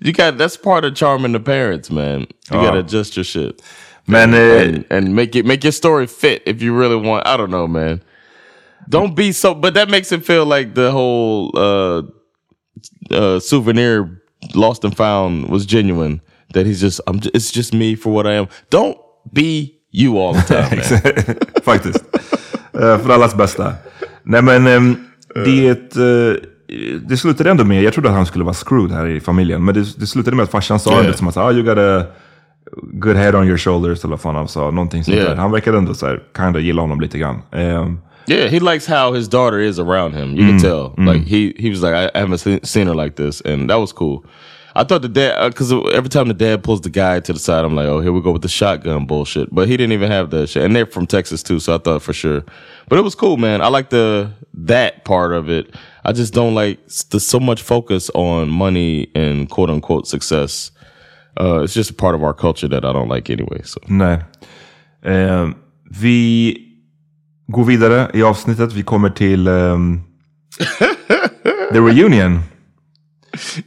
you 0.00 0.12
got 0.12 0.38
that's 0.38 0.56
part 0.64 0.84
of 0.84 0.94
charming 0.96 1.32
the 1.32 1.40
parents, 1.40 1.90
man. 1.90 2.20
You 2.20 2.26
Ja. 2.50 2.62
gotta 2.64 2.78
adjust 2.78 3.16
your 3.16 3.24
shit. 3.24 3.62
Men 4.06 4.34
eh, 4.34 4.62
and, 4.62 4.84
and 4.90 5.14
make 5.14 5.34
it 5.34 5.46
make 5.46 5.64
your 5.64 5.72
story 5.72 6.06
fit 6.06 6.42
if 6.46 6.62
you 6.62 6.78
really 6.80 6.96
want. 6.96 7.26
I 7.26 7.36
don't 7.36 7.50
know, 7.50 7.66
man. 7.66 8.02
Don't 8.88 9.14
be 9.14 9.32
so, 9.32 9.54
but 9.54 9.74
that 9.74 9.88
makes 9.88 10.12
it 10.12 10.24
feel 10.24 10.44
like 10.44 10.74
the 10.74 10.90
whole 10.90 11.50
uh, 11.54 12.02
uh, 13.10 13.40
souvenir 13.40 14.20
lost 14.54 14.84
and 14.84 14.96
found 14.96 15.48
was 15.48 15.64
genuine. 15.64 16.20
That 16.52 16.66
he's 16.66 16.80
just, 16.80 17.00
I'm. 17.06 17.20
Just, 17.20 17.34
it's 17.34 17.50
just 17.50 17.72
me 17.72 17.96
for 17.96 18.12
what 18.12 18.26
I 18.26 18.34
am. 18.34 18.48
Don't 18.70 18.98
be 19.32 19.78
you 19.90 20.18
all 20.18 20.34
the 20.34 20.42
time, 20.42 20.76
man. 20.76 21.36
Faktiskt. 21.62 22.04
Eh, 22.74 22.98
för 22.98 23.10
allas 23.10 23.34
bästa. 23.34 23.72
Nej 24.22 24.42
men 24.42 24.66
ehm, 24.66 24.96
det, 25.34 25.96
eh, 25.96 26.36
det 27.08 27.16
slutade 27.16 27.50
ändå 27.50 27.64
med, 27.64 27.82
jag 27.82 27.92
trodde 27.92 28.08
att 28.08 28.14
han 28.14 28.26
skulle 28.26 28.44
vara 28.44 28.54
screwed 28.54 28.92
här 28.92 29.06
i 29.06 29.20
familjen. 29.20 29.64
Men 29.64 29.74
det, 29.74 29.98
det 29.98 30.06
slutade 30.06 30.36
med 30.36 30.44
att 30.44 30.50
farsan 30.50 30.80
sa 30.80 30.90
Yeah. 30.90 31.06
det 31.06 31.16
som 31.16 31.28
att 31.28 31.36
ah, 31.36 31.52
you 31.52 31.62
got 31.62 31.78
a 31.78 32.06
good 33.00 33.16
head 33.16 33.34
on 33.34 33.46
your 33.46 33.58
shoulders. 33.58 34.04
Eller 34.04 34.16
vad 34.24 34.34
han 34.34 34.48
sa. 34.48 34.70
Någonting 34.70 35.04
sånt 35.04 35.16
Yeah. 35.16 35.28
där. 35.28 35.36
Han 35.36 35.50
verkade 35.52 35.78
ändå 35.78 35.94
så 35.94 36.06
här, 36.06 36.22
kinda 36.36 36.60
gilla 36.60 36.80
honom 36.82 37.00
lite 37.00 37.18
grann. 37.18 37.42
Ehm, 37.52 37.98
Yeah, 38.26 38.48
he 38.50 38.58
likes 38.60 38.86
how 38.88 39.12
his 39.14 39.28
daughter 39.28 39.58
is 39.58 39.78
around 39.78 40.14
him. 40.14 40.34
You 40.36 40.44
Mm, 40.44 40.50
can 40.50 40.60
tell. 40.70 40.94
mm. 40.96 41.12
Like 41.12 41.24
he 41.26 41.52
he 41.58 41.70
was 41.70 41.82
like, 41.82 41.94
I 41.94 42.18
haven't 42.18 42.38
seen, 42.38 42.60
seen 42.62 42.86
her 42.86 42.94
like 42.94 43.16
this, 43.16 43.40
and 43.44 43.68
that 43.70 43.78
was 43.78 43.92
cool. 43.92 44.24
I 44.76 44.82
thought 44.84 45.02
the 45.02 45.08
dad, 45.08 45.50
because 45.52 45.70
every 45.94 46.08
time 46.08 46.24
the 46.28 46.34
dad 46.46 46.62
pulls 46.62 46.80
the 46.80 46.90
guy 46.90 47.20
to 47.20 47.32
the 47.32 47.38
side, 47.38 47.64
I'm 47.64 47.76
like, 47.76 47.86
oh, 47.86 48.00
here 48.00 48.12
we 48.12 48.20
go 48.22 48.32
with 48.32 48.42
the 48.42 48.48
shotgun 48.48 49.06
bullshit. 49.06 49.48
But 49.54 49.68
he 49.68 49.76
didn't 49.76 49.92
even 49.92 50.10
have 50.10 50.30
that 50.30 50.48
shit, 50.48 50.64
and 50.64 50.74
they're 50.74 50.86
from 50.90 51.06
Texas 51.06 51.42
too, 51.42 51.60
so 51.60 51.74
I 51.74 51.78
thought 51.78 52.02
for 52.02 52.12
sure. 52.14 52.42
But 52.88 52.98
it 52.98 53.04
was 53.04 53.14
cool, 53.14 53.36
man. 53.36 53.60
I 53.60 53.68
like 53.68 53.90
the 53.90 54.30
that 54.66 55.04
part 55.04 55.32
of 55.32 55.48
it. 55.50 55.66
I 56.04 56.12
just 56.12 56.34
don't 56.34 56.54
like 56.54 56.78
s- 56.86 57.04
the 57.04 57.20
so 57.20 57.38
much 57.38 57.62
focus 57.62 58.10
on 58.14 58.48
money 58.50 59.08
and 59.14 59.48
quote 59.50 59.70
unquote 59.70 60.06
success. 60.08 60.70
Uh, 61.40 61.64
it's 61.64 61.76
just 61.76 61.90
a 61.90 61.94
part 61.94 62.14
of 62.14 62.22
our 62.22 62.32
culture 62.32 62.68
that 62.68 62.84
I 62.84 62.92
don't 62.92 63.14
like 63.14 63.32
anyway. 63.32 63.62
So 63.64 63.80
Nej. 63.86 64.18
Eh, 65.04 65.48
vi 65.90 66.56
går 67.46 67.64
vidare 67.64 68.10
i 68.14 68.22
avsnittet. 68.22 68.72
Vi 68.72 68.82
kommer 68.82 69.10
till 69.10 69.46
ehm, 69.48 70.02
The 71.72 71.78
Reunion. 71.78 72.40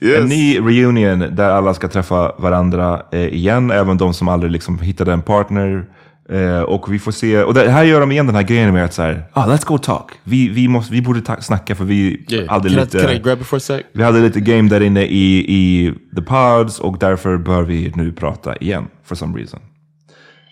En 0.01 0.25
ny 0.25 0.59
reunion 0.59 1.19
där 1.19 1.49
alla 1.49 1.73
ska 1.73 1.87
träffa 1.87 2.31
varandra 2.37 3.01
eh, 3.11 3.27
igen. 3.27 3.71
Även 3.71 3.97
de 3.97 4.13
som 4.13 4.27
aldrig 4.27 4.51
liksom 4.51 4.79
hittade 4.79 5.13
en 5.13 5.21
partner. 5.21 5.85
Eh, 6.29 6.61
och 6.61 6.93
vi 6.93 6.99
får 6.99 7.11
se, 7.11 7.43
och 7.43 7.53
det 7.53 7.69
här 7.69 7.83
gör 7.83 7.99
de 7.99 8.11
igen 8.11 8.25
den 8.25 8.35
här 8.35 8.43
grejen 8.43 8.73
med 8.73 8.85
att 8.85 8.93
så 8.93 9.01
här, 9.01 9.23
ah, 9.33 9.45
let's 9.47 9.65
go 9.67 9.77
talk. 9.77 10.11
Vi, 10.23 10.49
vi, 10.49 10.67
måste, 10.67 10.93
vi 10.93 11.01
borde 11.01 11.21
ta, 11.21 11.41
snacka 11.41 11.75
för 11.75 11.83
vi 11.85 12.25
Yeah. 12.29 12.47
hade 12.49 12.69
Can 12.69 12.77
I- 12.77 12.81
lite... 12.81 12.99
can 12.99 13.09
I 13.11 13.19
grab 13.19 13.41
it 13.41 13.47
for 13.47 13.57
a 13.57 13.59
sec? 13.59 13.81
Vi 13.93 14.03
hade 14.03 14.19
lite 14.21 14.39
game 14.39 14.69
där 14.69 14.81
inne 14.81 15.01
i, 15.03 15.37
i 15.37 15.93
the 16.15 16.21
pods 16.21 16.79
och 16.79 16.97
därför 16.99 17.37
bör 17.37 17.63
vi 17.63 17.91
nu 17.95 18.11
prata 18.11 18.55
igen. 18.55 18.87
For 19.03 19.15
some 19.15 19.37
reason. 19.39 19.59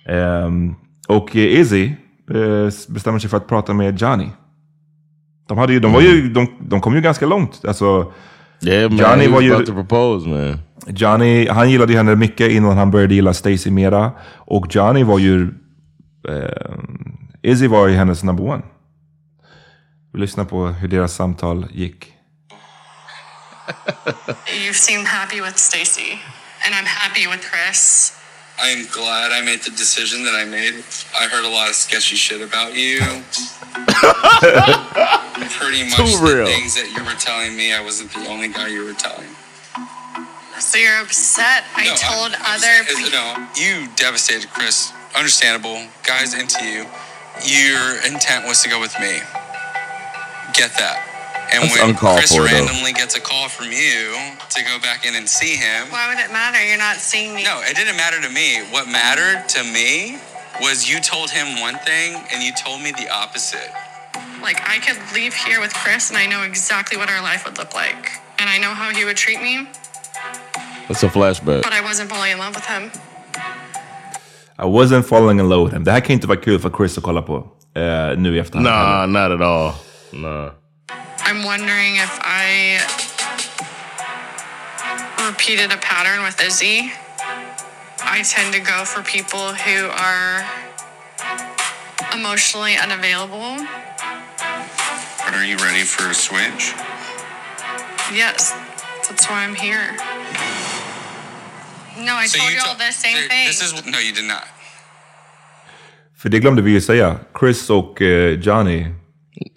Ehm, 0.10 0.76
och 1.08 1.36
Izzy 1.36 1.86
eh, 2.32 2.74
bestämmer 2.90 3.20
sig 3.20 3.30
för 3.30 3.38
att 3.38 3.48
prata 3.48 3.74
med 3.74 4.02
Johnny. 4.02 4.28
De, 5.48 5.58
hade 5.58 5.74
ju, 5.74 5.80
de, 5.80 5.94
var 5.94 6.02
ju, 6.02 6.30
de, 6.30 6.48
de 6.60 6.82
kom 6.82 6.96
ju 6.96 7.02
ganska 7.02 7.26
långt. 7.26 7.62
Alltså, 7.68 8.12
yeah, 8.62 8.90
man, 8.92 8.98
Johnny 9.00 9.28
var 9.28 9.42
ju... 9.42 9.54
about 9.54 9.66
to 9.68 9.74
propose, 9.74 10.30
man. 10.30 10.58
Johnny, 10.88 11.48
han 11.48 11.72
gillade 11.72 11.92
ju 11.92 11.98
henne 11.98 12.16
mycket 12.16 12.52
innan 12.52 12.78
han 12.78 12.92
började 12.92 13.16
gilla 13.16 13.34
Stacy 13.34 13.72
mera. 13.72 14.12
Och 14.36 14.68
Johnny 14.76 15.04
var 15.04 15.20
ju... 15.20 15.48
Eh, 16.30 17.52
Izzy 17.52 17.68
var 17.68 17.88
ju 17.88 17.96
hennes 17.96 18.24
number 18.24 18.44
one. 18.44 18.64
Vi 20.14 20.20
lyssnar 20.20 20.46
på 20.46 20.68
hur 20.68 20.88
deras 20.88 21.14
samtal 21.16 21.68
gick. 21.72 22.12
You 24.66 24.74
seem 24.74 25.06
happy 25.06 25.42
with 25.42 25.58
Stacey, 25.58 26.12
and 26.66 26.76
I'm 26.76 26.86
happy 26.86 27.28
with 27.28 27.42
Chris. 27.52 28.12
I 28.58 28.70
am 28.72 28.86
glad 28.92 29.32
I 29.32 29.42
made 29.46 29.60
the 29.64 29.72
decision 29.72 30.24
that 30.26 30.36
I 30.36 30.46
made. 30.46 30.74
I 31.22 31.28
heard 31.28 31.46
a 31.46 31.50
lot 31.50 31.70
of 31.70 31.76
sketchy 31.76 32.16
shit 32.16 32.42
about 32.42 32.74
you. 32.76 33.00
Pretty 35.60 35.84
much 35.90 35.98
Too 35.98 36.18
the 36.18 36.34
real. 36.36 36.46
things 36.46 36.74
that 36.76 36.88
you 36.96 37.04
were 37.04 37.18
telling 37.20 37.56
me, 37.58 37.74
I 37.74 37.82
wasn't 37.84 38.12
the 38.14 38.30
only 38.30 38.48
guy 38.48 38.68
you 38.68 38.86
were 38.86 38.94
telling. 38.94 39.28
So 40.60 40.78
you're 40.78 41.02
upset? 41.02 41.64
I 41.76 41.86
No, 41.88 41.96
told 41.96 42.32
I'm- 42.32 42.42
I'm 42.46 42.56
other 42.56 42.86
saying- 42.86 43.04
people. 43.04 43.12
No, 43.12 43.48
you 43.56 43.88
devastated 43.96 44.50
Chris. 44.54 44.94
Understandable. 45.16 45.82
Guys 46.04 46.34
into 46.34 46.64
you. 46.66 46.86
Your 47.44 47.96
intent 48.06 48.46
was 48.46 48.62
to 48.64 48.70
go 48.70 48.80
with 48.80 48.98
me. 49.00 49.20
Get 50.54 50.72
that. 50.80 51.02
And 51.54 51.64
That's 51.64 51.80
when 51.80 51.96
Chris 51.96 52.32
for, 52.34 52.42
though. 52.42 52.46
randomly 52.46 52.92
gets 52.94 53.16
a 53.16 53.22
call 53.22 53.50
from 53.50 53.68
you 53.72 54.16
to 54.50 54.64
go 54.64 54.80
back 54.80 55.06
in 55.06 55.16
and 55.16 55.28
see 55.30 55.56
him, 55.56 55.88
Why 55.92 56.10
would 56.10 56.18
it 56.18 56.32
matter? 56.32 56.64
You're 56.66 56.78
not 56.78 56.98
seeing 56.98 57.36
me. 57.36 57.44
no, 57.44 57.62
it 57.64 57.76
didn't 57.76 57.98
matter 57.98 58.20
to 58.22 58.30
me. 58.30 58.64
What 58.72 58.88
mattered 58.88 59.48
to 59.50 59.64
me 59.64 60.18
was 60.62 60.90
you 60.90 61.00
told 61.00 61.30
him 61.30 61.60
one 61.62 61.78
thing 61.80 62.22
and 62.34 62.42
you 62.42 62.52
told 62.54 62.82
me 62.82 62.92
the 62.92 63.10
opposite. 63.10 63.72
Like 64.42 64.60
I 64.68 64.80
could 64.80 64.98
leave 65.14 65.34
here 65.34 65.60
with 65.60 65.74
Chris, 65.74 66.10
and 66.10 66.18
I 66.18 66.26
know 66.26 66.44
exactly 66.44 66.98
what 66.98 67.10
our 67.10 67.22
life 67.22 67.46
would 67.46 67.58
look 67.58 67.74
like, 67.74 68.12
and 68.40 68.50
I 68.50 68.58
know 68.58 68.74
how 68.74 68.90
he 68.92 69.06
would 69.06 69.18
treat 69.18 69.42
me. 69.42 69.68
That's 70.88 71.04
a 71.04 71.10
flashback. 71.10 71.64
But 71.64 71.74
I 71.74 71.82
wasn't 71.82 72.10
falling 72.10 72.32
in 72.32 72.38
love 72.38 72.56
with 72.56 72.66
him. 72.66 72.92
I 74.58 74.66
wasn't 74.66 75.06
falling 75.06 75.40
in 75.40 75.50
love 75.50 75.64
with 75.66 75.74
him. 75.74 75.84
Det 75.84 75.92
här 75.92 76.00
kan 76.00 76.14
inte 76.14 76.28
vara 76.28 76.40
kul 76.40 76.60
för 76.60 76.70
Chris 76.70 76.98
att 76.98 77.04
kolla 77.04 77.22
på 77.22 77.36
eh, 77.76 78.18
nu 78.18 78.36
i 78.36 78.40
efterhand. 78.40 78.66
Nah, 78.66 79.06
not 79.08 79.42
at 79.42 79.48
all. 79.48 79.74
Nah. 80.12 80.52
I'm 81.28 81.44
wondering 81.44 81.96
if 81.96 82.20
I 82.24 82.80
repeated 85.28 85.72
a 85.72 85.78
pattern 85.82 86.24
with 86.24 86.40
Izzy. 86.48 86.92
I 88.00 88.24
tend 88.24 88.54
to 88.54 88.60
go 88.60 88.86
for 88.86 89.02
people 89.04 89.54
who 89.54 89.90
are 89.90 90.46
emotionally 92.14 92.78
unavailable. 92.78 93.66
But 95.26 95.34
are 95.34 95.44
you 95.44 95.58
ready 95.58 95.84
for 95.84 96.10
a 96.10 96.14
switch? 96.14 96.74
Yes, 98.14 98.54
that's 99.08 99.28
why 99.28 99.44
I'm 99.44 99.56
here. 99.56 99.98
No, 101.98 102.12
I 102.24 102.28
So 102.28 102.38
told 102.40 102.52
you 102.52 102.58
you 102.58 102.70
all 102.70 102.76
the 102.78 102.92
same 102.94 103.14
There- 103.14 103.30
thing. 103.30 103.48
This 103.48 103.62
is 103.64 103.74
no, 103.86 103.98
you 104.00 104.14
did 104.16 104.26
not. 104.26 104.44
För 106.22 106.30
det 106.30 106.40
glömde 106.40 106.62
vi 106.62 106.72
ju 106.72 106.82
säga. 106.82 107.16
Chris 107.40 107.70
och 107.70 108.02
eh, 108.02 108.40
Johnny, 108.40 108.86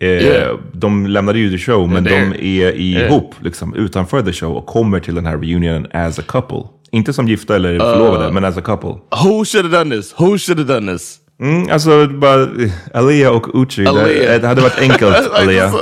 eh, 0.01 0.09
Yeah. 0.09 0.59
de 0.75 1.07
lämnade 1.07 1.39
ju 1.39 1.51
the 1.51 1.59
show, 1.59 1.89
men 1.89 2.07
They're 2.07 2.31
de 2.33 2.59
är 2.63 2.73
ihop 2.73 3.35
liksom, 3.43 3.75
utanför 3.75 4.23
the 4.23 4.33
show 4.33 4.57
och 4.57 4.67
kommer 4.67 5.01
till 5.01 5.15
den 5.15 5.27
här 5.27 5.39
reunionen 5.39 5.87
as 5.93 6.19
a 6.19 6.23
couple. 6.29 6.63
Inte 6.93 7.13
som 7.13 7.29
gifta 7.29 7.57
eller 7.57 7.79
förlovade, 7.79 8.33
men 8.33 8.45
as 8.45 8.57
a 8.57 8.61
couple. 8.61 8.89
Who 9.25 9.45
should 9.45 9.65
have 9.73 9.79
done 9.85 9.97
this? 9.97 10.15
Who 10.17 10.39
should 10.39 10.59
have 10.59 10.75
done 10.75 10.93
this? 10.93 11.17
Mm, 11.41 11.71
alltså, 11.71 12.07
bara 12.09 12.43
eh, 12.43 12.71
Alia 12.95 13.31
och 13.31 13.63
Uchi. 13.63 13.83
Det, 13.83 13.91
Aaliyah. 13.91 14.41
det 14.41 14.47
hade 14.49 14.61
varit 14.63 14.79
enkelt, 14.79 15.31
Alia. 15.33 15.73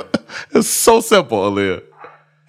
It's 0.54 0.62
so 0.62 1.02
simple, 1.02 1.36
Aaliyah. 1.36 1.78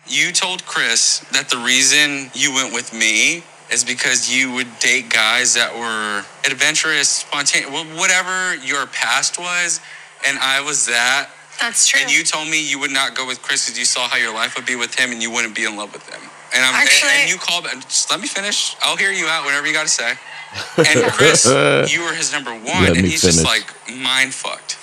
You 0.09 0.31
told 0.33 0.61
Chris 0.73 1.23
that 1.33 1.49
the 1.49 1.57
reason 1.57 2.09
you 2.35 2.53
went 2.55 2.75
with 2.75 2.93
me 2.93 3.41
is 3.71 3.83
because 3.83 4.33
you 4.33 4.53
would 4.53 4.67
date 4.79 5.09
guys 5.09 5.53
that 5.55 5.73
were 5.75 6.23
adventurous, 6.49 7.09
spontaneous, 7.09 7.69
whatever 7.97 8.55
your 8.55 8.87
past 8.87 9.37
was, 9.39 9.81
and 10.27 10.37
I 10.39 10.61
was 10.61 10.85
that. 10.87 11.29
That's 11.59 11.87
true. 11.87 12.01
And 12.01 12.11
you 12.11 12.23
told 12.23 12.47
me 12.49 12.61
you 12.61 12.79
would 12.79 12.91
not 12.91 13.15
go 13.15 13.25
with 13.25 13.41
Chris 13.41 13.65
because 13.65 13.79
you 13.79 13.85
saw 13.85 14.07
how 14.07 14.17
your 14.17 14.33
life 14.33 14.55
would 14.55 14.65
be 14.65 14.75
with 14.75 14.93
him 14.95 15.11
and 15.11 15.21
you 15.21 15.31
wouldn't 15.31 15.55
be 15.55 15.65
in 15.65 15.75
love 15.75 15.91
with 15.91 16.07
him. 16.07 16.21
And 16.53 16.63
I'm 16.63 16.75
Actually- 16.75 17.09
and, 17.11 17.21
and 17.23 17.29
you 17.29 17.37
called. 17.37 17.65
Just 17.81 18.09
let 18.11 18.19
me 18.21 18.27
finish. 18.27 18.75
I'll 18.81 18.95
hear 18.95 19.11
you 19.11 19.25
out. 19.25 19.43
Whatever 19.43 19.65
you 19.67 19.73
got 19.73 19.83
to 19.83 19.89
say. 19.89 20.13
And 20.77 21.03
Chris, 21.11 21.45
you 21.93 22.03
were 22.03 22.13
his 22.13 22.31
number 22.31 22.51
one, 22.51 22.63
Let 22.87 22.95
and 22.95 23.03
me 23.03 23.09
he's 23.09 23.21
just 23.21 23.43
like 23.43 23.65
mind 23.91 24.33
fucked. 24.33 24.77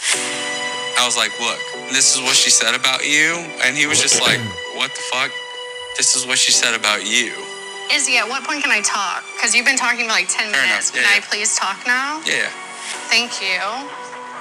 I 0.98 1.06
was 1.06 1.16
like, 1.16 1.32
look, 1.40 1.58
this 1.90 2.14
is 2.16 2.22
what 2.22 2.36
she 2.36 2.50
said 2.50 2.74
about 2.74 3.06
you, 3.08 3.34
and 3.64 3.76
he 3.76 3.86
was 3.86 4.00
just 4.00 4.20
like, 4.20 4.38
what 4.76 4.90
the 4.90 5.00
fuck? 5.10 5.30
This 5.96 6.16
is 6.16 6.26
what 6.26 6.38
she 6.38 6.52
said 6.52 6.74
about 6.74 7.04
you. 7.08 7.32
Izzy, 7.92 8.16
at 8.16 8.28
what 8.28 8.44
point 8.44 8.62
can 8.62 8.70
I 8.72 8.80
talk? 8.80 9.24
Because 9.36 9.54
you've 9.54 9.66
been 9.66 9.76
talking 9.76 10.06
for 10.06 10.12
like 10.14 10.28
10 10.28 10.50
Fair 10.52 10.62
minutes. 10.66 10.90
enough. 10.90 11.04
Can 11.04 11.04
Yeah, 11.04 11.18
I 11.18 11.28
please 11.28 11.56
talk 11.56 11.78
now? 11.86 12.20
Yeah. 12.24 12.48
Thank 13.12 13.40
you. 13.40 13.60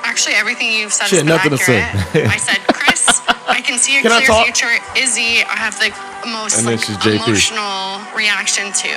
Actually, 0.04 0.36
everything 0.36 0.72
you've 0.72 0.92
said 0.92 1.08
She 1.08 1.16
has 1.16 1.24
been 1.24 1.32
nothing 1.32 1.52
to 1.52 1.58
say. 1.58 1.80
accurate. 1.80 2.28
I 2.28 2.38
said, 2.38 2.60
Chris, 2.74 3.22
I 3.48 3.62
can 3.64 3.80
see 3.80 3.98
a 4.00 4.02
Can 4.02 4.12
clear 4.24 4.44
future. 4.48 4.72
Izzy, 4.96 5.44
I 5.44 5.56
have 5.56 5.76
the 5.80 5.92
most 6.28 6.60
like, 6.66 6.84
emotional 7.08 8.04
reaction 8.16 8.72
to. 8.84 8.92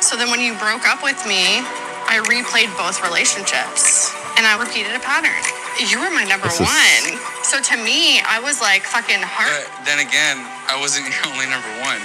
So 0.00 0.16
then 0.16 0.30
when 0.30 0.40
you 0.40 0.52
broke 0.60 0.84
up 0.88 1.02
with 1.02 1.18
me, 1.28 1.60
I 2.08 2.20
replayed 2.28 2.70
both 2.78 3.02
relationships 3.02 4.12
and 4.38 4.46
I 4.46 4.56
repeated 4.60 4.94
a 4.94 5.00
pattern. 5.00 5.36
You 5.80 6.00
were 6.00 6.08
my 6.12 6.24
number 6.24 6.48
This 6.48 6.60
is- 6.60 6.68
one. 6.68 7.04
So 7.44 7.60
to 7.60 7.76
me, 7.76 8.20
I 8.24 8.40
was 8.40 8.60
like 8.60 8.84
fucking 8.84 9.20
heart. 9.20 9.52
But 9.52 9.68
then 9.84 9.98
again, 10.00 10.40
I 10.68 10.76
wasn't 10.80 11.08
your 11.12 11.20
only 11.32 11.44
number 11.48 11.68
one. 11.84 12.00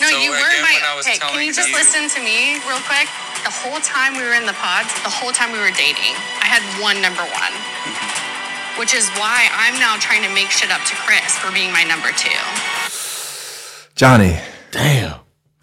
No, 0.00 0.08
So 0.10 0.18
you 0.20 0.30
were 0.30 0.36
again, 0.36 0.62
my. 0.62 0.74
when 0.76 0.84
I 0.84 0.94
was 0.96 1.06
Okay, 1.06 1.18
can 1.18 1.40
you 1.44 1.52
just 1.52 1.68
you- 1.70 1.74
listen 1.76 2.08
to 2.12 2.20
me 2.20 2.60
real 2.68 2.80
quick? 2.84 3.08
The 3.44 3.50
whole 3.54 3.80
time 3.80 4.16
we 4.16 4.24
were 4.24 4.34
in 4.34 4.44
the 4.46 4.52
pods, 4.58 4.92
the 5.02 5.10
whole 5.10 5.32
time 5.32 5.52
we 5.52 5.58
were 5.58 5.70
dating, 5.72 6.14
I 6.42 6.46
had 6.50 6.62
one 6.82 7.00
number 7.00 7.22
one. 7.22 7.52
Mm-hmm. 7.54 8.80
Which 8.80 8.92
is 8.92 9.08
why 9.16 9.48
I'm 9.56 9.78
now 9.80 9.96
trying 9.96 10.22
to 10.24 10.28
make 10.34 10.50
shit 10.50 10.70
up 10.70 10.82
to 10.84 10.94
Chris 11.06 11.38
for 11.38 11.50
being 11.52 11.72
my 11.72 11.84
number 11.84 12.10
two. 12.12 12.36
Johnnie. 13.94 14.38
Damn. 14.70 15.05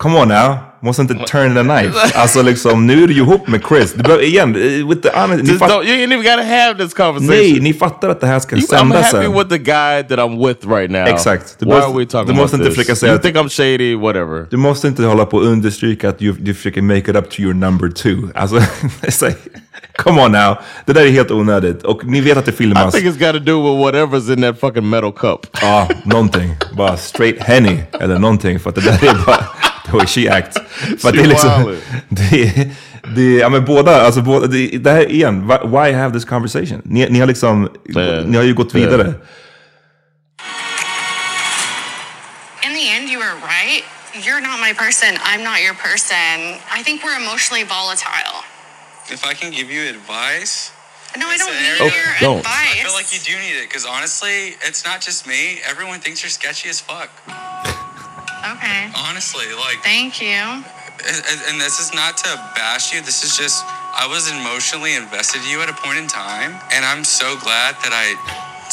Come 0.03 0.19
on 0.19 0.27
now. 0.27 0.57
Måste 0.81 1.01
inte 1.01 1.13
turn 1.13 1.55
the 1.55 1.61
knife. 1.63 1.93
Alltså 2.19 2.41
liksom, 2.41 2.87
nu 2.87 3.03
är 3.03 3.07
du 3.07 3.13
ju 3.13 3.19
ihop 3.21 3.47
med 3.47 3.61
Chris. 3.69 3.93
Du 3.93 4.03
behöver, 4.03 4.23
igen, 4.23 4.53
with 4.89 5.01
the 5.01 5.09
honest, 5.19 5.47
Just 5.47 5.61
don't, 5.61 5.83
you 5.83 5.95
ain't 5.97 6.13
even 6.13 6.17
gotta 6.23 6.43
have 6.43 6.73
this 6.83 6.93
conversation. 6.93 7.27
Nej, 7.27 7.59
ni 7.59 7.73
fattar 7.73 8.09
att 8.09 8.21
det 8.21 8.27
här 8.27 8.39
ska 8.39 8.55
You, 8.55 8.65
I'm 8.65 8.67
sändas 8.79 9.05
happy 9.13 9.25
sen. 9.25 9.33
with 9.37 9.49
the 9.49 9.57
guy 9.57 10.03
that 10.03 10.19
I'm 10.19 10.47
with 10.47 10.67
right 10.67 10.91
now. 10.91 11.07
Exakt. 11.07 11.55
Du 11.59 11.65
Why 11.65 11.71
måste- 11.71 11.87
are 11.89 11.97
we 11.99 12.05
talking 12.05 12.27
du 12.35 12.41
måste 12.41 12.55
about 12.55 12.67
inte 12.77 12.83
this? 12.83 12.99
säga 12.99 13.11
You 13.13 13.21
think 13.21 13.35
I'm 13.35 13.49
shady, 13.49 13.95
whatever. 13.95 14.45
Du 14.49 14.57
måste 14.57 14.87
inte 14.87 15.03
hålla 15.03 15.25
på 15.25 15.37
och 15.37 15.43
understryka 15.45 16.09
att 16.09 16.19
du, 16.19 16.31
du 16.31 16.53
försöker 16.53 16.81
make 16.81 16.97
it 17.11 17.15
up 17.15 17.29
to 17.29 17.41
your 17.41 17.53
number 17.53 17.89
two. 17.89 18.29
Alltså, 18.35 18.55
it's 19.01 19.25
like, 19.27 19.37
come 19.97 20.21
on 20.25 20.31
now. 20.31 20.57
Det 20.85 20.93
där 20.93 21.05
är 21.05 21.09
helt 21.11 21.31
onödigt. 21.31 21.83
Och 21.83 22.05
ni 22.05 22.21
vet 22.21 22.37
att 22.37 22.45
det 22.45 22.51
I 22.51 22.55
filmas. 22.55 22.93
think 22.95 23.05
it's 23.15 23.19
got 23.31 23.33
to 23.45 23.51
do 23.51 23.61
with 23.63 23.83
whatever's 23.97 24.33
in 24.33 24.41
that 24.41 24.59
fucking 24.59 24.89
metal 24.89 25.11
cup. 25.11 25.39
Ja, 25.61 25.87
någonting. 26.05 26.55
Bara 26.77 26.97
straight 26.97 27.41
Henny 27.43 27.77
eller 27.99 28.19
någonting. 28.19 28.59
För 28.59 28.69
att 28.69 28.75
det 28.75 28.81
där 28.81 28.93
är 29.09 29.25
bara 29.25 29.45
way 29.93 30.05
she 30.07 30.29
acts. 30.29 30.57
För 31.01 31.09
att 31.09 31.15
det 31.15 31.21
är 31.21 31.27
liksom... 31.27 31.49
wildin'. 31.49 31.79
Det, 32.09 32.69
det, 33.15 33.37
ja 33.37 33.49
men 33.49 33.65
båda, 33.65 34.01
alltså 34.01 34.21
båda, 34.21 34.47
det, 34.47 34.67
det 34.67 34.91
här 34.91 35.11
igen, 35.11 35.47
why, 35.47 35.57
why 35.67 35.91
have 35.93 36.13
this 36.13 36.25
conversation? 36.25 36.81
Ni, 36.85 37.09
ni 37.09 37.19
har 37.19 37.27
liksom, 37.27 37.69
Yeah. 37.95 38.25
ni 38.25 38.37
har 38.37 38.43
ju 38.43 38.53
gått 38.53 38.75
Yeah. 38.75 38.91
vidare. 38.91 39.13
In 42.65 42.73
the 42.73 42.87
end, 42.95 43.09
you 43.09 43.19
were 43.19 43.35
right. 43.55 43.83
You're 44.25 44.41
not 44.41 44.59
my 44.59 44.73
person. 44.73 45.17
I'm 45.23 45.43
not 45.43 45.61
your 45.61 45.73
person. 45.73 46.59
I 46.71 46.83
think 46.83 47.03
we're 47.03 47.17
emotionally 47.17 47.63
volatile. 47.63 48.43
If 49.11 49.25
I 49.25 49.33
can 49.33 49.51
give 49.51 49.69
you 49.71 49.81
advice, 49.89 50.71
No, 51.15 51.27
I 51.27 51.37
don't 51.37 51.53
need 51.53 51.77
Oh, 51.79 51.85
your 51.85 52.13
don't. 52.21 52.39
advice. 52.39 52.79
I 52.79 52.83
feel 52.83 52.93
like 52.99 53.09
you 53.13 53.19
do 53.21 53.35
need 53.45 53.55
it 53.61 53.69
because 53.69 53.85
honestly, 53.85 54.55
it's 54.67 54.83
not 54.83 54.99
just 55.07 55.27
me. 55.27 55.59
Everyone 55.71 55.99
thinks 55.99 56.23
you're 56.23 56.31
sketchy 56.41 56.69
as 56.69 56.79
fuck. 56.81 57.09
Okay. 58.43 58.91
Honestly, 59.07 59.45
like, 59.55 59.79
Thank 59.83 60.21
you. 60.21 60.27
and, 60.35 61.17
and- 61.31 61.41
and 61.49 61.55
this 61.61 61.79
is 61.79 61.93
not 61.93 62.17
to 62.17 62.29
bash 62.55 62.93
you. 62.93 63.01
This 63.01 63.23
is 63.23 63.37
just 63.37 63.63
I 63.95 64.07
was 64.09 64.29
emotionally 64.31 64.95
invested 64.95 65.43
in 65.43 65.49
you 65.49 65.61
at 65.61 65.69
a 65.69 65.73
point 65.73 65.97
in 65.99 66.07
time, 66.07 66.57
and 66.73 66.83
I'm 66.83 67.03
so 67.03 67.37
glad 67.39 67.75
that 67.85 67.93
I 67.93 68.17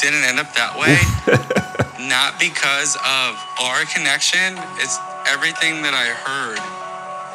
didn't 0.00 0.24
end 0.24 0.40
up 0.40 0.48
that 0.56 0.72
way. 0.80 0.96
not 2.08 2.40
because 2.40 2.96
of 3.04 3.36
our 3.60 3.84
connection. 3.92 4.56
It's 4.80 4.96
everything 5.28 5.82
that 5.84 5.92
I 5.92 6.08
heard. 6.24 6.58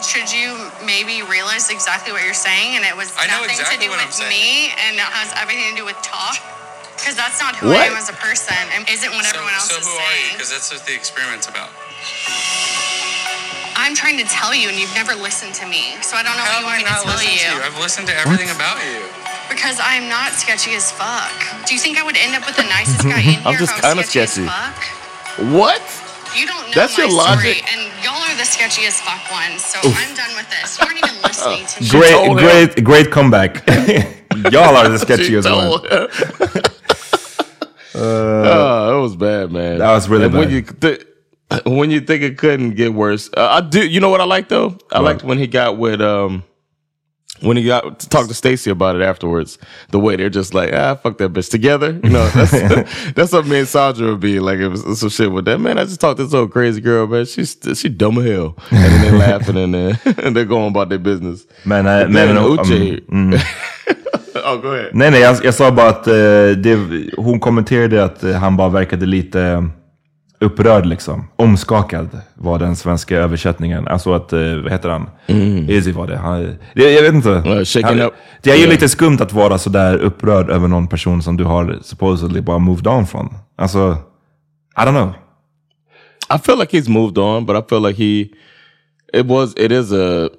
Should 0.04 0.28
you 0.34 0.58
maybe 0.84 1.22
realize 1.30 1.70
exactly 1.70 2.12
what 2.12 2.26
you're 2.26 2.36
saying 2.36 2.76
and 2.76 2.84
it 2.84 2.98
was 2.98 3.14
I 3.16 3.30
nothing 3.32 3.54
exactly 3.54 3.86
to 3.86 3.88
do 3.88 3.96
with 3.96 4.12
me 4.28 4.74
and 4.86 4.98
it 4.98 5.08
has 5.08 5.32
everything 5.40 5.72
to 5.72 5.78
do 5.78 5.86
with 5.86 5.96
talk? 6.04 6.36
Because 6.98 7.16
that's 7.16 7.40
not 7.40 7.56
who 7.56 7.70
I 7.72 7.88
am 7.88 7.96
as 7.96 8.10
a 8.10 8.18
person 8.18 8.58
and 8.76 8.84
isn't 8.90 9.12
what 9.14 9.24
so, 9.24 9.38
everyone 9.38 9.54
else 9.56 9.70
so 9.72 9.78
is 9.80 9.86
who 9.88 9.94
are 9.94 10.02
you? 10.02 10.20
saying. 10.20 10.34
Because 10.36 10.52
that's 10.52 10.68
what 10.74 10.84
the 10.84 10.96
experiment's 10.98 11.48
about. 11.48 11.70
I'm 13.78 13.94
trying 13.94 14.18
to 14.18 14.26
tell 14.26 14.56
you 14.56 14.70
and 14.70 14.78
you've 14.80 14.94
never 14.96 15.14
listened 15.16 15.54
to 15.62 15.68
me. 15.68 15.96
So 16.02 16.16
I 16.18 16.24
don't 16.24 16.34
know 16.40 16.44
How 16.48 16.64
what 16.64 16.80
have 16.80 16.82
you 16.82 16.88
I 16.88 16.88
want 16.88 16.88
me 16.88 16.88
to 16.88 16.90
not 16.90 17.04
tell 17.04 17.14
listened 17.14 17.34
you. 17.38 17.50
to 17.52 17.56
you? 17.60 17.62
I've 17.68 17.78
listened 17.80 18.08
to 18.08 18.16
everything 18.18 18.50
about 18.50 18.80
you. 18.82 19.04
Because 19.52 19.78
I'm 19.84 20.10
not 20.10 20.32
sketchy 20.34 20.74
as 20.74 20.90
fuck. 20.92 21.30
Do 21.68 21.76
you 21.76 21.80
think 21.80 22.00
I 22.00 22.04
would 22.04 22.18
end 22.18 22.34
up 22.34 22.48
with 22.48 22.56
the 22.58 22.66
nicest 22.66 23.04
guy 23.06 23.20
in 23.22 23.38
here 23.46 23.46
I'm 23.46 23.58
just 23.60 23.78
if 23.78 23.84
I 23.86 23.94
was 23.94 23.94
kinda 23.94 24.04
sketchy, 24.10 24.42
sketchy. 24.42 24.48
as 24.48 24.50
fuck? 24.50 24.80
What? 25.54 25.84
You 26.34 26.48
don't 26.48 26.66
know 26.68 26.74
That's 26.74 26.98
my 26.98 27.04
your 27.06 27.12
story, 27.14 27.62
logic. 27.62 27.74
and 27.74 27.82
y'all 28.04 28.18
are 28.26 28.36
the 28.40 28.48
sketchiest 28.48 29.04
fuck 29.06 29.22
ones. 29.32 29.62
So 29.64 29.78
I'm 29.84 30.16
done 30.18 30.34
with 30.36 30.50
this. 30.50 30.80
You 30.80 30.86
aren't 30.88 30.98
even 30.98 31.16
listening 31.22 31.64
to 31.68 31.76
me. 31.84 31.90
Great, 31.94 32.12
told 32.16 32.40
him. 32.40 32.46
great, 32.46 32.84
great 32.84 33.08
comeback. 33.12 33.52
Y'all 34.52 34.76
are 34.76 34.90
the 34.90 34.98
sketchiest 35.06 35.46
She 35.46 35.52
one. 35.52 35.68
told 35.68 35.86
him. 35.86 36.08
Uh, 37.94 38.00
oh, 38.02 38.98
it 38.98 39.02
was 39.02 39.16
bad, 39.16 39.52
man. 39.52 39.78
That 39.80 39.92
was 39.94 40.10
really 40.10 40.26
And 40.26 40.34
When 40.34 40.48
bad. 40.50 40.54
you 40.54 40.62
th- 40.64 41.08
when 41.66 41.92
you 41.92 42.02
think 42.02 42.24
it 42.24 42.38
couldn't 42.38 42.76
get 42.76 42.94
worse, 42.94 43.30
uh, 43.38 43.48
I 43.52 43.62
do. 43.62 43.80
You 43.88 44.00
know 44.00 44.10
what 44.10 44.22
I 44.22 44.26
like 44.26 44.48
though? 44.50 44.78
I 44.92 45.00
What? 45.00 45.04
liked 45.06 45.24
when 45.24 45.38
he 45.38 45.48
got 45.48 45.78
with 45.78 46.02
um 46.02 46.44
when 47.42 47.58
he 47.58 47.64
got 47.66 48.00
to 48.00 48.10
talk 48.10 48.28
to 48.28 48.34
Stacey 48.34 48.72
about 48.72 48.96
it 48.96 49.02
afterwards. 49.02 49.58
The 49.92 50.00
way 50.00 50.16
they're 50.16 50.30
just 50.30 50.54
like, 50.54 50.74
ah, 50.74 50.96
fuck 50.96 51.18
that 51.18 51.34
bitch 51.34 51.50
together. 51.52 52.00
You 52.04 52.10
know, 52.10 52.28
that's 52.36 52.52
that's 53.16 53.32
what 53.34 53.46
me 53.46 53.60
and 53.60 53.68
Sandra 53.68 54.08
would 54.12 54.20
be 54.22 54.40
like. 54.40 54.60
If 54.60 54.74
it 54.74 54.86
was 54.88 55.00
some 55.00 55.10
shit 55.10 55.32
with 55.32 55.46
that 55.46 55.60
man, 55.60 55.78
I 55.78 55.84
just 55.84 56.00
talked 56.00 56.18
to 56.18 56.24
this 56.24 56.34
old 56.34 56.52
crazy 56.52 56.82
girl, 56.82 57.08
man. 57.08 57.26
She's 57.26 57.58
she 57.76 57.90
dumb 57.90 58.18
as 58.20 58.26
hell, 58.26 58.56
and 58.72 58.84
then 58.94 59.02
they're 59.02 59.20
laughing 59.20 59.58
and 59.58 59.74
then 59.74 60.00
and 60.24 60.36
they're 60.36 60.46
going 60.50 60.70
about 60.70 60.90
their 60.90 61.00
business. 61.00 61.46
But 61.66 61.84
men 61.84 62.12
then 62.14 62.38
um, 62.38 62.58
Uche- 62.58 63.06
mm. 63.06 63.40
oh, 64.36 64.58
go 64.62 64.72
ahead. 64.74 64.92
Nej, 64.94 65.12
nej, 65.12 65.20
jag, 65.22 65.46
jag 65.46 65.54
sa 65.54 65.72
bara 65.72 65.90
att 65.90 66.08
eh, 66.08 66.14
det, 66.58 66.78
hon 67.18 67.40
kommenterade 67.40 68.04
att 68.04 68.24
eh, 68.24 68.32
han 68.34 68.58
bara 68.58 68.70
verkade 68.70 69.06
lite 69.06 69.42
eh, 69.42 69.64
upprörd 70.46 70.86
liksom. 70.86 71.28
Omskakad 71.36 72.10
var 72.36 72.60
den 72.60 72.76
svenska 72.76 73.18
översättningen. 73.18 73.88
Alltså 73.88 74.14
att, 74.14 74.34
eh, 74.34 74.56
vad 74.56 74.72
heter 74.72 74.90
han? 74.90 75.10
Izzy 75.70 75.92
var 75.92 76.08
det. 76.08 76.18
Han, 76.18 76.58
det 76.76 76.92
jag 76.92 77.02
vet 77.02 77.14
inte. 77.14 77.30
Uh, 77.30 77.84
han. 77.84 77.98
Det 78.42 78.52
är 78.52 78.56
ju 78.56 78.60
Yeah. 78.60 78.70
lite 78.70 78.90
skumt 78.90 79.18
att 79.20 79.34
vara 79.34 79.58
sådär 79.58 79.98
upprörd 79.98 80.50
över 80.50 80.68
någon 80.68 80.88
person 80.88 81.22
som 81.22 81.38
du 81.38 81.44
har 81.44 81.80
supposedly 81.82 82.42
bara 82.42 82.60
moved 82.60 82.88
on 82.88 83.08
från. 83.08 83.34
Alltså, 83.56 83.98
I 84.78 84.82
don't 84.82 84.92
know. 84.92 85.14
I 86.36 86.40
feel 86.44 86.60
like 86.60 86.78
he's 86.78 86.90
moved 86.90 87.18
on, 87.18 87.46
but 87.46 87.56
I 87.56 87.70
feel 87.70 87.82
like 87.88 88.04
he 88.04 88.30
it 89.14 89.26
was 89.26 89.54
it 89.58 89.72
is 89.72 89.92
a 89.92 90.30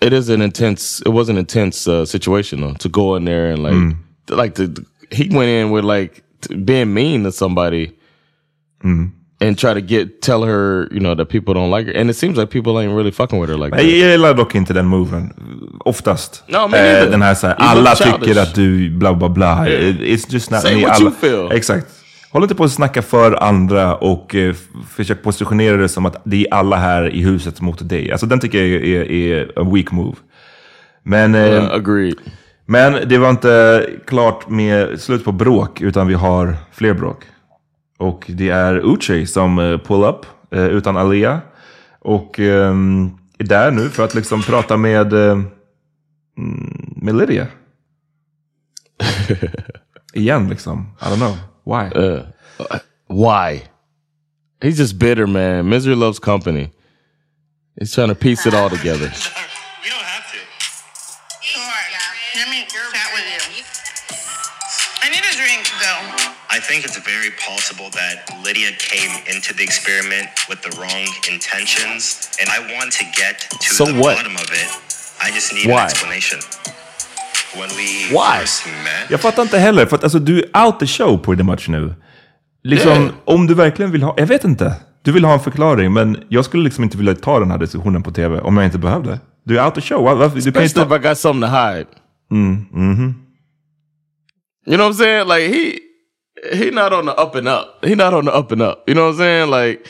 it 0.00 0.12
is 0.12 0.30
an 0.30 0.42
intense 0.42 1.02
it 1.06 1.12
was 1.12 1.28
an 1.28 1.36
intense 1.38 1.90
uh, 1.90 2.04
situation 2.04 2.60
though 2.60 2.76
to 2.78 2.88
go 2.88 3.16
in 3.16 3.24
there 3.24 3.52
and 3.52 3.62
like 3.62 3.96
like 4.30 4.54
the 4.54 4.84
he 5.10 5.28
went 5.36 5.48
in 5.50 5.70
with 5.70 5.84
like 5.84 6.22
being 6.64 6.94
mean 6.94 7.24
to 7.24 7.32
somebody 7.32 7.92
and 9.40 9.58
try 9.58 9.74
to 9.74 9.80
get 9.80 10.22
tell 10.22 10.44
her 10.44 10.88
you 10.92 11.00
know 11.00 11.14
that 11.14 11.28
people 11.28 11.54
don't 11.54 11.70
like 11.78 11.86
her 11.86 12.00
and 12.00 12.10
it 12.10 12.16
seems 12.16 12.36
like 12.38 12.50
people 12.50 12.80
ain't 12.80 12.94
really 12.96 13.10
fucking 13.12 13.40
with 13.40 13.50
her 13.50 13.58
like 13.58 13.70
that. 13.76 13.84
jag 13.84 14.10
gillar 14.10 14.34
dock 14.34 14.54
inte 14.54 14.72
den 14.72 14.86
moven. 14.86 15.32
Oftast. 15.84 16.44
No, 16.48 16.68
me 16.68 16.82
neither. 16.82 17.10
den 17.10 17.22
här 17.22 17.34
såhär, 17.34 17.54
alla 17.58 17.94
tycker 17.94 18.42
att 18.42 18.54
du 18.54 18.90
bla 18.90 19.14
bla 19.14 19.28
bla. 19.28 19.68
Yeah. 19.68 19.96
It's 20.00 20.32
just 20.32 20.50
not 20.50 20.60
Say 20.60 20.74
me. 20.76 20.82
what 20.82 20.90
alla, 20.96 21.04
you 21.04 21.10
feel. 21.20 21.52
Exakt. 21.52 21.86
Håll 22.30 22.42
inte 22.42 22.54
på 22.54 22.64
att 22.64 22.72
snacka 22.72 23.02
för 23.02 23.42
andra 23.42 23.94
och 23.96 24.34
eh, 24.34 24.54
försök 24.90 25.22
positionera 25.22 25.76
det 25.76 25.88
som 25.88 26.06
att 26.06 26.22
det 26.24 26.46
är 26.46 26.54
alla 26.54 26.76
här 26.76 27.14
i 27.14 27.20
huset 27.20 27.60
mot 27.60 27.88
dig. 27.88 28.12
Alltså 28.12 28.26
den 28.26 28.40
tycker 28.40 28.58
jag 28.58 28.68
är, 28.68 29.10
är, 29.10 29.10
är 29.10 29.52
a 29.56 29.70
weak 29.74 29.92
move. 29.92 30.16
Men, 31.02 31.34
eh, 31.34 31.40
Uh, 31.42 31.70
agreed. 31.72 32.16
men 32.66 33.08
det 33.08 33.18
var 33.18 33.30
inte 33.30 33.86
klart 34.06 34.48
med 34.48 35.00
slut 35.00 35.24
på 35.24 35.32
bråk, 35.32 35.80
utan 35.80 36.06
vi 36.06 36.14
har 36.14 36.56
fler 36.72 36.94
bråk. 36.94 37.22
Och 37.98 38.24
det 38.28 38.48
är 38.48 38.80
Uche 38.84 39.26
som 39.26 39.58
eh, 39.58 39.78
pull 39.78 40.04
up 40.04 40.26
eh, 40.50 40.64
utan 40.66 40.96
Alia. 40.96 41.40
Och 42.00 42.40
ehm, 42.40 43.18
är 43.38 43.44
där 43.44 43.70
nu 43.70 43.90
för 43.90 44.04
att 44.04 44.14
liksom 44.14 44.42
prata 44.42 44.76
med, 44.76 45.12
eh, 45.12 45.32
mm, 46.38 46.94
med 46.96 47.16
Lydia. 47.16 47.46
Igen 50.12 50.48
liksom. 50.48 50.96
I 51.00 51.04
don't 51.04 51.16
know. 51.16 51.36
Why? 51.64 51.90
Uh, 52.00 52.22
why? 53.08 53.62
He's 54.60 54.78
just 54.78 54.98
bitter, 54.98 55.26
man. 55.26 55.68
Misery 55.68 55.94
loves 55.94 56.18
company. 56.18 56.70
He's 57.80 57.94
trying 57.94 58.08
to 58.08 58.14
piece 58.14 58.46
it 58.46 58.54
all 58.54 58.70
together. 58.70 59.12
I 65.06 65.08
need 65.14 65.24
a 65.32 65.34
drink, 65.42 65.64
though. 65.82 66.26
think 66.68 66.84
it's 66.86 66.98
very 67.14 67.30
possible 67.50 67.88
that 68.00 68.14
Lydia 68.46 68.70
came 68.92 69.12
into 69.32 69.50
the 69.58 69.62
experiment 69.70 70.28
with 70.50 70.60
the 70.66 70.72
wrong 70.80 71.06
intentions, 71.34 72.02
and 72.40 72.46
I 72.56 72.58
want 72.76 72.90
to 73.00 73.04
get 73.22 73.36
to 73.64 73.74
So 73.78 73.84
the 73.84 73.92
what? 74.02 74.16
bottom 74.16 74.36
of 74.44 74.48
it. 74.62 74.68
I 75.26 75.28
just 75.36 75.48
need 75.54 75.66
Why? 75.66 75.80
an 75.80 75.84
explanation. 75.90 76.38
When 77.60 77.70
we 77.80 77.88
Why? 78.16 78.40
first 78.40 78.66
met, 78.66 79.10
Jag 79.10 79.20
fattar 79.20 79.42
inte 79.42 79.58
heller, 79.58 79.86
för 79.86 79.96
att 79.96 80.02
alltså, 80.04 80.18
du 80.18 80.42
är 80.54 80.64
out 80.64 80.78
the 80.80 80.86
show 80.86 81.18
pretty 81.18 81.42
much 81.42 81.68
nu. 81.68 81.94
Liksom, 82.64 82.90
Yeah. 83.02 83.14
om 83.24 83.46
du 83.46 83.54
verkligen 83.54 83.90
vill 83.92 84.02
ha... 84.02 84.14
Jag 84.16 84.26
vet 84.26 84.44
inte. 84.44 84.74
Du 85.02 85.12
vill 85.12 85.24
ha 85.24 85.32
en 85.32 85.40
förklaring, 85.40 85.92
men 85.92 86.24
jag 86.28 86.44
skulle 86.44 86.64
liksom 86.64 86.84
inte 86.84 86.96
vilja 86.96 87.14
ta 87.14 87.38
den 87.40 87.50
här 87.50 87.58
diskussionen 87.58 88.02
på 88.02 88.10
tv 88.10 88.40
om 88.40 88.56
jag 88.56 88.66
inte 88.66 88.78
behövde. 88.78 89.20
Du 89.44 89.58
är 89.58 89.64
out 89.64 89.74
the 89.74 89.80
show. 89.80 90.02
Var- 90.04 90.14
Varför? 90.14 90.36
Du 90.40 90.52
kan 90.52 90.68
ta... 90.68 90.82
if 90.96 91.00
I 91.04 91.08
got 91.08 91.18
something 91.18 91.50
to 91.50 91.56
hide. 91.56 91.86
Mm, 92.30 92.66
mhm. 92.72 93.25
You 94.66 94.76
know 94.76 94.84
what 94.84 94.90
I'm 94.90 94.94
saying? 94.94 95.28
Like 95.28 95.42
he 95.52 95.80
he 96.52 96.70
not 96.70 96.92
on 96.92 97.06
the 97.06 97.14
up 97.14 97.34
and 97.34 97.48
up. 97.48 97.84
He 97.84 97.94
not 97.94 98.12
on 98.12 98.24
the 98.24 98.34
up 98.34 98.52
and 98.52 98.62
up. 98.62 98.88
You 98.88 98.94
know 98.94 99.04
what 99.04 99.12
I'm 99.12 99.18
saying? 99.18 99.50
Like 99.50 99.86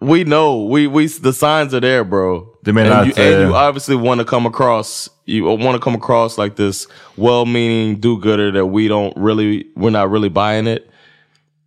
we 0.00 0.24
know 0.24 0.64
we 0.64 0.86
we 0.86 1.06
the 1.06 1.32
signs 1.32 1.74
are 1.74 1.80
there, 1.80 2.04
bro. 2.04 2.46
Du 2.62 2.72
menar 2.72 3.02
and, 3.02 3.16
you, 3.16 3.22
and 3.22 3.48
you 3.48 3.54
obviously 3.54 3.96
want 3.96 4.20
to 4.20 4.24
come 4.24 4.46
across 4.46 5.08
you 5.26 5.44
want 5.44 5.74
to 5.74 5.78
come 5.78 5.94
across 5.94 6.38
like 6.38 6.56
this 6.56 6.86
well-meaning 7.16 7.96
do-gooder 8.00 8.52
that 8.52 8.66
we 8.66 8.88
don't 8.88 9.16
really 9.16 9.66
we're 9.76 9.90
not 9.90 10.10
really 10.10 10.28
buying 10.28 10.66
it. 10.66 10.90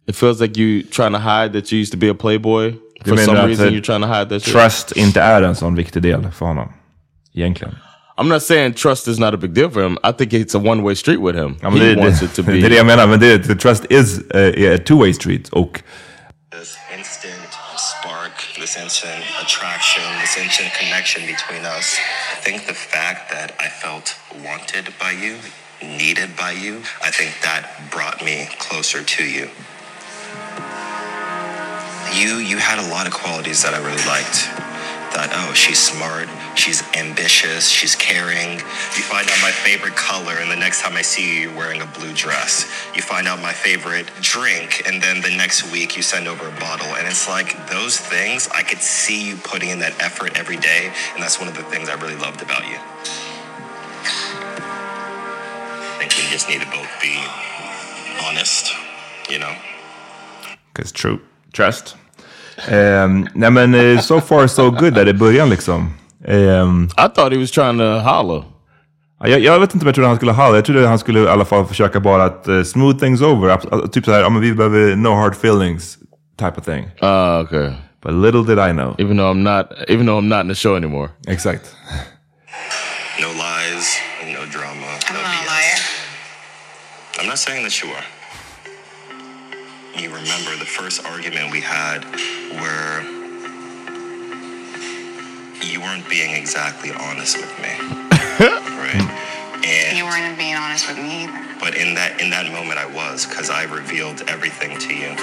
It 0.07 0.15
feels 0.15 0.41
like 0.41 0.57
you 0.57 0.83
trying 0.83 1.13
to 1.13 1.19
hide 1.19 1.53
that 1.53 1.71
you 1.71 1.79
used 1.79 1.91
to 1.91 1.97
be 1.97 2.09
a 2.09 2.13
playboy. 2.13 2.71
Du 3.03 3.11
For 3.11 3.17
some 3.17 3.45
reason 3.45 3.73
you're 3.73 3.81
trying 3.81 4.01
to 4.01 4.07
hide 4.07 4.29
that 4.29 4.41
shit. 4.41 4.53
trust 4.53 4.97
inte 4.97 5.21
är 5.21 5.41
en 5.41 5.55
sån 5.55 5.75
viktig 5.75 6.01
del 6.01 6.31
för 6.31 6.45
honom? 6.45 6.73
Egentligen. 7.33 7.75
I'm 8.17 8.27
not 8.27 8.41
saying 8.43 8.73
trust 8.75 9.07
is 9.07 9.17
not 9.19 9.33
a 9.33 9.37
big 9.37 9.53
deal 9.53 9.69
for 9.69 9.81
him. 9.83 9.97
I 10.03 10.11
think 10.11 10.33
it's 10.33 10.53
a 10.53 10.59
one-way 10.59 10.93
street 10.95 11.17
with 11.21 11.35
him. 11.35 11.57
Ja, 11.61 11.69
men 11.69 11.81
he 11.81 11.95
det, 11.95 11.99
wants 11.99 12.19
det, 12.19 12.25
it 12.29 12.35
to 12.35 12.41
det 12.43 12.51
be. 12.61 12.65
är 12.65 12.69
det 12.69 12.75
jag 12.75 12.85
menar, 12.85 13.07
men 13.07 13.19
det, 13.19 13.43
the 13.47 13.55
trust 13.55 13.85
is 13.89 14.19
uh, 14.35 14.73
a 14.75 14.77
two-way 14.77 15.13
street. 15.13 15.49
Och 15.49 15.81
this 16.51 16.77
instant 16.95 17.49
spark, 17.77 18.35
this 18.59 18.77
instant 18.77 19.23
attraction, 19.41 20.03
this 20.21 20.37
instant 20.37 20.71
connection 20.73 21.21
between 21.25 21.65
us. 21.65 21.97
I 22.33 22.35
think 22.45 22.67
the 22.67 22.73
fact 22.75 23.31
that 23.31 23.51
I 23.59 23.67
felt 23.69 24.15
wanted 24.45 24.85
by 24.99 25.11
you, 25.11 25.37
needed 25.81 26.29
by 26.37 26.51
you, 26.51 26.81
I 27.01 27.09
think 27.11 27.31
that 27.41 27.63
brought 27.91 28.23
me 28.23 28.47
closer 28.59 29.01
to 29.03 29.23
you. 29.23 29.49
You 32.13 32.37
you 32.37 32.57
had 32.57 32.77
a 32.77 32.87
lot 32.95 33.07
of 33.07 33.13
qualities 33.13 33.63
that 33.63 33.73
I 33.73 33.79
really 33.79 34.05
liked. 34.05 34.37
That 35.13 35.29
oh, 35.33 35.53
she's 35.53 35.77
smart, 35.77 36.27
she's 36.57 36.81
ambitious, 36.97 37.69
she's 37.69 37.95
caring. 37.95 38.57
You 38.57 39.03
find 39.05 39.29
out 39.29 39.37
my 39.41 39.51
favorite 39.51 39.95
color, 39.95 40.33
and 40.39 40.49
the 40.49 40.55
next 40.55 40.81
time 40.81 40.97
I 40.97 41.03
see 41.03 41.35
you, 41.35 41.49
you're 41.49 41.55
wearing 41.57 41.81
a 41.81 41.85
blue 41.85 42.13
dress. 42.13 42.65
You 42.95 43.03
find 43.03 43.27
out 43.27 43.39
my 43.39 43.53
favorite 43.53 44.07
drink, 44.21 44.81
and 44.87 45.01
then 45.01 45.21
the 45.21 45.29
next 45.29 45.71
week 45.71 45.95
you 45.95 46.01
send 46.01 46.27
over 46.27 46.47
a 46.47 46.51
bottle. 46.59 46.87
And 46.95 47.07
it's 47.07 47.29
like 47.29 47.69
those 47.69 47.99
things, 47.99 48.49
I 48.49 48.63
could 48.63 48.79
see 48.79 49.29
you 49.29 49.35
putting 49.35 49.69
in 49.69 49.79
that 49.79 50.01
effort 50.01 50.35
every 50.35 50.57
day, 50.57 50.91
and 51.13 51.21
that's 51.21 51.39
one 51.39 51.47
of 51.47 51.55
the 51.55 51.63
things 51.63 51.89
I 51.89 51.93
really 51.93 52.17
loved 52.17 52.41
about 52.41 52.65
you. 52.65 52.77
I 55.85 55.97
think 55.99 56.17
we 56.17 56.23
just 56.31 56.49
need 56.49 56.61
to 56.61 56.67
both 56.67 56.89
be 57.01 57.15
honest, 58.25 58.73
you 59.29 59.37
know? 59.37 59.55
Cause 60.73 60.91
true. 60.91 61.21
Trust. 61.51 61.95
Um, 62.71 63.27
nej 63.33 63.51
men 63.51 63.75
eh, 63.75 63.99
so 63.99 64.21
far 64.21 64.47
so 64.47 64.69
good 64.71 64.93
där 64.93 65.07
i 65.07 65.13
början 65.13 65.49
liksom. 65.49 65.93
Um, 66.27 66.85
I 66.97 67.07
thought 67.15 67.31
he 67.33 67.37
was 67.37 67.51
trying 67.51 67.77
to 67.77 67.99
holler. 67.99 68.43
Ja, 69.19 69.27
Jag, 69.27 69.39
jag 69.39 69.59
vet 69.59 69.73
inte 69.73 69.83
om 69.83 69.87
jag 69.87 69.95
trodde 69.95 70.07
han 70.07 70.15
skulle 70.17 70.31
ha 70.31 70.49
det. 70.51 70.57
Jag 70.57 70.65
trodde 70.65 70.87
han 70.87 70.99
skulle 70.99 71.19
i 71.19 71.27
alla 71.27 71.45
fall 71.45 71.65
försöka 71.65 71.99
bara 71.99 72.23
att 72.23 72.47
eh, 72.47 72.63
smooth 72.63 72.99
things 72.99 73.21
over. 73.21 73.49
Uh, 73.73 73.87
Typ 73.87 74.05
så 74.05 74.11
här, 74.11 74.29
men 74.29 74.41
vi 74.41 74.53
behöver 74.53 74.95
no 74.95 75.09
hard 75.15 75.33
feelings 75.35 75.97
type 76.39 76.53
of 76.57 76.65
thing. 76.65 76.83
Uh, 77.03 77.39
okay. 77.43 77.71
But 78.01 78.13
little 78.13 78.43
did 78.43 78.59
I 78.59 78.71
know. 78.71 78.95
Even 78.99 79.17
though 79.17 79.31
I'm 79.31 79.43
not, 79.43 79.65
even 79.87 80.05
though 80.05 80.17
I'm 80.23 80.27
not 80.29 80.41
in 80.41 80.47
the 80.49 80.55
show 80.55 80.75
anymore. 80.77 81.09
Exakt. 81.27 81.75
No 83.21 83.27
lies, 83.27 83.97
no 84.33 84.45
drama. 84.51 84.87
I'm 85.07 85.13
no 85.15 85.21
not 85.21 85.29
a 85.29 85.43
BS. 85.43 85.47
liar. 85.47 85.79
I'm 87.21 87.27
not 87.27 87.37
saying 87.39 87.63
that 87.63 87.81
you 87.83 87.89
are. 87.91 88.03
You 89.95 90.09
remember 90.09 90.55
the 90.57 90.65
first 90.65 91.05
argument 91.05 91.51
we 91.51 91.61
had 91.61 92.03
where 92.59 93.01
you 95.61 95.79
weren't 95.81 96.07
being 96.09 96.35
exactly 96.35 96.91
honest 96.91 97.37
with 97.37 97.49
me. 97.59 97.69
right? 98.39 99.61
And 99.65 99.97
You 99.97 100.05
weren't 100.05 100.37
being 100.37 100.55
honest 100.55 100.87
with 100.87 100.97
me 100.97 101.23
either. 101.25 101.45
but 101.59 101.75
in 101.75 101.93
that 101.95 102.19
in 102.19 102.29
that 102.31 102.51
moment 102.51 102.79
I 102.79 102.85
was 102.87 103.25
because 103.25 103.49
I 103.49 103.63
revealed 103.63 104.23
everything 104.27 104.77
to 104.79 104.93
you. 104.93 105.13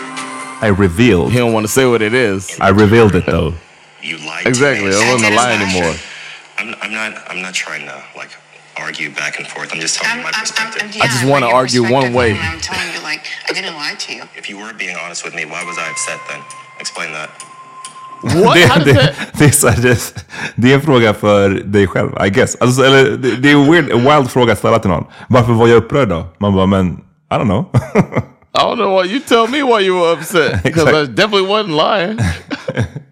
I 0.63 0.69
revealed. 0.77 1.33
He 1.33 1.39
don't 1.39 1.53
want 1.53 1.67
to 1.67 1.73
say 1.73 1.87
what 1.87 2.01
it 2.03 2.15
is. 2.15 2.57
I 2.61 2.69
revealed 2.71 3.15
it 3.15 3.27
though. 3.27 3.55
You 4.03 4.17
lied 4.19 4.47
Exactly. 4.47 4.91
to 4.91 4.97
me. 4.99 5.05
I 5.05 5.13
wasn't 5.13 5.33
a 5.33 5.37
lie 5.37 5.53
anymore. 5.53 5.95
I'm, 6.59 6.75
I'm 6.81 6.93
not 6.93 7.23
I'm 7.31 7.43
not 7.43 7.55
trying 7.55 7.87
to 7.87 8.03
like 8.17 8.31
argue 8.87 9.11
back 9.23 9.39
and 9.39 9.47
forth. 9.47 9.69
I'm 9.73 9.81
just 9.81 9.95
telling 9.97 10.19
you 10.19 10.25
my 10.25 10.33
perspective. 10.33 10.83
I 11.05 11.07
just 11.07 11.27
wanna 11.33 11.51
argue 11.61 11.83
one 11.83 12.13
way. 12.13 12.31
I'm 12.33 12.61
telling 12.61 12.89
you, 12.95 13.01
like, 13.11 13.23
I 13.49 13.53
didn't 13.53 13.75
lie 13.75 13.95
to 14.05 14.09
you. 14.15 14.23
If 14.37 14.49
you 14.51 14.57
were 14.59 14.73
being 14.73 14.97
honest 15.03 15.25
with 15.25 15.35
me, 15.35 15.45
why 15.45 15.63
was 15.65 15.77
I 15.79 15.87
upset 15.91 16.21
then? 16.29 16.41
Explain 16.79 17.13
that. 17.13 17.31
What? 18.23 18.55
Det, 18.57 18.67
How 18.67 18.79
does 18.79 18.85
det, 18.85 18.95
that? 18.95 19.39
det, 19.39 19.45
är 19.45 19.51
så 19.51 19.69
här, 19.69 19.83
det, 19.83 20.25
det 20.55 20.71
är 20.71 20.75
en 20.75 20.83
fråga 20.83 21.15
för 21.15 21.51
dig 21.51 21.87
själv, 21.87 22.11
I 22.27 22.31
guess. 22.31 22.57
Alltså, 22.61 22.85
eller, 22.85 23.11
det, 23.11 23.37
det 23.37 23.51
är 23.51 23.55
en 23.55 23.73
weird, 23.73 23.87
wild 23.87 24.31
fråga 24.31 24.53
att 24.53 24.59
ställa 24.59 24.79
till 24.79 24.91
någon. 24.91 25.05
Varför 25.29 25.53
var 25.53 25.69
jag 25.69 25.77
upprörd 25.77 26.09
då? 26.09 26.27
Man 26.39 26.55
bara, 26.55 26.67
men 26.67 27.01
I 27.33 27.35
don't 27.35 27.45
know. 27.45 27.71
I 28.53 28.59
don't 28.59 28.77
know 28.77 29.03
why 29.03 29.09
you 29.09 29.21
tell 29.21 29.49
me 29.49 29.63
why 29.63 29.87
you 29.87 30.01
were 30.01 30.13
upset 30.13 30.63
because 30.63 31.03
I 31.03 31.07
definitely 31.07 31.47
wasn't 31.47 31.77
lying. 31.77 32.19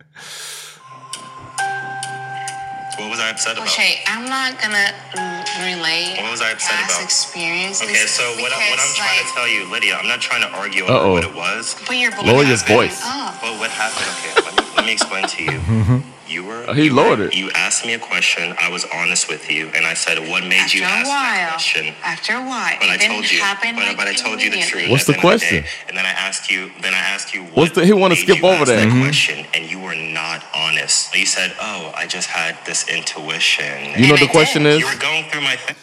upset 3.39 3.57
about? 3.57 3.69
Okay, 3.71 4.03
I'm 4.07 4.27
not 4.27 4.59
gonna 4.61 4.91
mm, 5.15 5.47
relay 5.63 6.19
What 6.21 6.31
was 6.35 6.43
I 6.43 6.51
upset 6.51 6.75
past 6.75 6.99
about? 6.99 7.05
experiences. 7.05 7.87
Okay, 7.87 8.07
so 8.11 8.25
what, 8.43 8.51
I, 8.53 8.59
what 8.71 8.81
I'm 8.83 8.95
trying 8.99 9.19
like, 9.23 9.29
to 9.31 9.35
tell 9.35 9.49
you, 9.49 9.71
Lydia, 9.71 9.95
I'm 9.95 10.09
not 10.09 10.21
trying 10.21 10.43
to 10.43 10.51
argue 10.51 10.85
over 10.85 10.93
Uh-oh. 10.93 11.13
what 11.13 11.25
it 11.25 11.35
was. 11.35 11.77
But 11.87 11.97
you're 11.97 12.11
Lower 12.23 12.43
your 12.43 12.59
voice. 12.59 13.01
up. 13.07 13.39
But 13.41 13.59
what 13.59 13.71
happened? 13.71 14.11
Okay, 14.19 14.35
let 14.43 14.53
me, 14.59 14.63
let 14.77 14.85
me 14.87 14.93
explain 14.93 15.25
to 15.25 15.43
you. 15.47 16.03
You 16.29 16.45
were 16.45 16.65
Oh, 16.69 16.75
he 16.75 16.85
you 16.85 16.95
lowered 16.95 17.19
were- 17.21 17.25
it. 17.29 17.35
You 17.35 17.51
asked 17.55 17.87
me 17.87 17.95
a 17.95 17.99
question. 17.99 18.55
I 18.61 18.69
was 18.71 18.85
honest 18.93 19.29
with 19.29 19.51
you, 19.51 19.71
and 19.75 19.87
I 19.87 19.95
said, 19.95 20.19
"What 20.29 20.45
made 20.45 20.59
After 20.61 20.77
you 20.79 20.85
a 20.85 20.87
ask 20.87 21.07
that 21.09 21.49
question?" 21.53 21.95
After 22.05 22.35
a 22.35 22.43
while, 22.43 22.77
But 22.79 22.91
I 22.91 22.95
it 22.95 22.99
didn't 23.01 23.13
told 23.15 23.31
you. 23.33 23.39
But, 23.41 23.77
like 23.77 23.97
but 23.97 24.09
I 24.09 24.13
told 24.15 24.43
you 24.43 24.51
the 24.51 24.61
truth. 24.61 24.91
What's 24.91 25.05
the 25.07 25.13
end 25.15 25.19
of 25.19 25.23
question? 25.23 25.63
day. 25.63 25.69
And 25.89 25.97
then 25.97 26.05
I 26.05 26.11
asked 26.11 26.51
you. 26.51 26.71
Then 26.83 26.93
I 26.93 26.99
asked 26.99 27.33
you. 27.35 27.43
What's 27.45 27.57
what 27.57 27.75
the- 27.77 27.87
he 27.87 27.93
wanna 27.95 28.17
skip 28.17 28.45
over 28.45 28.55
ask 28.63 28.67
that. 28.67 28.77
that 28.77 28.89
Mhm. 28.89 29.03
question, 29.05 29.47
and 29.55 29.71
you 29.71 29.79
were 29.79 29.95
not 29.95 30.45
honest. 30.55 31.15
You 31.17 31.25
said, 31.27 31.53
"Oh, 31.61 31.93
I 31.97 32.07
just 32.07 32.29
had 32.29 32.57
this 32.67 32.87
intuition." 32.89 33.95
You 33.97 34.09
know 34.09 34.15
And 34.15 34.23
the 34.23 34.29
I 34.29 34.33
question 34.39 34.65
did. 34.65 34.75
is? 34.75 34.81
You 34.81 34.87
were 34.87 34.97
going 35.01 35.25
through 35.31 35.41
my. 35.43 35.57
Th- 35.57 35.79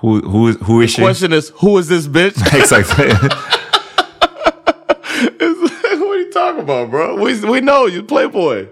who, 0.00 0.20
who, 0.20 0.48
is- 0.48 0.56
who 0.62 0.80
is 0.82 0.90
she? 0.92 1.00
Question 1.02 1.32
is, 1.32 1.50
who 1.56 1.76
is 1.78 1.88
this 1.88 2.06
bitch? 2.06 2.36
exactly. 2.60 3.08
what 5.40 5.40
are 5.40 6.18
you 6.18 6.30
talking 6.32 6.60
about, 6.60 6.90
bro? 6.90 7.16
We, 7.16 7.38
we 7.44 7.60
know 7.60 7.86
you 7.86 8.02
playboy. 8.02 8.68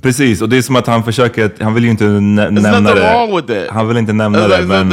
Precis, 0.00 0.42
och 0.42 0.48
det 0.48 0.56
är 0.56 0.62
som 0.62 0.76
att 0.76 0.86
han 0.86 1.04
försöker, 1.04 1.50
han 1.60 1.74
vill 1.74 1.84
ju 1.84 1.90
inte 1.90 2.04
nä- 2.04 2.48
There's 2.48 2.60
nämna 2.72 2.94
det. 2.94 3.00
wrong 3.14 3.36
with 3.36 3.46
that. 3.48 3.70
Han 3.70 3.88
vill 3.88 3.96
inte 3.96 4.12
nämna 4.12 4.48
det, 4.48 4.62
men 4.66 4.92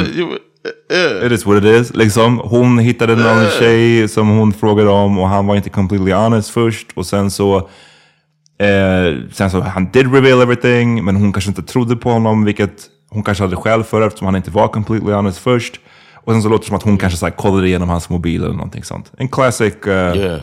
yeah. 0.91 1.26
it 1.26 1.32
is 1.32 1.45
what 1.45 1.58
it 1.58 1.82
is. 1.82 1.93
Liksom, 1.95 2.41
hon 2.43 2.80
hittade 2.80 3.16
någon 3.16 3.45
tjej 3.60 4.08
som 4.08 4.28
hon 4.28 4.54
frågade 4.54 4.89
om 4.89 5.20
och 5.20 5.28
han 5.30 5.47
var 5.47 5.56
inte 5.56 5.70
completely 5.70 6.12
honest 6.12 6.50
först. 6.50 6.88
Och 6.95 7.06
sen 7.06 7.32
så, 7.32 7.58
eh, 7.58 9.18
sen 9.32 9.50
så, 9.52 9.62
han 9.62 9.91
did 9.91 10.14
reveal 10.14 10.41
everything, 10.41 11.06
men 11.06 11.16
hon 11.16 11.34
kanske 11.34 11.50
inte 11.50 11.64
trodde 11.64 11.95
på 11.95 12.10
honom, 12.12 12.45
vilket 12.45 12.74
hon 13.10 13.24
kanske 13.24 13.43
hade 13.43 13.56
skäl 13.56 13.84
för 13.84 14.02
eftersom 14.08 14.26
han 14.26 14.36
inte 14.36 14.52
var 14.52 14.68
completely 14.68 15.12
honest 15.12 15.38
först. 15.39 15.80
Och 16.24 16.34
sen 16.34 16.41
så 16.41 16.50
låter 16.50 16.64
det 16.64 16.68
som 16.68 16.76
att 16.76 16.84
hon 16.84 16.97
kanske 16.97 17.20
så 17.20 17.26
här, 17.26 17.34
kollade 17.34 17.68
igenom 17.68 17.89
hans 17.89 18.10
mobil 18.10 18.43
eller 18.43 18.54
någonting 18.54 18.84
sånt. 18.84 19.12
En 19.18 19.28
classic, 19.28 19.74
eh, 19.88 20.16
Yeah. 20.18 20.39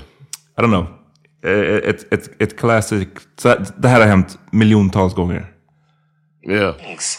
I 0.58 0.62
don't 0.62 0.66
know. 0.68 0.86
Eh, 1.46 1.90
Ett, 1.90 2.12
ett, 2.12 2.42
ett 2.42 2.58
classic, 2.60 3.08
så 3.38 3.48
här, 3.48 3.58
det 3.78 3.88
här 3.88 4.00
har 4.00 4.06
hänt 4.06 4.38
miljontals 4.52 5.14
gånger. 5.14 5.46
Yeah. 6.48 6.74
Thanks. 6.78 7.18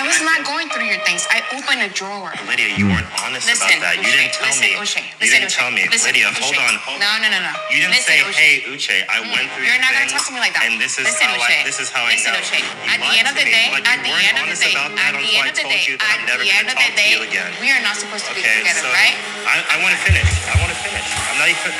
I 0.00 0.02
was 0.06 0.20
not 0.30 0.40
going 0.48 0.68
through 0.72 0.88
your 0.88 1.00
things. 1.08 1.22
I 1.28 1.38
opened 1.56 1.80
a 1.84 1.90
drawer. 2.00 2.32
Lydia, 2.48 2.68
you 2.78 2.86
weren't 2.88 3.10
honest 3.24 3.44
Listen, 3.50 3.68
about 3.68 3.82
that. 3.84 3.96
You 4.00 4.08
didn't 4.16 4.32
tell 4.32 4.48
listen, 4.48 4.64
me. 4.64 4.80
Uche, 4.80 5.00
you 5.04 5.16
listen, 5.20 5.40
didn't 5.44 5.52
Uche, 5.52 5.58
tell 5.60 5.70
me. 5.76 5.82
listen, 5.92 6.08
Lydia, 6.14 6.28
Uche. 6.32 6.40
hold 6.40 6.56
on. 6.64 6.74
Hold 6.88 6.98
No, 7.04 7.08
on. 7.12 7.18
no, 7.24 7.28
no, 7.34 7.40
no. 7.48 7.52
You 7.72 7.78
didn't 7.84 7.96
Listen, 8.00 8.16
say, 8.16 8.18
Uche. 8.24 8.40
"Hey, 8.40 8.54
Uche, 8.72 8.96
I 9.12 9.18
went 9.34 9.46
through 9.52 9.66
You're 9.68 9.76
your 9.76 9.84
not 9.84 9.92
gonna 9.92 10.08
things, 10.08 10.16
talk 10.16 10.24
to 10.28 10.32
me 10.36 10.40
like 10.46 10.54
that. 10.56 10.64
and 10.68 10.74
this 10.80 10.94
is 11.00 11.04
Listen, 11.08 11.28
how 11.28 11.36
I 11.36 11.52
Uche. 11.52 11.64
this 11.68 11.78
is 11.84 11.88
how 11.96 12.04
Listen, 12.08 12.32
I 12.32 12.36
know." 12.36 12.44
Uche. 12.44 12.60
You 12.64 12.92
At 12.94 12.98
the 13.04 13.12
end 13.20 13.26
of 13.28 13.34
to 13.36 13.40
the 13.40 13.46
me, 13.48 13.56
day, 13.58 13.66
but 13.76 13.82
at 13.84 13.96
you 13.98 14.02
the 14.04 14.12
weren't 14.12 14.28
end 14.30 14.36
of 14.38 14.44
the 14.44 14.48
honest 14.48 14.62
day, 14.64 14.72
at 14.72 15.12
the 15.20 15.28
end 15.36 15.48
of 15.52 15.56
the 15.60 15.66
day, 15.72 15.82
you 15.88 15.94
at 16.00 16.04
I'm 16.08 16.22
never 16.30 16.42
the 16.46 16.52
end 16.58 16.66
gonna 16.68 16.72
of 16.72 16.80
the 16.80 16.88
talk 16.88 16.96
to 16.96 17.02
day, 17.04 17.10
you 17.12 17.20
again. 17.28 17.50
we 17.64 17.68
are 17.74 17.82
not 17.88 17.96
supposed 18.02 18.24
to 18.28 18.32
be 18.32 18.40
Okay, 18.40 18.56
together, 18.64 18.82
so 18.86 18.88
right? 18.96 19.16
I, 19.52 19.56
I 19.74 19.76
want 19.84 19.92
to 19.96 20.00
finish. 20.08 20.28
I 20.48 20.54
want 20.62 20.70
to 20.72 20.78
finish. 20.86 21.06
I'm 21.28 21.36
not 21.42 21.48
even. 21.52 21.72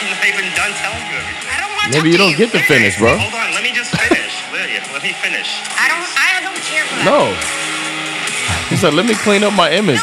I'm 0.00 0.08
not 0.12 0.24
even 0.28 0.44
done 0.60 0.72
telling 0.82 1.04
you 1.08 1.16
everything. 1.20 1.48
I 1.54 1.56
don't 1.62 1.72
want 1.76 1.92
to 1.92 1.98
Maybe 1.98 2.10
you 2.10 2.18
don't 2.18 2.36
get 2.36 2.50
to 2.52 2.60
finish, 2.60 2.98
bro. 2.98 3.16
Hold 3.16 3.34
on, 3.34 3.48
let 3.56 3.62
me 3.62 3.72
just 3.72 3.90
finish, 3.96 4.32
Lydia. 4.52 4.80
Let 4.92 5.02
me 5.02 5.12
finish. 5.24 5.48
I 5.78 5.86
don't. 5.92 6.08
I 6.28 6.28
don't 6.46 6.60
care 6.70 6.84
for 6.88 6.96
that. 6.96 7.04
No. 7.04 7.20
He 8.70 8.76
said, 8.76 8.94
let 8.94 9.06
me 9.06 9.14
clean 9.14 9.44
up 9.44 9.52
my 9.54 9.70
image. 9.70 10.02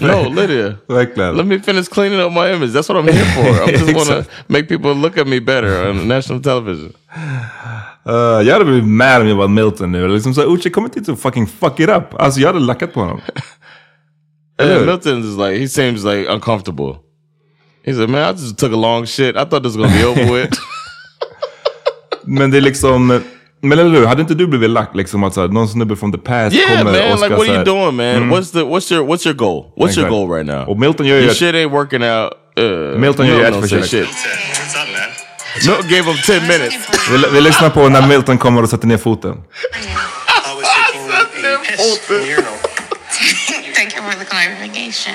no, 0.00 0.22
Lydia. 0.28 0.76
Verkligen. 0.88 1.36
Let 1.36 1.46
me 1.46 1.58
finish 1.60 1.88
cleaning 1.88 2.20
up 2.20 2.32
my 2.32 2.50
image. 2.52 2.72
That's 2.72 2.88
what 2.88 2.98
I'm 2.98 3.06
here 3.08 3.24
for. 3.36 3.62
I 3.62 3.70
just 3.70 3.94
want 4.00 4.08
to 4.08 4.26
make 4.48 4.68
people 4.68 4.92
look 4.94 5.16
at 5.18 5.26
me 5.26 5.38
better 5.38 5.88
on 5.88 6.08
national 6.08 6.40
television. 6.40 6.92
Uh, 8.04 8.42
jag 8.42 8.52
hade 8.52 8.64
blivit 8.64 8.84
mad 8.84 9.20
om 9.22 9.28
jag 9.28 9.36
var 9.36 9.48
Milton 9.48 9.92
nu. 9.92 10.08
Liksom 10.08 10.34
så 10.34 10.42
Uche 10.54 10.70
kom 10.70 10.84
inte 10.84 11.00
hit 11.00 11.08
och 11.08 11.18
fucking 11.20 11.46
fuck 11.46 11.80
it 11.80 11.88
up. 11.88 12.14
Alltså 12.18 12.40
jag 12.40 12.48
hade 12.48 12.60
lackat 12.60 12.92
på 12.94 13.00
honom. 13.00 13.20
Eller 14.60 14.72
And 14.72 14.80
hur? 14.80 14.86
Milton 14.86 15.18
is 15.30 15.36
like, 15.36 15.60
he 15.60 15.68
seems 15.68 16.04
like 16.04 16.28
uncomfortable. 16.32 16.96
He 17.84 17.92
said, 17.92 18.08
man, 18.10 18.22
I 18.22 18.32
just 18.40 18.58
took 18.58 18.72
a 18.72 18.76
long 18.76 19.06
shit. 19.06 19.36
I 19.36 19.44
thought 19.44 19.62
this 19.64 19.76
was 19.76 19.90
to 19.92 19.98
be 19.98 20.04
over 20.04 20.32
with. 20.42 20.58
Men 22.24 22.50
det 22.50 22.56
är 22.56 22.60
liksom... 22.60 23.22
Men 23.64 23.78
eller 23.78 23.98
hur, 23.98 24.06
hade 24.06 24.20
inte 24.22 24.34
du 24.34 24.46
blivit 24.46 24.70
lack 24.70 24.90
liksom 24.94 25.24
att 25.24 25.36
någon 25.36 25.68
snubbe 25.68 25.96
from 25.96 26.12
the 26.12 26.18
past 26.18 26.56
yeah, 26.56 26.78
kommer 26.78 26.92
man. 26.92 27.12
och 27.12 27.18
ska 27.18 27.28
Like, 27.28 27.36
what 27.36 27.48
are 27.48 27.52
här- 27.52 27.54
you 27.54 27.64
doing, 27.64 27.96
man? 27.96 28.06
Mm. 28.06 28.30
What's 28.32 28.52
the 28.52 28.58
what's 28.58 28.92
your 28.94 29.06
what's 29.06 29.26
your 29.26 29.34
goal? 29.36 29.72
What's 29.76 29.88
Exakt. 29.90 29.98
your 29.98 30.10
goal 30.10 30.36
right 30.38 30.46
now? 30.46 30.68
Och 30.70 30.78
Milton 30.78 31.06
gör 31.06 31.16
ju 31.16 31.22
Your 31.22 31.34
shit 31.34 31.54
ain't 31.54 31.70
working 31.70 32.02
out. 32.02 32.32
Uh, 32.58 32.98
Milton 32.98 33.26
gör 33.26 33.38
ju 33.38 33.44
ett 33.44 33.60
försök. 33.60 33.84
shit. 33.84 34.06
What's 34.08 34.82
up, 34.82 34.88
man? 34.92 35.10
Milton 35.66 35.88
gave 35.90 36.02
him 36.10 36.16
10 36.26 36.40
minutes. 36.40 36.74
Vi, 37.10 37.24
vi 37.32 37.40
lyssnar 37.40 37.70
på 37.70 37.88
när 37.88 38.06
Milton 38.08 38.38
kommer 38.38 38.62
och 38.62 38.68
sätter 38.68 38.86
ner 38.86 38.96
foten. 38.96 39.32
From 39.32 39.40
the 42.08 42.14
urinal. 42.32 42.58
Thank 43.74 43.94
you 43.96 44.02
for 44.02 44.18
the 44.18 44.24
clarification. 44.24 45.14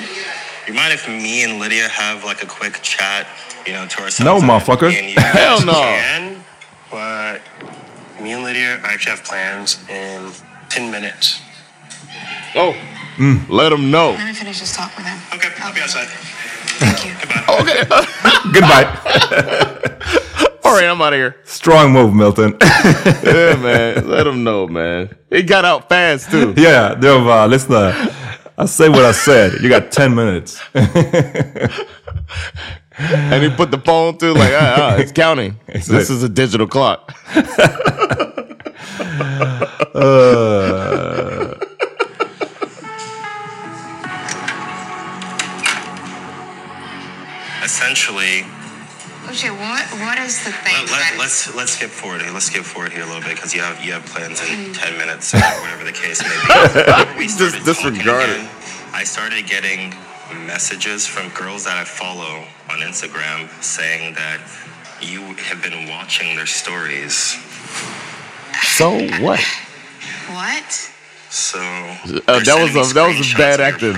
You 0.68 0.74
mind 0.74 0.92
if 0.92 1.08
me 1.08 1.44
and 1.44 1.58
Lydia 1.58 1.88
have 1.88 2.24
like 2.24 2.42
a 2.42 2.46
quick 2.46 2.82
chat, 2.82 3.26
you 3.66 3.72
know, 3.72 3.86
to 3.86 4.02
ourselves? 4.02 4.20
No, 4.20 4.38
motherfucker. 4.38 4.90
Me 4.90 4.98
and 4.98 5.08
you 5.08 5.14
Hell 5.18 5.64
no. 5.64 5.72
Can, 5.72 6.44
but 6.90 7.40
me 8.20 8.32
and 8.32 8.44
Lydia 8.44 8.78
actually 8.82 9.12
have 9.12 9.24
plans 9.24 9.82
in 9.88 10.30
10 10.68 10.90
minutes. 10.90 11.40
Oh, 12.54 12.76
mm. 13.16 13.48
let 13.48 13.72
him 13.72 13.90
know. 13.90 14.10
Let 14.10 14.26
me 14.26 14.34
finish 14.34 14.60
this 14.60 14.76
talk 14.76 14.94
with 14.94 15.06
him. 15.06 15.18
Okay, 15.32 15.48
I'll 15.60 15.72
be 15.72 15.80
outside. 15.80 16.06
thank 16.76 17.02
you 17.06 17.12
Okay. 17.62 17.84
Goodbye! 18.52 18.84
All 20.64 20.74
right, 20.74 20.84
I'm 20.84 21.00
out 21.00 21.14
of 21.14 21.18
here. 21.18 21.36
Strong 21.44 21.92
move 21.92 22.14
Milton. 22.14 22.58
Yeah, 22.60 23.56
man. 23.56 24.06
Let 24.06 24.26
him 24.26 24.44
know, 24.44 24.68
man. 24.68 25.16
He 25.30 25.42
got 25.42 25.64
out 25.64 25.88
fast 25.88 26.30
too. 26.30 26.52
yeah, 26.58 26.94
det 26.94 27.10
var 27.10 27.24
bara, 27.24 27.46
lyssna. 27.46 27.94
I 28.60 28.66
say 28.66 28.88
what 28.88 29.04
I 29.04 29.12
said. 29.12 29.60
You 29.62 29.68
got 29.68 29.92
10 29.92 30.14
minutes. 30.14 30.60
And 33.00 33.44
he 33.44 33.50
put 33.50 33.70
the 33.70 33.78
phone 33.78 34.18
through 34.18 34.32
like, 34.32 34.52
ah, 34.52 34.74
ah, 34.76 34.96
it's 34.96 35.12
counting. 35.12 35.56
This 35.68 36.10
is 36.10 36.24
a 36.24 36.28
digital 36.28 36.66
clock. 36.66 37.14
Uh, 39.94 41.54
Essentially, 47.64 48.44
Uche, 49.28 49.50
what 49.52 49.84
what 50.00 50.18
is 50.18 50.44
the 50.44 50.52
thing? 50.52 50.74
let, 50.74 50.88
that- 50.88 51.10
let, 51.12 51.18
let's 51.18 51.54
let's 51.54 51.72
skip 51.72 51.90
forward. 51.90 52.22
here. 52.22 52.30
Let's 52.32 52.46
skip 52.46 52.64
forward 52.64 52.92
here 52.92 53.02
a 53.02 53.06
little 53.06 53.20
bit 53.22 53.34
because 53.34 53.54
you 53.54 53.60
have 53.60 53.82
you 53.84 53.92
have 53.92 54.04
plans 54.06 54.40
in 54.48 54.72
10 54.72 54.96
minutes 54.98 55.34
or 55.34 55.38
whatever 55.62 55.84
the 55.84 55.92
case 55.92 56.22
may 56.22 56.28
be. 56.28 56.48
We 57.18 57.28
started 57.28 57.64
Just 57.64 57.80
talking 57.82 57.94
disregard 57.98 58.30
it. 58.30 58.36
again, 58.36 58.48
I 58.92 59.04
started 59.04 59.46
getting 59.46 59.94
messages 60.46 61.06
from 61.06 61.28
girls 61.30 61.64
that 61.64 61.76
I 61.76 61.84
follow 61.84 62.44
on 62.70 62.78
Instagram 62.80 63.48
saying 63.62 64.14
that 64.14 64.40
you 65.00 65.20
have 65.48 65.62
been 65.62 65.88
watching 65.88 66.36
their 66.36 66.46
stories. 66.46 67.36
So 68.76 68.92
what? 69.22 69.40
what? 70.30 70.70
So 71.30 71.58
Uh, 71.60 72.40
that 72.40 72.56
was 72.60 72.72
a, 72.90 72.94
that 72.94 73.06
was 73.08 73.32
a 73.32 73.36
bad 73.36 73.60
acting. 73.60 73.96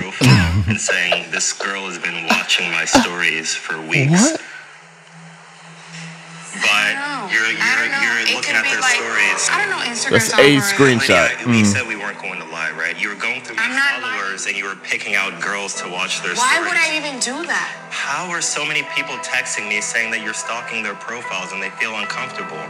and 0.67 0.79
saying 0.79 1.31
this 1.31 1.53
girl 1.53 1.85
has 1.87 1.97
been 1.97 2.27
watching 2.27 2.69
my 2.71 2.85
stories 2.85 3.53
for 3.55 3.79
weeks. 3.81 4.11
What? 4.11 4.41
But 6.61 7.31
you're 7.33 7.49
you're, 7.51 7.87
you're 8.01 8.35
looking 8.37 8.55
at 8.55 8.63
their 8.65 8.81
stories. 8.81 9.49
I 9.51 9.57
don't 9.61 9.69
know 9.73 9.81
Instagram. 9.83 10.11
That's 10.21 10.33
a 10.33 10.61
screenshot. 10.61 11.29
Lydia, 11.39 11.47
we 11.47 11.61
Mm. 11.61 11.65
said 11.65 11.87
we 11.87 11.95
weren't 11.95 12.21
going 12.21 12.39
to 12.39 12.45
lie, 12.49 12.71
right? 12.71 12.95
You 12.99 13.09
were 13.09 13.15
going 13.19 13.41
through 13.41 13.55
my 13.57 13.69
followers 13.69 14.45
and 14.47 14.55
you 14.55 14.65
were 14.65 14.75
picking 14.75 15.15
out 15.15 15.39
girls 15.41 15.73
to 15.81 15.89
watch 15.89 16.21
their 16.23 16.35
Why 16.35 16.55
stories. 16.55 16.69
would 16.69 16.77
I 16.77 16.97
even 16.97 17.19
do 17.19 17.45
that? 17.47 17.69
How 17.91 18.29
are 18.29 18.41
so 18.41 18.65
many 18.65 18.83
people 18.95 19.15
texting 19.21 19.67
me 19.67 19.81
saying 19.81 20.11
that 20.11 20.21
you're 20.21 20.33
stalking 20.37 20.81
their 20.83 20.95
profiles 20.95 21.51
and 21.51 21.61
they 21.61 21.69
feel 21.81 21.95
uncomfortable? 21.97 22.61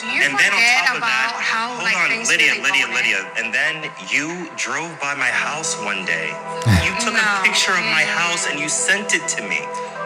Do 0.00 0.06
you 0.06 0.22
and 0.22 0.38
then 0.38 0.52
on 0.52 0.58
forget 0.62 0.86
top 0.86 0.90
of 0.92 0.98
about 1.02 1.10
that, 1.10 1.42
how 1.42 1.68
hold 1.74 1.82
like 1.84 1.96
on, 1.98 2.10
Lydia, 2.30 2.52
really 2.54 2.62
Lydia, 2.70 2.86
go 2.86 2.94
Lydia, 2.94 3.20
and 3.38 3.46
then 3.52 3.74
you 4.12 4.48
drove 4.56 4.92
by 5.00 5.14
my 5.14 5.30
house 5.32 5.74
one 5.82 6.04
day. 6.04 6.30
You 6.88 6.94
took 7.04 7.14
a 7.14 7.42
picture 7.44 7.72
of 7.72 7.84
my 7.92 8.02
house 8.04 8.46
and 8.48 8.58
you 8.58 8.68
sent 8.68 9.14
it 9.14 9.26
to 9.36 9.42
me. 9.42 9.60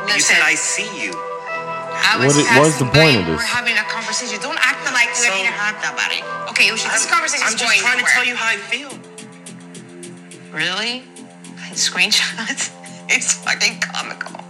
And 0.07 0.15
you 0.15 0.21
said, 0.21 0.41
"I 0.43 0.55
see 0.55 0.89
you." 1.01 1.13
I 1.95 2.17
was 2.19 2.37
What 2.37 2.47
i- 2.47 2.59
what 2.59 2.69
is 2.69 2.79
the 2.79 2.87
point 2.87 3.17
of 3.21 3.27
this? 3.27 3.37
We're 3.37 3.43
having 3.59 3.77
a 3.79 3.85
conversation. 3.85 4.41
Don't 4.41 4.59
act 4.61 4.85
like 4.93 5.09
you 5.17 5.25
didn't 5.31 5.53
have 5.55 5.77
that 5.83 5.93
about 5.95 6.13
it. 6.13 6.23
Okay, 6.51 6.69
Uche, 6.69 6.85
this 6.93 7.07
conversation 7.07 7.47
I'm 7.47 7.57
just 7.57 7.65
going 7.65 7.81
trying 7.81 7.99
to 8.01 8.05
tell 8.11 8.25
you 8.25 8.35
how 8.37 8.49
I 8.49 8.57
feel. 8.57 8.91
Really? 10.53 11.05
Screenshots? 11.75 12.71
It's 13.09 13.35
fucking 13.35 13.81
comical. 13.81 14.41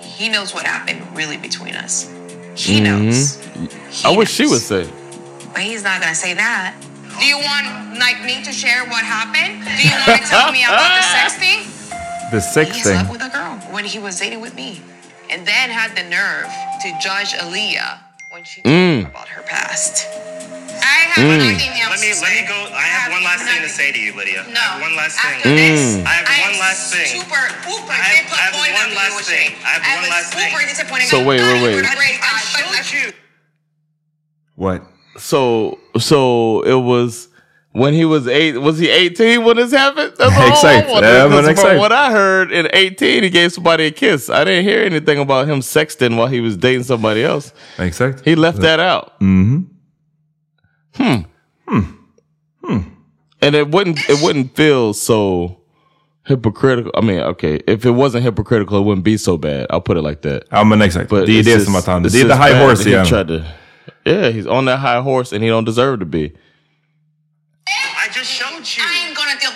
He 0.00 0.28
knows 0.28 0.52
what 0.54 0.64
happened 0.66 1.00
really 1.14 1.36
between 1.36 1.76
us. 1.76 2.10
He 2.56 2.80
knows. 2.80 3.36
Mhm. 3.36 4.04
I 4.04 4.10
wish 4.16 4.32
she 4.32 4.44
would 4.46 4.62
say. 4.62 4.90
But 5.52 5.62
he's 5.62 5.84
not 5.84 6.00
gonna 6.00 6.14
say 6.14 6.34
that. 6.34 6.74
Do 7.20 7.24
you 7.26 7.36
want 7.38 7.98
like 8.00 8.24
me 8.24 8.42
to 8.42 8.50
share 8.52 8.82
what 8.86 9.04
happened? 9.04 9.62
Do 9.62 9.82
you 9.86 9.94
want 9.94 10.22
to 10.22 10.26
tell 10.28 10.50
me 10.50 10.64
about 10.64 10.90
the 10.98 11.04
sexting? 11.16 12.30
The 12.32 12.40
sex 12.40 12.74
He 12.74 12.82
thing. 12.82 12.94
slept 12.94 13.10
with 13.10 13.22
a 13.22 13.28
girl 13.28 13.54
when 13.70 13.84
he 13.84 13.98
was 14.00 14.18
dating 14.18 14.40
with 14.40 14.54
me. 14.56 14.80
And 15.30 15.46
then 15.46 15.70
had 15.70 15.96
the 15.96 16.02
nerve 16.08 16.48
to 16.82 16.88
judge 17.00 17.32
Aaliyah 17.32 17.98
when 18.30 18.44
she 18.44 18.60
Mm. 18.62 19.06
about 19.08 19.28
her 19.28 19.42
past. 19.42 20.06
I 20.82 20.98
have 21.14 21.24
Mm. 21.24 21.38
nothing 21.52 21.70
else 21.80 21.90
Let 21.90 22.00
me 22.00 22.12
to 22.12 22.20
let 22.20 22.32
me 22.32 22.42
go. 22.48 22.58
I 22.74 22.82
have 22.82 23.12
one 23.12 23.22
last 23.24 23.44
thing 23.44 23.60
to 23.62 23.68
say 23.68 23.92
to 23.92 23.98
you, 24.00 24.12
Lydia. 24.14 24.44
No. 24.48 24.60
I 24.60 24.64
have 24.64 24.80
one 24.80 24.96
last 24.96 25.20
thing. 25.20 25.36
After 25.36 25.54
this, 25.54 25.80
Mm. 25.80 26.06
I 26.06 26.12
have 26.14 26.26
I 26.28 26.40
one 26.42 26.54
am 26.54 26.60
last 26.60 26.92
thing. 26.92 27.06
Super, 27.20 27.42
super 27.68 27.92
I 27.92 27.94
have- 27.94 28.32
I 28.32 28.36
have 28.42 28.54
one 28.54 28.94
last 28.94 29.20
thing. 29.28 29.54
I 29.64 29.68
have 29.68 29.82
I 29.84 29.94
one 29.94 30.00
was 30.02 30.10
last 30.10 30.34
thing. 30.34 30.68
disappointed. 30.68 31.08
So 31.08 31.22
wait, 31.22 31.40
wait, 31.40 31.62
wait. 31.62 31.74
You're 31.76 31.84
a 31.84 31.96
great 31.96 32.20
guy, 32.20 32.40
but 32.52 32.64
I 32.64 32.92
you. 32.92 33.12
What? 34.56 34.82
So 35.18 35.78
so 35.98 36.62
it 36.62 36.74
was 36.82 37.28
when 37.72 37.94
he 37.94 38.04
was 38.04 38.26
eight. 38.28 38.56
Was 38.60 38.78
he 38.78 38.88
eighteen 38.90 39.44
when 39.44 39.56
this 39.56 39.72
happened? 39.72 40.12
That's 40.18 40.36
all. 40.36 40.42
I 40.68 41.54
'cause 41.54 41.60
from 41.60 41.78
what 41.78 41.92
I 41.92 42.10
heard, 42.12 42.52
in 42.52 42.68
eighteen 42.72 43.22
he 43.22 43.30
gave 43.30 43.52
somebody 43.52 43.86
a 43.86 43.90
kiss. 43.90 44.28
I 44.30 44.44
didn't 44.44 44.64
hear 44.64 44.80
anything 44.84 45.18
about 45.18 45.48
him 45.48 45.60
sexting 45.60 46.16
while 46.16 46.26
he 46.28 46.40
was 46.40 46.56
dating 46.56 46.84
somebody 46.84 47.22
else. 47.24 47.52
Exakt. 47.78 48.22
He 48.24 48.34
left 48.34 48.60
that 48.60 48.80
out. 48.80 49.18
Mhm. 49.20 49.64
Hmm. 50.96 51.16
Hmm. 51.68 52.78
And 53.40 53.54
it 53.56 53.70
wouldn't 53.70 53.98
it 54.08 54.22
wouldn't 54.22 54.54
feel 54.56 54.94
so 54.94 55.56
hypocritical. 56.28 56.92
I 56.94 57.00
mean, 57.00 57.20
okay, 57.20 57.60
if 57.66 57.84
it 57.84 57.90
wasn't 57.90 58.22
hypocritical, 58.24 58.78
it 58.78 58.84
wouldn't 58.84 59.04
be 59.04 59.16
so 59.16 59.36
bad. 59.36 59.66
I'll 59.70 59.80
put 59.80 59.96
it 59.96 60.02
like 60.02 60.22
that. 60.22 60.44
Ja 60.52 60.62
men 60.64 60.80
exakt. 60.82 61.08
But 61.10 61.26
det 61.26 61.38
är 61.38 61.42
det 61.42 61.60
som 61.64 61.74
att 61.74 61.86
han... 61.86 62.02
Det 62.02 62.08
är 62.20 62.28
the 62.28 62.36
high 62.36 62.54
horse 62.66 62.88
igen. 62.88 63.04
tried 63.06 63.26
to- 63.28 63.42
yeah, 64.04 64.30
he's 64.32 64.46
on 64.46 64.66
that 64.66 64.78
high 64.80 65.00
horse 65.00 65.32
and 65.34 65.42
he 65.44 65.50
don't 65.50 65.64
deserve 65.64 65.98
to 65.98 66.06
be. 66.06 66.30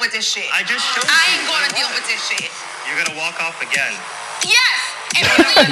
With 0.07 0.15
this 0.15 0.27
shit. 0.31 0.47
I 0.55 0.63
just 0.63 0.87
showed 0.95 1.03
I 1.11 1.23
ain't 1.35 1.45
gonna 1.51 1.71
deal 1.75 1.91
with 1.91 2.07
this 2.07 2.23
shit. 2.31 2.47
You're 2.87 2.95
gonna 3.03 3.19
walk 3.19 3.35
off 3.43 3.59
again. 3.59 3.91
Yes! 4.47 4.79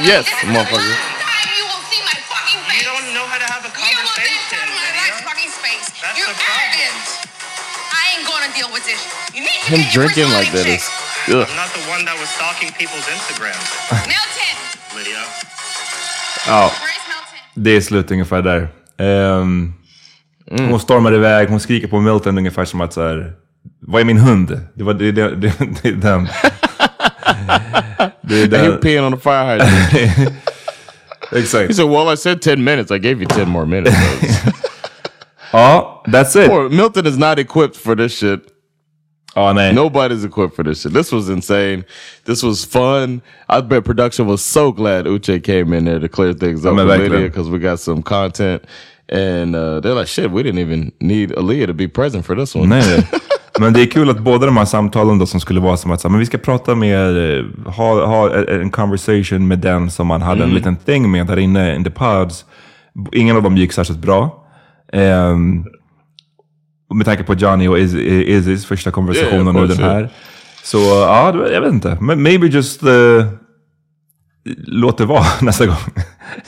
Yes, 0.03 0.27
this 0.27 0.35
is 0.35 0.43
the 0.43 0.51
motherfucker. 0.51 0.91
last 0.91 1.23
time 1.23 1.51
you 1.55 1.65
will 1.71 1.85
see 1.87 2.03
my 2.03 2.17
fucking 2.27 2.61
face. 2.67 2.83
You 2.83 2.85
don't 2.91 3.07
know 3.15 3.27
how 3.31 3.39
to 3.39 3.47
have 3.47 3.63
a 3.63 3.71
You 3.71 3.79
will 3.79 4.11
conversation. 4.11 4.59
see 4.59 5.07
my 5.07 5.23
fucking 5.23 5.53
space. 5.55 5.87
That's 6.03 6.19
You're 6.19 6.35
the 6.35 6.35
problem. 6.35 6.67
arrogant. 6.67 6.99
I 7.95 8.03
ain't 8.19 8.27
gonna 8.27 8.51
deal 8.59 8.71
with 8.75 8.83
this. 8.91 8.99
You 9.37 9.41
need 9.47 9.55
to 9.55 9.71
Him 9.71 9.81
get 9.87 9.95
drinking 9.95 10.29
like 10.35 10.51
that 10.51 10.67
is. 10.67 10.83
Ugh. 11.31 11.47
I'm 11.47 11.55
not 11.55 11.71
the 11.79 11.85
one 11.95 12.03
that 12.11 12.17
was 12.19 12.27
stalking 12.35 12.75
people's 12.75 13.07
Instagrams. 13.07 13.69
Milton! 14.11 14.55
Lydia. 14.99 15.23
Ja. 16.51 16.73
Det 17.55 17.71
är 17.71 17.81
slut 17.81 18.11
ungefär 18.11 18.43
där. 18.43 18.69
Ehm, 18.99 19.73
Hon 20.51 20.81
stormar 20.81 21.15
iväg, 21.15 21.49
hon 21.49 21.61
skriker 21.61 21.89
på 21.89 22.01
Milton 22.01 22.39
ungefär 22.39 22.65
som 22.65 22.81
att 22.81 22.93
så 22.93 23.03
här, 23.09 23.33
Vad 23.81 24.01
är 24.01 24.05
min 24.05 24.19
hund? 24.19 24.61
Det, 24.75 24.85
var, 24.85 24.95
det, 24.95 25.13
det, 25.13 25.37
det, 25.37 25.53
det 25.83 25.91
den. 25.91 26.29
det 28.23 28.43
är 28.43 28.49
den. 28.49 28.81
peeing 28.81 29.05
on 29.05 29.13
the 29.13 29.19
fire 29.19 29.53
hydrant. 29.53 30.35
Exakt. 31.33 31.69
He 31.69 31.75
said, 31.75 31.89
"Well, 31.89 32.13
I 32.13 32.17
said 32.17 32.43
ten 32.43 32.65
minutes. 32.65 32.91
I 32.91 32.99
gave 32.99 33.21
you 33.21 33.27
ten 33.27 33.49
more 33.49 33.67
minutes." 33.67 33.97
Ja, 35.53 36.03
that's 36.07 36.35
it. 36.35 36.51
Poor 36.51 36.69
Milton 36.69 37.07
is 37.07 37.17
not 37.17 37.39
equipped 37.39 37.77
for 37.77 37.95
this 37.95 38.13
shit. 38.19 38.41
Ja, 39.37 39.53
nej. 39.53 39.73
Nobody's 39.73 40.25
equipped 40.25 40.57
for 40.57 40.65
this 40.65 40.83
shit. 40.83 40.93
This 40.93 41.13
was 41.13 41.29
insane. 41.29 41.85
This 42.25 42.43
was 42.43 42.65
fun. 42.65 43.23
I 43.49 43.61
bet 43.61 43.85
production 43.85 44.27
was 44.27 44.43
so 44.45 44.73
glad 44.73 45.07
Uche 45.07 45.43
came 45.45 45.73
in 45.73 45.85
there 45.85 46.01
to 46.01 46.09
clear 46.09 46.33
things 46.35 46.67
up 46.67 46.75
with. 46.75 46.87
Lydia 46.87 47.29
because 47.29 47.49
we 47.49 47.61
got 47.61 47.79
some 47.79 48.03
content. 48.03 48.65
And 49.09 49.55
uh, 49.55 49.81
they're 49.81 49.95
like, 49.95 50.09
shit, 50.09 50.31
we 50.33 50.43
didn't 50.43 50.61
even 50.61 50.93
need 51.01 51.31
Aaliyah 51.31 51.67
to 51.67 51.75
be 51.75 51.87
present 51.87 52.25
for 52.25 52.35
this 52.35 52.55
one. 52.55 52.71
Men 53.61 53.73
det 53.73 53.83
är 53.83 53.87
kul 53.87 54.11
att 54.11 54.19
båda 54.19 54.47
de 54.47 54.57
här 54.57 54.65
samtalen 54.65 55.19
då 55.19 55.27
som 55.27 55.41
skulle 55.41 55.61
vara 55.61 55.77
som 55.77 55.91
att 55.91 56.01
så, 56.01 56.09
men 56.09 56.21
vi 56.21 56.27
ska 56.27 56.39
prata 56.39 56.75
med, 56.75 57.39
eh, 57.39 57.45
ha, 57.67 58.07
ha 58.07 58.45
en 58.47 58.71
conversation 58.71 59.49
med 59.49 59.59
den 59.59 59.91
som 59.91 60.07
man 60.07 60.23
hade 60.23 60.39
en 60.43 60.43
Mm. 60.51 60.55
liten 60.57 60.77
thing 60.77 61.11
med 61.11 61.27
där 61.27 61.39
inne 61.39 61.77
in 61.77 61.85
the 61.85 61.91
pods. 61.91 62.45
Ingen 63.13 63.37
av 63.37 63.43
dem 63.43 63.57
gick 63.57 63.73
särskilt 63.73 63.99
bra. 64.01 64.45
Um, 64.93 65.65
med 66.95 67.07
tanke 67.07 67.23
på 67.23 67.35
Johnny 67.35 67.69
och 67.69 67.79
Iz- 67.79 67.97
Izzys 68.29 68.67
första 68.67 68.91
konversation 68.91 69.33
Yeah, 69.47 69.57
och 69.57 69.69
den 69.69 69.79
här. 69.79 70.09
Så 70.65 70.79
ja, 70.79 71.35
jag 71.53 71.61
vet 71.61 71.73
inte. 71.73 71.97
Maybe 72.01 72.47
just 72.47 72.83
uh, 72.83 73.25
låt 74.67 74.99
det 74.99 75.05
vara 75.05 75.25
nästa 75.43 75.67
gång. 75.67 75.77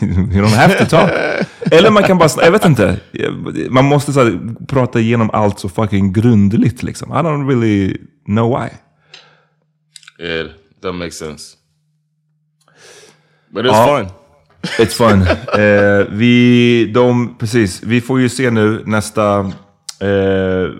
you 0.01 0.43
don't 0.45 0.57
have 0.57 0.75
to 0.75 0.85
talk. 0.87 1.11
Eller 1.71 1.91
man 1.91 2.03
kan 2.03 2.19
bara, 2.19 2.29
jag 2.45 2.51
vet 2.51 2.65
inte. 2.65 3.01
Man 3.71 3.85
måste 3.85 4.13
så 4.13 4.25
här, 4.25 4.39
prata 4.67 5.01
igenom 5.01 5.31
allt 5.33 5.59
så 5.59 5.69
fucking 5.69 6.13
grundligt 6.13 6.83
liksom. 6.83 7.11
I 7.13 7.15
don't 7.15 7.49
really 7.49 7.97
know 8.27 8.59
why. 8.61 8.69
Yeah, 10.27 10.49
that 10.83 10.95
makes 10.95 11.17
sense. 11.17 11.57
But 13.51 13.65
it's 13.65 13.69
Ja. 13.69 13.99
fun. 13.99 14.09
It's 14.79 14.95
fun. 14.97 15.23
eh, 15.63 16.07
vi, 16.11 16.91
de, 16.95 17.35
precis, 17.39 17.83
vi 17.83 18.01
får 18.01 18.21
ju 18.21 18.29
se 18.29 18.51
nu 18.51 18.83
nästa... 18.87 19.39
Eh, 20.01 20.71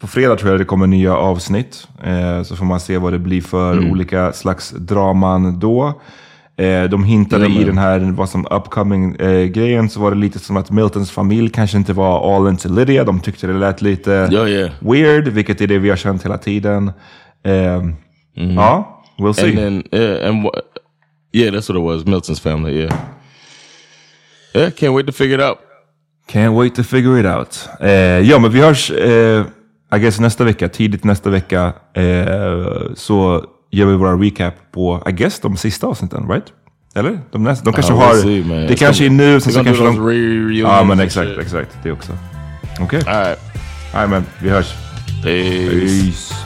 på 0.00 0.06
fredag 0.06 0.36
tror 0.36 0.50
jag 0.50 0.60
det 0.60 0.64
kommer 0.64 0.86
nya 0.86 1.16
avsnitt. 1.16 1.88
Eh, 2.04 2.42
så 2.42 2.56
får 2.56 2.64
man 2.64 2.80
se 2.80 2.98
vad 2.98 3.12
det 3.12 3.18
blir 3.18 3.40
för 3.42 3.72
Mm. 3.72 3.90
olika 3.90 4.32
slags 4.32 4.70
draman 4.70 5.58
då. 5.58 6.00
Eh, 6.58 6.84
de 6.84 7.04
hintade 7.04 7.46
i 7.46 7.64
den 7.64 7.78
här 7.78 7.98
vad 8.16 8.28
som 8.28 8.46
upcoming 8.50 9.14
eh, 9.14 9.86
så 9.88 10.00
var 10.00 10.10
det 10.10 10.16
lite 10.16 10.38
som 10.38 10.56
att 10.56 10.70
Miltons 10.70 11.10
familj 11.10 11.50
kanske 11.50 11.76
inte 11.76 11.92
var 11.92 12.36
all 12.36 12.48
into 12.48 12.68
Lydia. 12.68 13.04
De 13.04 13.20
tyckte 13.20 13.46
det 13.46 13.52
lät 13.52 13.82
lite 13.82 14.28
Ja, 14.32 14.48
yeah. 14.48 14.70
weird, 14.80 15.28
vilket 15.28 15.60
är 15.60 15.66
det 15.66 15.78
vi 15.78 15.88
har 15.90 15.96
känt 15.96 16.24
hela 16.24 16.38
tiden. 16.38 16.92
Eh, 17.44 17.82
Ja, 18.56 19.02
we'll 19.18 19.32
see. 19.32 19.48
And 19.48 19.56
then, 19.90 20.00
yeah, 20.02 20.28
and 20.30 20.46
yeah, 21.32 21.54
that's 21.54 21.72
what 21.72 21.76
it 21.76 21.82
was. 21.82 22.04
Milton's 22.04 22.40
family. 22.42 22.72
Yeah. 22.80 22.94
Yeah, 24.54 24.70
can't 24.70 24.94
wait 24.96 25.06
to 25.06 25.12
figure 25.12 25.34
it 25.36 25.50
out. 25.50 25.58
Can't 26.32 26.54
wait 26.58 26.74
to 26.74 26.82
figure 26.82 27.20
it 27.20 27.26
out. 27.26 27.68
Eh, 27.80 27.90
ja, 28.30 28.38
men 28.38 28.50
vi 28.50 28.60
hörs 28.60 28.90
eh, 28.90 29.44
I 29.94 29.98
guess 29.98 30.20
nästa 30.20 30.44
vecka, 30.44 30.68
tidigt 30.68 31.04
nästa 31.04 31.30
vecka. 31.30 31.72
Eh, 31.94 32.94
så 32.94 33.44
gör 33.70 33.86
vi 33.86 33.96
våra 33.96 34.12
recap 34.12 34.54
på, 34.72 35.02
I 35.06 35.12
guess, 35.12 35.40
de 35.40 35.56
sista 35.56 35.86
avsnitten, 35.86 36.28
right? 36.28 36.46
Eller? 36.94 37.20
De, 37.32 37.44
nästa, 37.44 37.64
de 37.64 37.72
kanske 37.74 37.92
har... 37.92 38.14
see, 38.14 38.44
man. 38.44 38.66
Det 38.66 38.76
kanske 38.76 39.06
är 39.06 39.10
nu, 39.10 39.40
sen 39.40 39.52
så 39.52 39.64
kanske 39.64 39.84
de... 39.84 40.52
Ja, 40.54 40.84
men 40.84 41.00
exakt, 41.00 41.30
exakt. 41.40 41.78
Det 41.82 41.92
också. 41.92 42.12
Okej. 42.80 43.02
All 43.06 43.24
right. 43.24 43.38
Nej, 43.94 44.08
men 44.08 44.24
vi 44.42 44.48
hörs. 44.48 44.74
Peace. 45.22 45.70
Peace. 45.70 46.45